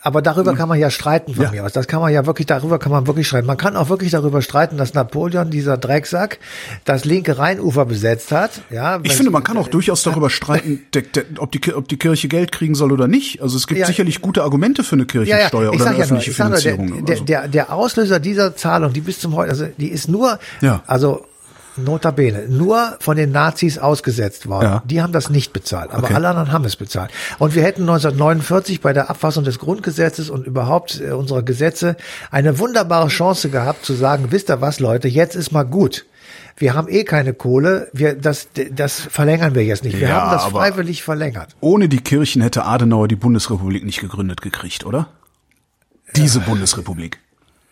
Aber 0.04 0.20
darüber 0.20 0.50
hm. 0.50 0.58
kann 0.58 0.68
man 0.68 0.78
ja 0.78 0.90
streiten 0.90 1.34
von 1.34 1.44
ja. 1.44 1.50
mir 1.50 1.64
aus. 1.64 1.72
Das 1.72 1.86
kann 1.86 2.00
man 2.02 2.12
ja 2.12 2.26
wirklich, 2.26 2.46
darüber 2.46 2.78
kann 2.78 2.92
man 2.92 3.06
wirklich 3.06 3.26
streiten. 3.26 3.46
Man 3.46 3.56
kann 3.56 3.74
auch 3.74 3.88
wirklich 3.88 4.10
darüber 4.10 4.42
streiten, 4.42 4.76
dass 4.76 4.92
Napoleon, 4.92 5.50
dieser 5.50 5.78
Drecksack, 5.78 6.40
das 6.84 7.06
linke 7.06 7.38
Rheinufer 7.38 7.86
besetzt 7.86 8.30
hat. 8.30 8.60
Ja, 8.68 9.00
ich 9.02 9.16
finde, 9.16 9.30
man 9.30 9.42
kann 9.42 9.56
auch 9.56 9.68
durchaus 9.68 10.02
darüber 10.02 10.28
streiten, 10.28 10.82
der, 10.94 11.02
der, 11.02 11.24
ob, 11.38 11.52
die, 11.52 11.72
ob 11.72 11.88
die 11.88 11.96
Kirche 11.96 12.28
Geld 12.28 12.52
kriegen 12.52 12.74
soll 12.74 12.92
oder 12.92 13.08
nicht. 13.08 13.40
Also 13.40 13.56
es 13.56 13.66
gibt 13.66 13.80
ja, 13.80 13.86
sicherlich 13.86 14.20
gute 14.20 14.42
Argumente 14.42 14.84
für 14.84 14.96
eine 14.96 15.06
Kirchensteuer 15.06 15.72
ja, 15.72 15.80
oder 15.80 15.86
eine 15.86 15.96
öffentliche 15.96 16.30
nur, 16.30 16.36
Finanzierung. 16.36 16.86
Nur, 16.86 17.02
der, 17.02 17.20
der, 17.20 17.48
der 17.48 17.72
Auslöser 17.72 18.20
dieser 18.20 18.54
Zahlung, 18.54 18.92
die 18.92 19.00
bis 19.00 19.20
zum 19.20 19.34
heute, 19.34 19.50
also 19.50 19.66
die 19.78 19.88
ist 19.88 20.10
nur, 20.10 20.38
ja. 20.60 20.82
also 20.86 21.24
Notabene, 21.76 22.46
nur 22.48 22.96
von 23.00 23.16
den 23.16 23.32
Nazis 23.32 23.78
ausgesetzt 23.78 24.48
worden. 24.48 24.64
Ja. 24.64 24.82
Die 24.84 25.02
haben 25.02 25.12
das 25.12 25.30
nicht 25.30 25.52
bezahlt, 25.52 25.90
aber 25.90 26.04
okay. 26.04 26.14
alle 26.14 26.28
anderen 26.28 26.52
haben 26.52 26.64
es 26.64 26.76
bezahlt. 26.76 27.10
Und 27.38 27.54
wir 27.54 27.62
hätten 27.62 27.82
1949 27.82 28.80
bei 28.80 28.92
der 28.92 29.10
Abfassung 29.10 29.44
des 29.44 29.58
Grundgesetzes 29.58 30.30
und 30.30 30.46
überhaupt 30.46 31.00
äh, 31.00 31.12
unserer 31.12 31.42
Gesetze 31.42 31.96
eine 32.30 32.58
wunderbare 32.58 33.08
Chance 33.08 33.50
gehabt 33.50 33.84
zu 33.84 33.94
sagen, 33.94 34.26
wisst 34.30 34.50
ihr 34.50 34.60
was, 34.60 34.80
Leute, 34.80 35.08
jetzt 35.08 35.34
ist 35.34 35.52
mal 35.52 35.64
gut. 35.64 36.06
Wir 36.56 36.74
haben 36.74 36.88
eh 36.88 37.02
keine 37.02 37.34
Kohle, 37.34 37.88
wir, 37.92 38.14
das, 38.14 38.48
das 38.70 39.00
verlängern 39.00 39.56
wir 39.56 39.64
jetzt 39.64 39.82
nicht. 39.82 39.98
Wir 39.98 40.08
ja, 40.08 40.20
haben 40.20 40.30
das 40.30 40.44
freiwillig 40.44 41.02
verlängert. 41.02 41.56
Ohne 41.60 41.88
die 41.88 41.98
Kirchen 41.98 42.42
hätte 42.42 42.64
Adenauer 42.64 43.08
die 43.08 43.16
Bundesrepublik 43.16 43.84
nicht 43.84 44.00
gegründet 44.00 44.40
gekriegt, 44.40 44.86
oder? 44.86 45.08
Diese 46.14 46.38
ja. 46.38 46.44
Bundesrepublik. 46.44 47.18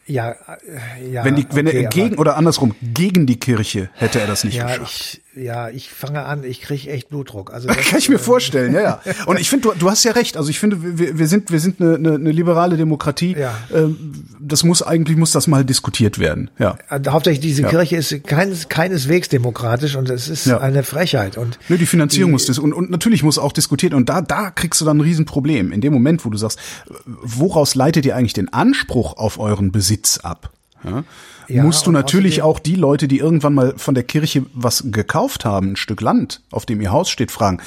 Ja, 0.07 0.33
äh, 0.33 1.13
ja. 1.13 1.25
Wenn, 1.25 1.37
die, 1.37 1.47
wenn 1.53 1.69
okay, 1.69 1.85
er 1.85 1.89
gegen 1.89 2.19
oder 2.19 2.37
andersrum 2.37 2.75
gegen 2.83 3.27
die 3.27 3.39
Kirche 3.39 3.89
hätte 3.95 4.21
er 4.21 4.27
das 4.27 4.45
nicht 4.45 4.57
ja, 4.57 4.67
geschafft. 4.67 5.21
Ich, 5.32 5.32
ja, 5.35 5.71
ich 5.71 5.91
fange 5.91 6.25
an, 6.25 6.45
ich 6.45 6.61
kriege 6.61 6.91
echt 6.91 7.09
Blutdruck. 7.09 7.53
Also 7.53 7.69
das, 7.69 7.77
kann 7.79 7.99
ich 7.99 8.09
mir 8.09 8.17
äh, 8.17 8.19
vorstellen, 8.19 8.75
ja, 8.75 8.81
ja. 8.81 9.01
Und 9.27 9.41
ich 9.41 9.49
finde, 9.49 9.69
du, 9.69 9.75
du 9.79 9.91
hast 9.91 10.05
ja 10.05 10.13
recht. 10.13 10.37
Also 10.37 10.51
ich 10.51 10.59
finde, 10.59 10.99
wir, 10.99 11.19
wir 11.19 11.27
sind 11.27 11.51
wir 11.51 11.59
sind 11.59 11.81
eine, 11.81 11.95
eine, 11.95 12.15
eine 12.15 12.31
liberale 12.31 12.77
Demokratie. 12.77 13.35
Ja. 13.39 13.57
Ähm, 13.73 14.25
das 14.41 14.63
muss 14.63 14.83
eigentlich 14.83 15.17
muss 15.17 15.33
das 15.33 15.47
mal 15.47 15.65
diskutiert 15.65 16.19
werden. 16.19 16.51
Ja. 16.59 16.77
Also 16.89 17.13
hauptsächlich 17.13 17.41
diese 17.41 17.63
ja. 17.63 17.69
Kirche 17.69 17.97
ist 17.97 18.25
keines, 18.25 18.69
keineswegs 18.69 19.29
demokratisch 19.31 19.97
und 19.97 20.11
es 20.11 20.29
ist 20.29 20.47
ja. 20.47 20.59
eine 20.59 20.83
Frechheit. 20.83 21.39
Und 21.39 21.59
Nö, 21.69 21.79
die 21.79 21.87
Finanzierung 21.87 22.29
die, 22.29 22.33
muss 22.33 22.47
das 22.47 22.59
und, 22.59 22.75
und 22.75 22.91
natürlich 22.91 23.23
muss 23.23 23.39
auch 23.39 23.53
diskutiert 23.53 23.95
und 23.95 24.09
da 24.09 24.21
da 24.21 24.51
kriegst 24.51 24.81
du 24.81 24.85
dann 24.85 24.99
ein 24.99 25.03
Riesenproblem 25.03 25.73
in 25.73 25.81
dem 25.81 25.95
Moment, 25.95 26.27
wo 26.27 26.31
du 26.31 26.37
sagst, 26.37 26.59
woraus 27.07 27.75
leitet 27.75 28.05
ihr 28.05 28.17
eigentlich 28.17 28.35
den 28.35 28.53
Anspruch 28.53 29.17
auf 29.17 29.39
euren 29.39 29.73
Besitz 29.73 30.19
ab? 30.19 30.53
Ja? 30.85 31.05
ja, 31.49 31.63
musst 31.63 31.87
du 31.87 31.91
natürlich 31.91 32.43
auch 32.43 32.59
die 32.59 32.75
Leute, 32.75 33.09
die 33.09 33.19
irgendwann 33.19 33.55
mal 33.55 33.75
von 33.77 33.95
der 33.95 34.05
Kirche 34.05 34.45
was 34.55 34.85
gekauft 34.87 35.45
haben, 35.45 35.73
ein 35.73 35.77
Stück 35.77 36.01
Land, 36.01 36.41
auf 36.51 36.67
dem 36.67 36.81
ihr 36.81 36.93
Haus 36.93 37.11
steht, 37.11 37.31
fragen, 37.31 37.61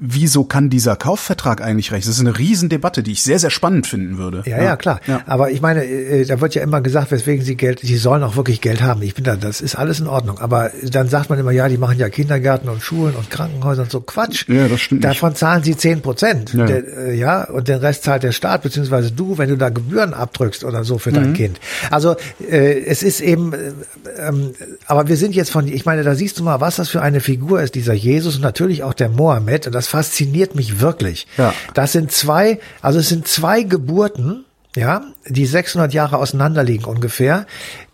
wieso 0.00 0.44
kann 0.44 0.70
dieser 0.70 0.96
Kaufvertrag 0.96 1.60
eigentlich 1.60 1.92
recht? 1.92 2.08
Das 2.08 2.14
ist 2.14 2.20
eine 2.20 2.38
Riesendebatte, 2.38 3.02
die 3.02 3.12
ich 3.12 3.22
sehr, 3.22 3.38
sehr 3.38 3.50
spannend 3.50 3.86
finden 3.86 4.16
würde. 4.16 4.42
Ja, 4.46 4.56
ja, 4.56 4.64
ja 4.64 4.76
klar. 4.76 5.00
Ja. 5.06 5.20
Aber 5.26 5.50
ich 5.50 5.60
meine, 5.60 5.84
äh, 5.84 6.24
da 6.24 6.40
wird 6.40 6.54
ja 6.54 6.62
immer 6.62 6.80
gesagt, 6.80 7.10
weswegen 7.10 7.44
sie 7.44 7.54
Geld, 7.54 7.80
sie 7.80 7.96
sollen 7.98 8.22
auch 8.22 8.36
wirklich 8.36 8.62
Geld 8.62 8.80
haben. 8.82 9.02
Ich 9.02 9.14
bin 9.14 9.24
da, 9.24 9.36
das 9.36 9.60
ist 9.60 9.76
alles 9.76 10.00
in 10.00 10.06
Ordnung. 10.06 10.38
Aber 10.38 10.70
dann 10.90 11.08
sagt 11.08 11.28
man 11.28 11.38
immer, 11.38 11.50
ja, 11.50 11.68
die 11.68 11.76
machen 11.76 11.98
ja 11.98 12.08
Kindergärten 12.08 12.70
und 12.70 12.82
Schulen 12.82 13.14
und 13.14 13.30
Krankenhäuser 13.30 13.82
und 13.82 13.90
so 13.90 14.00
Quatsch. 14.00 14.48
Ja, 14.48 14.68
das 14.68 14.80
stimmt. 14.80 15.04
Davon 15.04 15.30
nicht. 15.30 15.38
zahlen 15.38 15.62
sie 15.62 15.76
zehn 15.76 16.00
Prozent. 16.00 16.54
Ja. 16.54 16.64
Der, 16.64 17.08
äh, 17.08 17.14
ja, 17.14 17.44
und 17.44 17.68
den 17.68 17.78
Rest 17.78 18.04
zahlt 18.04 18.22
der 18.22 18.32
Staat, 18.32 18.62
beziehungsweise 18.62 19.12
du, 19.12 19.36
wenn 19.36 19.50
du 19.50 19.58
da 19.58 19.68
Gebühren 19.68 20.14
abdrückst 20.14 20.64
oder 20.64 20.82
so 20.84 20.96
für 20.96 21.10
mhm. 21.10 21.14
dein 21.14 21.34
Kind. 21.34 21.60
Also 21.90 22.16
äh, 22.50 22.80
es 22.84 23.02
ist 23.02 23.20
eben, 23.20 23.52
äh, 23.52 23.72
ähm, 24.18 24.52
aber 24.86 25.08
wir 25.08 25.18
sind 25.18 25.34
jetzt 25.34 25.50
von, 25.50 25.68
ich 25.68 25.84
meine, 25.84 26.04
da 26.04 26.14
siehst 26.14 26.38
du 26.38 26.42
mal, 26.42 26.60
was 26.60 26.76
das 26.76 26.88
für 26.88 27.02
eine 27.02 27.20
Figur 27.20 27.60
ist, 27.60 27.74
dieser 27.74 27.92
Jesus 27.92 28.36
und 28.36 28.42
natürlich 28.42 28.82
auch 28.82 28.94
der 28.94 29.10
Mohammed. 29.10 29.66
Und 29.66 29.74
das 29.74 29.89
fasziniert 29.90 30.54
mich 30.54 30.80
wirklich. 30.80 31.26
Ja. 31.36 31.52
Das 31.74 31.92
sind 31.92 32.12
zwei, 32.12 32.60
also 32.80 32.98
es 32.98 33.08
sind 33.08 33.28
zwei 33.28 33.62
Geburten, 33.62 34.44
ja, 34.76 35.02
die 35.26 35.46
600 35.46 35.92
Jahre 35.92 36.18
auseinander 36.18 36.62
liegen 36.62 36.84
ungefähr, 36.84 37.46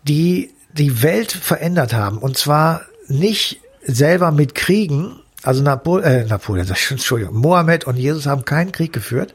die 0.03 0.51
die 0.73 1.01
Welt 1.01 1.31
verändert 1.31 1.93
haben. 1.93 2.19
Und 2.19 2.37
zwar 2.37 2.81
nicht 3.07 3.59
selber 3.83 4.31
mit 4.31 4.53
Kriegen, 4.53 5.19
also 5.43 5.63
Napol 5.63 6.03
äh, 6.03 6.25
Napoleon, 6.25 6.67
Entschuldigung, 6.89 7.35
Mohammed 7.35 7.85
und 7.85 7.97
Jesus 7.97 8.25
haben 8.25 8.45
keinen 8.45 8.71
Krieg 8.71 8.93
geführt, 8.93 9.33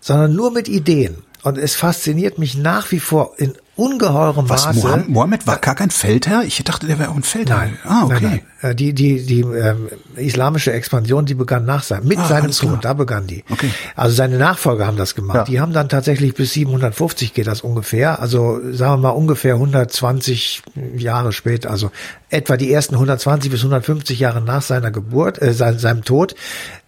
sondern 0.00 0.34
nur 0.34 0.50
mit 0.50 0.68
Ideen. 0.68 1.22
Und 1.48 1.56
es 1.56 1.74
fasziniert 1.74 2.38
mich 2.38 2.58
nach 2.58 2.90
wie 2.92 3.00
vor 3.00 3.32
in 3.38 3.54
ungeheurem 3.74 4.50
Was, 4.50 4.66
Maße. 4.66 4.80
Mohammed, 4.80 5.08
Mohammed 5.08 5.46
war 5.46 5.56
gar 5.58 5.76
kein 5.76 5.90
Feldherr? 5.90 6.42
Ich 6.44 6.62
dachte, 6.64 6.86
der 6.86 6.98
wäre 6.98 7.10
auch 7.10 7.16
ein 7.16 7.22
Feldherr. 7.22 7.56
Nein. 7.56 7.78
Ah, 7.84 8.04
okay. 8.04 8.18
Nein, 8.20 8.40
nein. 8.60 8.70
Äh, 8.70 8.74
die, 8.74 8.92
die, 8.92 9.24
die 9.24 9.40
ähm, 9.40 9.88
islamische 10.16 10.72
Expansion, 10.72 11.24
die 11.26 11.34
begann 11.34 11.64
nach 11.64 11.84
seinem, 11.84 12.08
mit 12.08 12.18
ah, 12.18 12.26
seinem 12.26 12.50
Tod, 12.50 12.84
da 12.84 12.92
begann 12.92 13.28
die. 13.28 13.44
Okay. 13.48 13.70
Also 13.94 14.16
seine 14.16 14.36
Nachfolger 14.36 14.86
haben 14.86 14.96
das 14.96 15.14
gemacht. 15.14 15.36
Ja. 15.36 15.44
Die 15.44 15.60
haben 15.60 15.72
dann 15.72 15.88
tatsächlich 15.88 16.34
bis 16.34 16.52
750 16.54 17.32
geht 17.34 17.46
das 17.46 17.60
ungefähr. 17.60 18.20
Also 18.20 18.60
sagen 18.72 18.94
wir 18.94 19.08
mal 19.08 19.10
ungefähr 19.10 19.54
120 19.54 20.62
Jahre 20.96 21.32
später, 21.32 21.70
also 21.70 21.92
etwa 22.30 22.56
die 22.56 22.72
ersten 22.72 22.96
120 22.96 23.50
bis 23.50 23.60
150 23.60 24.18
Jahre 24.18 24.40
nach 24.40 24.62
seiner 24.62 24.90
Geburt, 24.90 25.40
äh, 25.40 25.54
seinem, 25.54 25.78
seinem 25.78 26.04
Tod, 26.04 26.34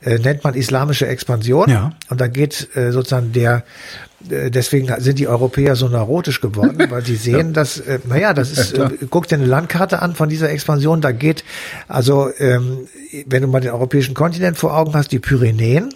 äh, 0.03 0.19
nennt 0.19 0.43
man 0.43 0.55
islamische 0.55 1.07
Expansion. 1.07 1.71
Ja. 1.71 1.93
Und 2.09 2.21
da 2.21 2.27
geht 2.27 2.75
äh, 2.75 2.91
sozusagen 2.91 3.33
der 3.33 3.63
deswegen 4.21 4.93
sind 4.99 5.19
die 5.19 5.29
Europäer 5.29 5.77
so 5.77 5.89
neurotisch 5.89 6.41
geworden, 6.41 6.79
weil 6.91 7.05
sie 7.05 7.17
sehen, 7.17 7.49
ja. 7.49 7.53
dass, 7.53 7.79
äh, 7.79 7.99
naja, 8.07 8.35
das 8.35 8.51
ist, 8.59 8.79
äh, 8.79 8.91
guck 9.09 9.29
dir 9.29 9.37
eine 9.37 9.47
Landkarte 9.47 10.03
an 10.03 10.15
von 10.15 10.29
dieser 10.29 10.51
Expansion, 10.51 11.01
da 11.01 11.13
geht, 11.13 11.45
also 11.89 12.31
ähm, 12.39 12.89
wenn 13.27 13.43
du 13.43 13.49
mal 13.49 13.61
den 13.61 13.73
europäischen 13.73 14.15
Kontinent 14.15 14.59
vor 14.59 14.77
Augen 14.77 14.95
hast, 14.95 15.13
die 15.13 15.19
Pyrenäen, 15.19 15.95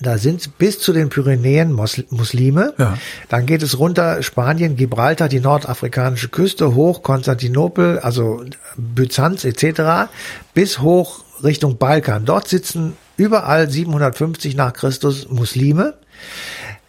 da 0.00 0.18
sind 0.18 0.58
bis 0.58 0.78
zu 0.78 0.92
den 0.92 1.08
Pyrenäen 1.08 1.72
Muslime. 1.72 2.74
Ja. 2.76 2.98
Dann 3.30 3.46
geht 3.46 3.62
es 3.62 3.78
runter 3.78 4.22
Spanien, 4.22 4.76
Gibraltar, 4.76 5.28
die 5.28 5.40
nordafrikanische 5.40 6.28
Küste, 6.28 6.74
hoch 6.74 7.02
Konstantinopel, 7.02 7.98
also 8.00 8.44
Byzanz 8.76 9.44
etc. 9.44 10.10
bis 10.52 10.80
hoch 10.80 11.24
Richtung 11.42 11.78
Balkan. 11.78 12.26
Dort 12.26 12.48
sitzen 12.48 12.94
überall 13.16 13.70
750 13.70 14.54
nach 14.54 14.74
Christus 14.74 15.28
Muslime. 15.30 15.94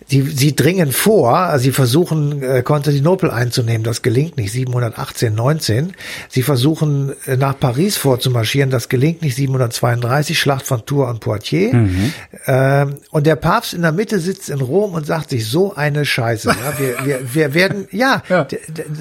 Sie, 0.10 0.22
sie 0.22 0.56
dringen 0.56 0.94
vor, 0.94 1.60
sie 1.60 1.74
versuchen 1.74 2.42
äh, 2.42 2.64
Konstantinopel 2.64 3.30
einzunehmen, 3.30 3.84
das 3.84 4.02
gelingt 4.02 4.38
nicht, 4.38 4.54
718, 4.54 5.36
19. 5.36 5.94
Sie 6.30 6.44
versuchen 6.44 7.12
äh, 7.26 7.36
nach 7.36 7.60
Paris 7.60 7.98
vorzumarschieren, 7.98 8.70
das 8.70 8.88
gelingt 8.88 9.22
nicht, 9.22 9.36
732, 9.36 10.40
Schlacht 10.40 10.66
von 10.66 10.86
Tours 10.86 11.10
und 11.10 11.20
Poitiers. 11.20 11.74
Mhm. 11.74 12.14
Ähm, 12.46 12.96
und 13.12 13.28
der 13.28 13.36
Papst 13.36 13.74
in 13.74 13.82
der 13.82 13.92
Mitte 13.92 14.20
sitzt 14.20 14.50
in 14.50 14.62
Rom 14.62 14.94
und 14.94 15.06
sagt 15.06 15.32
sich, 15.32 15.46
so 15.46 15.76
eine 15.76 16.06
Scheiße. 16.06 16.50
Ja, 16.50 16.80
wir, 16.80 17.06
wir, 17.06 17.34
wir 17.34 17.54
werden, 17.54 17.88
ja, 17.92 18.24
ja. 18.30 18.48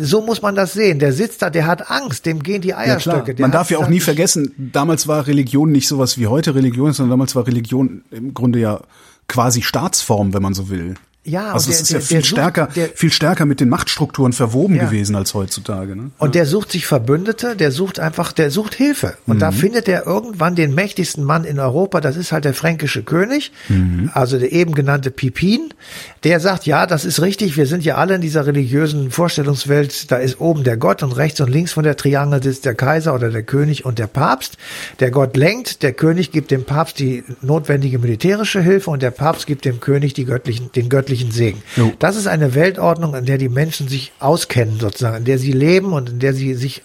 so 0.00 0.22
muss 0.22 0.42
man 0.42 0.56
das 0.56 0.72
sehen. 0.72 0.98
Der 0.98 1.12
sitzt 1.12 1.40
da, 1.40 1.50
der 1.50 1.66
hat 1.66 1.88
Angst, 1.88 2.26
dem 2.26 2.42
gehen 2.42 2.62
die 2.62 2.74
Eierstöcke. 2.74 3.32
Ja, 3.32 3.42
man 3.42 3.52
darf 3.52 3.70
ja 3.70 3.78
auch 3.78 3.88
nie 3.88 4.00
vergessen, 4.00 4.52
damals 4.58 5.06
war 5.06 5.28
Religion 5.28 5.70
nicht 5.70 5.86
sowas 5.86 6.18
wie 6.18 6.26
heute 6.26 6.56
Religion, 6.56 6.92
sondern 6.92 7.10
damals 7.10 7.36
war 7.36 7.46
Religion 7.46 8.02
im 8.10 8.34
Grunde 8.34 8.58
ja 8.58 8.80
quasi 9.28 9.62
Staatsform, 9.62 10.32
wenn 10.32 10.42
man 10.42 10.54
so 10.54 10.68
will. 10.68 10.94
Ja, 11.26 11.52
also 11.52 11.70
es 11.70 11.80
ist 11.80 11.92
der, 11.92 12.00
ja 12.00 12.06
viel 12.06 12.24
stärker, 12.24 12.68
der, 12.76 12.88
viel 12.94 13.12
stärker 13.12 13.46
mit 13.46 13.58
den 13.58 13.68
Machtstrukturen 13.68 14.32
verwoben 14.32 14.76
ja. 14.76 14.84
gewesen 14.84 15.16
als 15.16 15.34
heutzutage. 15.34 15.96
Ne? 15.96 16.10
Und 16.18 16.36
der 16.36 16.46
sucht 16.46 16.70
sich 16.70 16.86
Verbündete, 16.86 17.56
der 17.56 17.72
sucht 17.72 17.98
einfach, 17.98 18.30
der 18.32 18.52
sucht 18.52 18.74
Hilfe. 18.74 19.16
Und 19.26 19.36
mhm. 19.36 19.40
da 19.40 19.50
findet 19.50 19.88
er 19.88 20.06
irgendwann 20.06 20.54
den 20.54 20.74
mächtigsten 20.74 21.24
Mann 21.24 21.44
in 21.44 21.58
Europa. 21.58 22.00
Das 22.00 22.16
ist 22.16 22.30
halt 22.30 22.44
der 22.44 22.54
fränkische 22.54 23.02
König, 23.02 23.50
mhm. 23.68 24.10
also 24.14 24.38
der 24.38 24.52
eben 24.52 24.74
genannte 24.74 25.10
Pipin. 25.10 25.74
Der 26.22 26.38
sagt, 26.38 26.64
ja, 26.66 26.86
das 26.86 27.04
ist 27.04 27.20
richtig. 27.20 27.56
Wir 27.56 27.66
sind 27.66 27.84
ja 27.84 27.96
alle 27.96 28.14
in 28.14 28.20
dieser 28.20 28.46
religiösen 28.46 29.10
Vorstellungswelt. 29.10 30.12
Da 30.12 30.18
ist 30.18 30.40
oben 30.40 30.62
der 30.62 30.76
Gott 30.76 31.02
und 31.02 31.12
rechts 31.12 31.40
und 31.40 31.50
links 31.50 31.72
von 31.72 31.82
der 31.82 31.96
Triangel 31.96 32.40
sitzt 32.40 32.64
der 32.64 32.74
Kaiser 32.74 33.14
oder 33.14 33.30
der 33.30 33.42
König 33.42 33.84
und 33.84 33.98
der 33.98 34.06
Papst. 34.06 34.58
Der 35.00 35.10
Gott 35.10 35.36
lenkt, 35.36 35.82
der 35.82 35.92
König 35.92 36.30
gibt 36.30 36.52
dem 36.52 36.64
Papst 36.64 37.00
die 37.00 37.24
notwendige 37.42 37.98
militärische 37.98 38.60
Hilfe 38.60 38.90
und 38.90 39.02
der 39.02 39.10
Papst 39.10 39.46
gibt 39.46 39.64
dem 39.64 39.80
König 39.80 40.14
die 40.14 40.24
göttlichen, 40.24 40.70
den 40.72 40.88
göttlichen 40.88 41.15
göttlichen 41.16 41.30
Segen. 41.32 41.62
Jo. 41.76 41.92
Das 41.98 42.16
ist 42.16 42.26
eine 42.26 42.54
Weltordnung, 42.54 43.14
in 43.14 43.24
der 43.24 43.38
die 43.38 43.48
Menschen 43.48 43.88
sich 43.88 44.12
auskennen 44.20 44.78
sozusagen, 44.78 45.18
in 45.18 45.24
der 45.24 45.38
sie 45.38 45.52
leben 45.52 45.92
und 45.92 46.10
in 46.10 46.18
der 46.18 46.34
sie 46.34 46.54
sich 46.54 46.82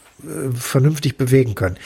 vernünftig 0.53 1.17
bewegen 1.17 1.55
können. 1.55 1.77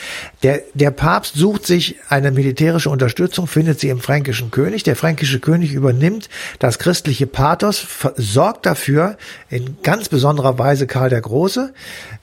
Der, 0.44 0.62
der 0.74 0.92
Papst 0.92 1.36
sucht 1.36 1.66
sich 1.66 1.96
eine 2.10 2.32
militärische 2.32 2.90
Unterstützung, 2.90 3.48
findet 3.48 3.80
sie 3.80 3.90
im 3.90 4.00
fränkischen 4.00 4.52
König. 4.52 4.84
Der 4.84 4.96
fränkische 4.96 5.40
König 5.40 5.74
übernimmt 5.74 6.30
das 6.60 6.80
christliche 6.80 7.28
Pathos, 7.28 7.86
sorgt 8.18 8.66
dafür, 8.66 9.18
in 9.50 9.78
ganz 9.84 10.10
besonderer 10.10 10.58
Weise 10.60 10.88
Karl 10.88 11.10
der 11.10 11.22
Große, 11.22 11.74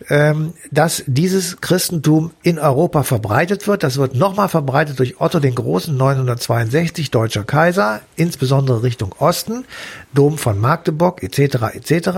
ähm, 0.08 0.52
dass 0.70 1.02
dieses 1.06 1.60
Christentum 1.60 2.32
in 2.42 2.58
Europa 2.58 3.02
verbreitet 3.02 3.66
wird. 3.66 3.82
Das 3.82 3.96
wird 3.96 4.14
nochmal 4.14 4.48
verbreitet 4.48 4.98
durch 4.98 5.20
Otto 5.20 5.40
den 5.40 5.54
Großen, 5.54 5.96
962, 5.96 7.10
deutscher 7.10 7.44
Kaiser, 7.44 8.00
insbesondere 8.16 8.82
Richtung 8.82 9.14
Osten, 9.18 9.64
Dom 10.12 10.38
von 10.38 10.58
Magdeburg 10.58 11.22
etc. 11.22 11.74
etc. 11.74 12.10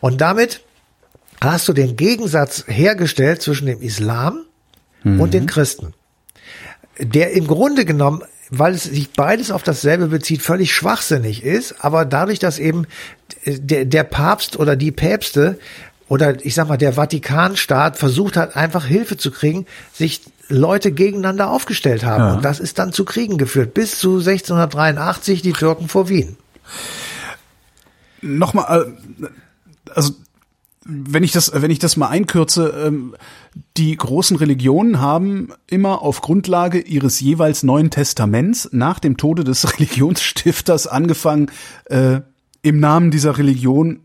Und 0.00 0.20
damit 0.20 0.60
hast 1.44 1.68
du 1.68 1.72
den 1.72 1.96
Gegensatz 1.96 2.64
hergestellt 2.66 3.42
zwischen 3.42 3.66
dem 3.66 3.80
Islam 3.80 4.40
mhm. 5.02 5.20
und 5.20 5.34
den 5.34 5.46
Christen, 5.46 5.94
der 6.98 7.32
im 7.32 7.46
Grunde 7.46 7.84
genommen 7.84 8.22
weil 8.50 8.74
es 8.74 8.84
sich 8.84 9.10
beides 9.10 9.50
auf 9.50 9.62
dasselbe 9.62 10.08
bezieht, 10.08 10.42
völlig 10.42 10.72
schwachsinnig 10.72 11.42
ist, 11.42 11.84
aber 11.84 12.04
dadurch, 12.04 12.38
dass 12.38 12.58
eben 12.58 12.86
der, 13.46 13.84
der 13.84 14.04
Papst 14.04 14.58
oder 14.58 14.76
die 14.76 14.92
Päpste 14.92 15.58
oder 16.08 16.44
ich 16.44 16.54
sag 16.54 16.68
mal 16.68 16.76
der 16.76 16.92
Vatikanstaat 16.92 17.96
versucht 17.96 18.36
hat, 18.36 18.56
einfach 18.56 18.84
Hilfe 18.84 19.16
zu 19.16 19.30
kriegen, 19.30 19.66
sich 19.92 20.22
Leute 20.48 20.92
gegeneinander 20.92 21.50
aufgestellt 21.50 22.04
haben. 22.04 22.24
Ja. 22.24 22.34
Und 22.34 22.44
das 22.44 22.60
ist 22.60 22.78
dann 22.78 22.92
zu 22.92 23.04
Kriegen 23.04 23.38
geführt, 23.38 23.72
bis 23.72 23.98
zu 23.98 24.18
1683 24.18 25.40
die 25.40 25.52
Türken 25.52 25.88
vor 25.88 26.08
Wien. 26.08 26.36
Nochmal, 28.20 28.94
äh, 29.22 29.26
also 29.94 30.12
wenn 30.84 31.22
ich 31.22 31.32
das, 31.32 31.50
wenn 31.54 31.70
ich 31.70 31.78
das 31.78 31.96
mal 31.96 32.08
einkürze, 32.08 32.68
ähm, 32.86 33.14
die 33.76 33.96
großen 33.96 34.36
Religionen 34.36 35.00
haben 35.00 35.48
immer 35.66 36.02
auf 36.02 36.20
Grundlage 36.20 36.80
ihres 36.80 37.20
jeweils 37.20 37.62
Neuen 37.62 37.90
Testaments 37.90 38.68
nach 38.72 38.98
dem 38.98 39.16
Tode 39.16 39.44
des 39.44 39.72
Religionsstifters 39.78 40.86
angefangen, 40.86 41.50
äh, 41.86 42.20
im 42.62 42.80
Namen 42.80 43.10
dieser 43.10 43.36
Religion 43.36 44.03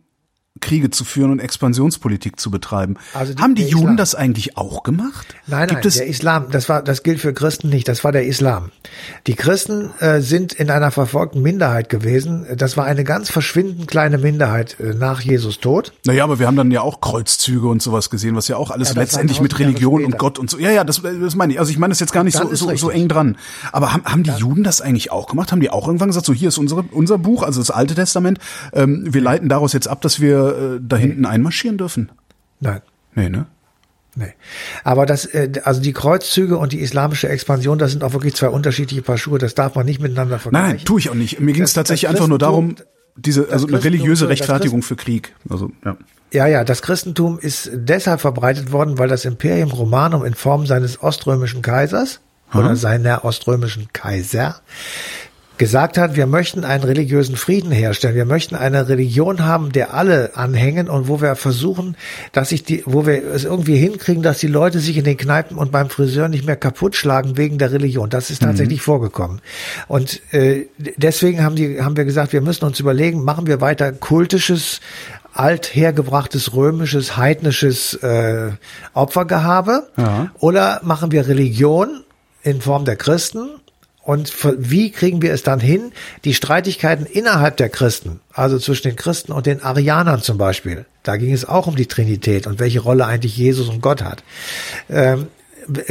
Kriege 0.62 0.90
zu 0.90 1.04
führen 1.04 1.32
und 1.32 1.40
Expansionspolitik 1.40 2.40
zu 2.40 2.52
betreiben. 2.52 2.96
Also 3.14 3.34
die, 3.34 3.42
Haben 3.42 3.56
die 3.56 3.64
Juden 3.64 3.84
Islam. 3.84 3.98
das 3.98 4.16
eigentlich 4.16 4.58
auch 4.58 4.84
gemacht? 4.84 5.36
Nein, 5.48 5.68
nein, 5.68 5.82
Gibt 5.82 5.96
der 5.96 6.08
Islam, 6.08 6.48
das 6.52 6.70
war, 6.70 6.84
das 6.84 7.04
gilt 7.04 7.20
für 7.20 7.34
Christen 7.34 7.70
nicht, 7.70 7.88
das 7.88 8.04
war 8.04 8.12
der 8.12 8.26
Islam. 8.26 8.72
Die 9.28 9.36
Christen 9.36 9.92
äh, 10.00 10.22
sind 10.22 10.54
in 10.54 10.70
einer 10.70 10.92
verfolgten 10.92 11.42
Minderheit 11.42 11.90
gewesen. 11.90 12.46
Das 12.56 12.78
war 12.78 12.86
eine 12.86 13.04
ganz 13.04 13.30
verschwindend 13.30 13.88
kleine 13.88 14.18
Minderheit 14.18 14.78
äh, 14.80 14.94
nach 14.94 15.22
Jesus 15.22 15.60
Tod. 15.60 15.94
Naja, 16.06 16.24
aber 16.24 16.40
wir 16.40 16.48
haben 16.48 16.56
dann 16.56 16.72
ja 16.72 16.82
auch 16.82 17.02
Kreuzzüge 17.02 17.68
und 17.68 17.82
sowas 17.82 18.10
gesehen, 18.10 18.36
was 18.36 18.48
ja 18.48 18.58
auch 18.58 18.72
alles 18.72 18.90
ja, 18.90 19.02
letztendlich 19.02 19.42
mit 19.42 19.58
Religion 19.60 20.04
und 20.06 20.18
Gott 20.18 20.40
und 20.40 20.50
so. 20.50 20.58
Ja, 20.58 20.72
ja, 20.72 20.84
das, 20.84 21.02
das 21.02 21.36
meine 21.36 21.54
ich. 21.54 21.60
Also 21.60 21.72
ich 21.72 21.78
meine 21.78 21.92
das 21.92 22.00
jetzt 22.00 22.14
gar 22.14 22.24
nicht 22.24 22.38
so, 22.38 22.54
so, 22.54 22.76
so 22.76 22.90
eng 22.90 23.08
dran. 23.08 23.38
Aber 23.72 23.94
haben, 23.94 24.04
haben 24.06 24.24
die 24.24 24.32
dann. 24.32 24.40
Juden 24.40 24.64
das 24.64 24.82
eigentlich 24.82 25.12
auch 25.12 25.28
gemacht? 25.28 25.52
Haben 25.52 25.62
die 25.62 25.70
auch 25.70 25.88
irgendwann 25.88 26.10
gesagt, 26.10 26.26
so 26.26 26.34
hier 26.34 26.50
ist 26.50 26.58
unsere, 26.58 26.84
unser 26.92 27.18
Buch, 27.18 27.44
also 27.44 27.60
das 27.60 27.72
Alte 27.72 27.96
Testament. 27.96 28.40
Ähm, 28.74 29.06
wir 29.10 29.22
leiten 29.22 29.50
daraus 29.50 29.74
jetzt 29.74 29.88
ab, 29.88 30.02
dass 30.02 30.20
wir 30.20 30.49
äh, 30.52 30.80
da 30.82 30.98
hinten 30.98 31.26
einmarschieren 31.26 31.78
dürfen? 31.78 32.12
Nein. 32.60 32.82
Nee, 33.16 33.30
ne? 33.30 33.46
Nee. 34.16 34.34
Aber 34.84 35.06
das, 35.06 35.26
äh, 35.26 35.52
also 35.64 35.82
die 35.82 35.94
Kreuzzüge 35.94 36.58
und 36.58 36.74
die 36.74 36.80
islamische 36.80 37.30
Expansion, 37.30 37.78
das 37.78 37.92
sind 37.92 38.04
auch 38.04 38.14
wirklich 38.14 38.36
zwei 38.36 38.50
unterschiedliche 38.50 39.02
Paar 39.02 39.18
Schuhe. 39.18 39.40
Das 39.40 39.56
darf 39.56 39.76
man 39.76 39.86
nicht 39.86 40.02
miteinander 40.02 40.40
vergleichen. 40.40 40.78
Nein, 40.78 40.86
tue 40.86 41.00
ich 41.00 41.10
auch 41.10 41.16
nicht. 41.16 41.40
Mir 41.40 41.54
ging 41.54 41.64
es 41.64 41.74
tatsächlich 41.74 42.10
einfach 42.10 42.28
nur 42.28 42.40
darum, 42.40 42.76
diese, 43.16 43.50
also 43.50 43.68
eine 43.68 43.84
religiöse 43.84 44.30
Rechtfertigung 44.30 44.82
für 44.82 44.96
Krieg. 44.96 45.36
Also, 45.50 45.72
ja. 45.86 45.98
Ja, 46.32 46.48
ja, 46.48 46.64
das 46.64 46.82
Christentum 46.82 47.40
ist 47.40 47.72
deshalb 47.74 48.22
verbreitet 48.22 48.72
worden, 48.72 49.00
weil 49.00 49.08
das 49.08 49.26
Imperium 49.26 49.72
Romanum 49.72 50.24
in 50.26 50.36
Form 50.36 50.68
seines 50.68 51.02
oströmischen 51.02 51.62
Kaisers 51.62 52.20
oder 52.54 52.76
seiner 52.76 53.26
oströmischen 53.26 53.88
Kaiser 53.94 54.62
gesagt 55.60 55.98
hat, 55.98 56.16
wir 56.16 56.26
möchten 56.26 56.64
einen 56.64 56.84
religiösen 56.84 57.36
Frieden 57.36 57.72
herstellen. 57.72 58.16
Wir 58.16 58.26
möchten 58.26 58.56
eine 58.56 58.88
Religion 58.88 59.44
haben, 59.46 59.72
der 59.72 59.94
alle 59.94 60.36
anhängen 60.36 60.90
und 60.90 61.08
wo 61.10 61.22
wir 61.22 61.36
versuchen, 61.36 61.96
dass 62.32 62.50
sich 62.50 62.64
die, 62.64 62.82
wo 62.86 63.06
wir 63.06 63.24
es 63.26 63.44
irgendwie 63.44 63.76
hinkriegen, 63.76 64.24
dass 64.24 64.40
die 64.40 64.48
Leute 64.48 64.80
sich 64.80 64.98
in 64.98 65.04
den 65.04 65.18
Kneipen 65.18 65.58
und 65.58 65.72
beim 65.72 65.90
Friseur 65.90 66.30
nicht 66.30 66.46
mehr 66.46 66.56
kaputt 66.56 66.96
schlagen 66.96 67.38
wegen 67.38 67.58
der 67.58 67.74
Religion. 67.74 68.10
Das 68.10 68.32
ist 68.32 68.42
tatsächlich 68.42 68.80
mhm. 68.80 68.84
vorgekommen. 68.84 69.42
Und 69.90 70.22
äh, 70.34 70.68
deswegen 70.78 71.44
haben 71.44 71.56
die, 71.56 71.82
haben 71.82 71.98
wir 71.98 72.06
gesagt, 72.06 72.32
wir 72.32 72.42
müssen 72.42 72.64
uns 72.64 72.80
überlegen, 72.80 73.24
machen 73.24 73.46
wir 73.46 73.62
weiter 73.62 73.92
kultisches 73.92 74.80
althergebrachtes 75.34 76.56
römisches, 76.56 77.18
heidnisches 77.18 77.94
äh, 77.96 78.52
Opfergehabe 78.94 79.90
ja. 79.96 80.32
oder 80.40 80.80
machen 80.84 81.12
wir 81.12 81.28
Religion 81.28 82.04
in 82.42 82.62
Form 82.62 82.86
der 82.86 82.96
Christen 82.96 83.50
und 84.04 84.34
wie 84.58 84.92
kriegen 84.92 85.22
wir 85.22 85.34
es 85.34 85.44
dann 85.44 85.60
hin, 85.60 85.92
die 86.24 86.34
Streitigkeiten 86.34 87.06
innerhalb 87.06 87.58
der 87.58 87.70
Christen, 87.70 88.22
also 88.34 88.58
zwischen 88.58 88.90
den 88.90 88.96
Christen 88.96 89.32
und 89.32 89.46
den 89.46 89.62
Arianern 89.62 90.22
zum 90.22 90.38
Beispiel, 90.38 90.86
da 91.04 91.18
ging 91.18 91.34
es 91.34 91.48
auch 91.48 91.68
um 91.68 91.76
die 91.76 91.86
Trinität 91.86 92.48
und 92.48 92.60
welche 92.60 92.80
Rolle 92.80 93.06
eigentlich 93.06 93.38
Jesus 93.38 93.70
und 93.70 93.82
Gott 93.82 94.04
hat. 94.04 94.24
Ähm, 94.90 95.28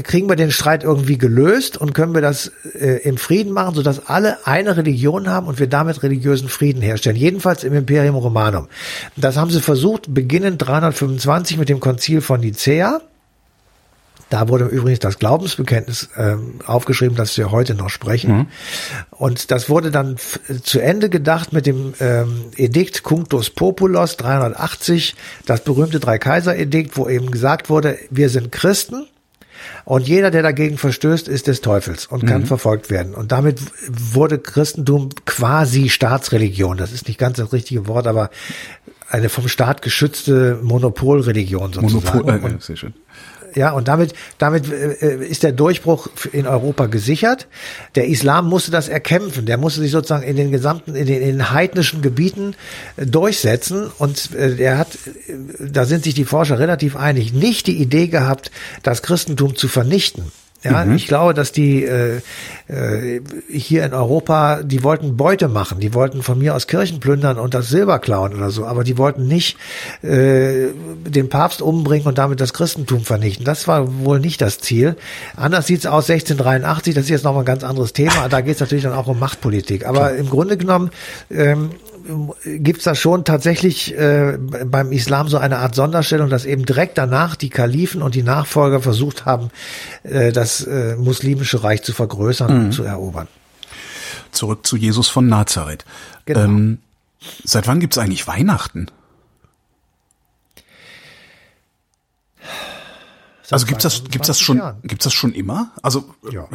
kriegen 0.03 0.29
wir 0.29 0.37
den 0.37 0.51
Streit 0.51 0.83
irgendwie 0.85 1.19
gelöst 1.19 1.77
und 1.77 1.95
können 1.95 2.15
wir 2.15 2.21
das 2.21 2.51
äh, 2.75 3.03
im 3.03 3.17
Frieden 3.17 3.53
machen, 3.53 3.75
sodass 3.75 4.07
alle 4.07 4.47
eine 4.47 4.77
Religion 4.77 5.29
haben 5.29 5.47
und 5.47 5.59
wir 5.59 5.69
damit 5.69 6.03
religiösen 6.03 6.49
Frieden 6.49 6.83
herstellen. 6.83 7.17
Jedenfalls 7.17 7.65
im 7.65 7.75
Imperium 7.75 8.17
Romanum. 8.17 8.69
Das 9.17 9.37
haben 9.37 9.51
sie 9.51 9.61
versucht, 9.61 10.13
beginnend 10.13 10.63
325 10.63 11.59
mit 11.59 11.69
dem 11.69 11.81
Konzil 11.81 12.21
von 12.21 12.41
Nicea. 12.41 13.01
Da 14.31 14.49
wurde 14.49 14.67
übrigens 14.67 14.99
das 14.99 15.19
Glaubensbekenntnis 15.19 16.11
äh, 16.17 16.37
aufgeschrieben, 16.67 17.17
das 17.17 17.37
wir 17.39 17.51
heute 17.51 17.75
noch 17.75 17.89
sprechen. 17.89 18.37
Mhm. 18.37 18.47
Und 19.11 19.51
das 19.51 19.71
wurde 19.71 19.91
dann 19.91 20.17
zu 20.63 20.81
Ende 20.81 21.09
gedacht 21.09 21.53
mit 21.53 21.67
dem 21.67 21.95
ähm, 22.01 22.45
Edikt 22.57 23.03
Cunctus 23.03 23.51
Populos 23.51 24.17
380, 24.17 25.15
das 25.47 25.63
berühmte 25.65 26.01
Dreikaiser-Edikt, 26.01 26.97
wo 26.97 27.09
eben 27.09 27.31
gesagt 27.31 27.71
wurde, 27.71 27.99
wir 28.11 28.29
sind 28.29 28.53
Christen 28.53 29.07
und 29.85 30.07
jeder, 30.07 30.31
der 30.31 30.43
dagegen 30.43 30.79
verstößt, 30.79 31.29
ist 31.29 31.47
des 31.47 31.61
Teufels 31.61 32.07
und 32.07 32.27
kann 32.27 32.43
mhm. 32.43 32.47
verfolgt 32.47 32.91
werden. 32.91 33.15
Und 33.15 33.33
damit 33.33 33.61
wurde 33.89 34.39
Christentum 34.39 35.11
quasi 35.25 35.89
Staatsreligion. 35.89 36.77
Das 36.77 36.93
ist 36.93 37.09
nicht 37.09 37.19
ganz 37.19 37.39
das 37.39 37.53
richtige 37.53 37.87
Wort, 37.87 38.07
aber 38.07 38.31
eine 39.09 39.29
vom 39.31 39.49
Staat 39.49 39.83
geschützte 39.83 40.59
Monopolreligion 40.63 41.73
sozusagen. 41.73 42.27
Monopol, 42.27 42.51
äh, 42.51 42.61
sehr 42.61 42.77
schön. 42.77 42.95
Ja, 43.55 43.73
und 43.73 43.89
damit, 43.89 44.15
damit 44.39 44.71
äh, 44.71 45.17
ist 45.25 45.43
der 45.43 45.53
Durchbruch 45.53 46.09
in 46.33 46.47
Europa 46.47 46.87
gesichert. 46.87 47.47
Der 47.95 48.07
Islam 48.09 48.49
musste 48.49 48.71
das 48.71 48.89
erkämpfen. 48.89 49.47
Der 49.47 49.59
musste 49.59 49.81
sich 49.81 49.91
sozusagen 49.91 50.23
in 50.23 50.37
den 50.37 50.51
gesamten, 50.51 50.95
in 50.95 51.07
den, 51.07 51.23
in 51.23 51.29
den 51.29 51.51
heidnischen 51.51 52.03
Gebieten 52.03 52.55
äh, 52.97 53.07
durchsetzen. 53.07 53.91
Und 53.99 54.35
äh, 54.35 54.57
er 54.57 54.79
hat, 54.79 54.99
da 55.59 55.85
sind 55.85 56.05
sich 56.05 56.15
die 56.15 56.25
Forscher 56.25 56.59
relativ 56.59 56.97
einig, 56.97 57.33
nicht 57.33 57.67
die 57.67 57.81
Idee 57.81 58.09
gehabt, 58.09 58.51
das 58.83 59.03
Christentum 59.03 59.57
zu 59.57 59.69
vernichten 59.69 60.25
Ja, 60.65 60.85
mhm. 60.85 60.97
ich 60.97 61.07
glaube, 61.07 61.35
dass 61.35 61.53
die 61.53 61.85
äh, 61.85 62.21
äh, 62.67 63.21
hier 63.49 63.85
in 63.85 63.95
Europa, 63.95 64.63
die 64.65 64.83
wollten 64.83 65.17
Beute 65.17 65.47
machen, 65.47 65.79
die 65.79 65.95
wollten 65.95 66.23
von 66.23 66.39
mir 66.39 66.57
aus 66.57 66.67
Kirchen 66.67 66.99
plündern 66.99 67.39
und 67.39 67.55
das 67.55 67.69
Silber 67.69 68.01
klauen 68.01 68.35
oder 68.35 68.51
so, 68.51 68.67
aber 68.67 68.83
die 68.83 68.99
wollten 68.99 69.29
nicht 69.29 69.57
äh, 70.03 70.69
den 71.07 71.29
Papst 71.29 71.63
umbringen 71.63 72.09
und 72.09 72.19
damit 72.19 72.41
das 72.41 72.53
Christentum 72.53 73.05
vernichten. 73.05 73.45
Das 73.45 73.69
war 73.69 74.05
wohl 74.05 74.19
nicht 74.19 74.41
das 74.41 74.59
Ziel. 74.59 74.97
Anders 75.37 75.69
sieht's 75.69 75.87
aus 75.87 76.11
1683, 76.11 76.93
das 76.93 77.05
ist 77.05 77.11
jetzt 77.11 77.25
nochmal 77.25 77.43
ein 77.43 77.47
ganz 77.47 77.63
anderes 77.63 77.93
Thema. 77.93 78.29
Da 78.29 78.41
geht's 78.41 78.61
natürlich 78.61 78.85
dann 78.85 78.95
auch 78.95 79.07
um 79.07 79.19
Machtpolitik. 79.19 79.87
Aber 79.87 80.15
im 80.17 80.29
Grunde 80.29 80.57
genommen 80.57 80.91
ähm, 81.31 81.71
gibt 82.45 82.79
es 82.79 82.85
da 82.85 82.95
schon 82.95 83.25
tatsächlich 83.25 83.97
äh, 83.97 84.39
beim 84.39 84.93
Islam 84.93 85.29
so 85.29 85.39
eine 85.39 85.59
Art 85.59 85.75
Sonderstellung, 85.75 86.31
dass 86.31 86.45
eben 86.45 86.65
direkt 86.65 86.99
danach 86.99 87.37
die 87.37 87.51
Kalifen 87.51 88.03
und 88.03 88.15
die 88.15 88.23
Nachfolger 88.23 88.81
versucht 88.81 89.27
haben, 89.27 89.51
äh, 90.03 90.33
das 90.33 90.63
äh, 90.63 90.97
muslimische 90.97 91.63
Reich 91.63 91.83
zu 91.83 91.93
vergrößern 91.93 92.53
mhm. 92.53 92.65
und 92.65 92.73
zu 92.73 92.83
erobern. 92.83 93.29
Zurück 94.33 94.67
zu 94.67 94.77
Jesus 94.77 95.09
von 95.09 95.27
Nazareth. 95.27 95.85
Genau. 96.25 96.41
Ähm, 96.41 96.79
seit 97.45 97.67
wann 97.67 97.81
gibt 97.81 97.95
es 97.95 97.99
eigentlich 97.99 98.27
Weihnachten? 98.27 98.87
also 103.51 103.65
gibt's 103.65 103.83
das 103.83 104.05
gibt's 104.05 104.27
das 104.27 104.41
schon 104.41 104.59
Jahren. 104.59 104.77
gibt's 104.83 105.05
das 105.05 105.15
schon 105.15 105.33
immer? 105.33 105.73
Also 105.83 106.15
ja 106.31 106.47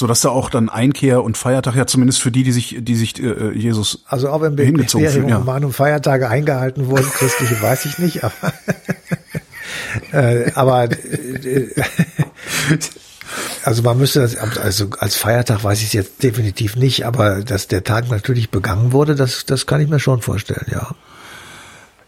so 0.00 0.06
dass 0.06 0.22
da 0.22 0.30
auch 0.30 0.48
dann 0.48 0.70
Einkehr 0.70 1.22
und 1.22 1.36
Feiertag 1.36 1.76
ja 1.76 1.86
zumindest 1.86 2.22
für 2.22 2.30
die, 2.30 2.42
die 2.42 2.52
sich, 2.52 2.78
die 2.80 2.96
sich 2.96 3.22
äh, 3.22 3.52
Jesus 3.52 4.02
also 4.06 4.32
ob 4.32 4.42
im 4.42 4.56
hingezogen 4.56 5.06
fühlen, 5.10 5.28
ja. 5.28 5.36
und 5.36 5.72
Feiertage 5.74 6.26
eingehalten 6.26 6.86
wurden, 6.88 7.04
christliche 7.12 7.60
weiß 7.60 7.84
ich 7.84 7.98
nicht, 7.98 8.24
aber 8.24 8.54
äh, 10.12 10.52
aber 10.54 10.90
äh, 10.90 11.68
also 13.62 13.82
man 13.82 13.98
müsste 13.98 14.20
das 14.20 14.36
also 14.36 14.88
als 14.98 15.16
Feiertag 15.16 15.62
weiß 15.62 15.80
ich 15.80 15.88
es 15.88 15.92
jetzt 15.92 16.22
definitiv 16.22 16.76
nicht, 16.76 17.04
aber 17.04 17.42
dass 17.42 17.68
der 17.68 17.84
Tag 17.84 18.08
natürlich 18.08 18.50
begangen 18.50 18.92
wurde, 18.92 19.14
das 19.14 19.44
das 19.44 19.66
kann 19.66 19.82
ich 19.82 19.88
mir 19.90 20.00
schon 20.00 20.22
vorstellen, 20.22 20.66
ja. 20.72 20.94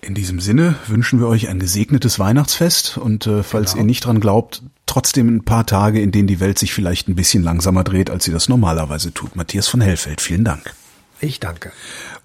In 0.01 0.15
diesem 0.15 0.41
Sinne 0.41 0.77
wünschen 0.89 1.21
wir 1.21 1.29
euch 1.29 1.49
ein 1.49 1.61
gesegnetes 1.61 2.19
Weihnachtsfest 2.19 2.97
und 2.97 3.27
äh, 3.27 3.43
falls 3.43 3.73
genau. 3.73 3.83
ihr 3.83 3.87
nicht 3.87 4.07
dran 4.07 4.19
glaubt, 4.19 4.63
trotzdem 4.93 5.37
ein 5.37 5.45
paar 5.45 5.65
Tage, 5.65 6.03
in 6.03 6.13
denen 6.13 6.27
die 6.27 6.39
Welt 6.39 6.59
sich 6.59 6.75
vielleicht 6.75 7.09
ein 7.09 7.15
bisschen 7.15 7.43
langsamer 7.43 7.83
dreht, 7.83 8.11
als 8.11 8.25
sie 8.25 8.31
das 8.31 8.51
normalerweise 8.51 9.15
tut. 9.15 9.37
Matthias 9.37 9.67
von 9.67 9.81
Hellfeld, 9.81 10.21
vielen 10.21 10.45
Dank. 10.45 10.75
Ich 11.19 11.41
danke. 11.41 11.73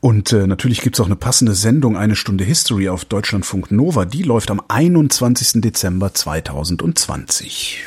Und 0.01 0.33
äh, 0.33 0.47
natürlich 0.47 0.81
gibt's 0.81 0.99
auch 0.99 1.05
eine 1.05 1.15
passende 1.15 1.53
Sendung, 1.53 1.95
eine 1.95 2.17
Stunde 2.17 2.43
History 2.43 2.89
auf 2.89 3.05
Deutschlandfunk 3.05 3.71
Nova. 3.71 4.03
Die 4.03 4.21
läuft 4.21 4.51
am 4.51 4.61
21. 4.67 5.61
Dezember 5.61 6.13
2020. 6.13 7.79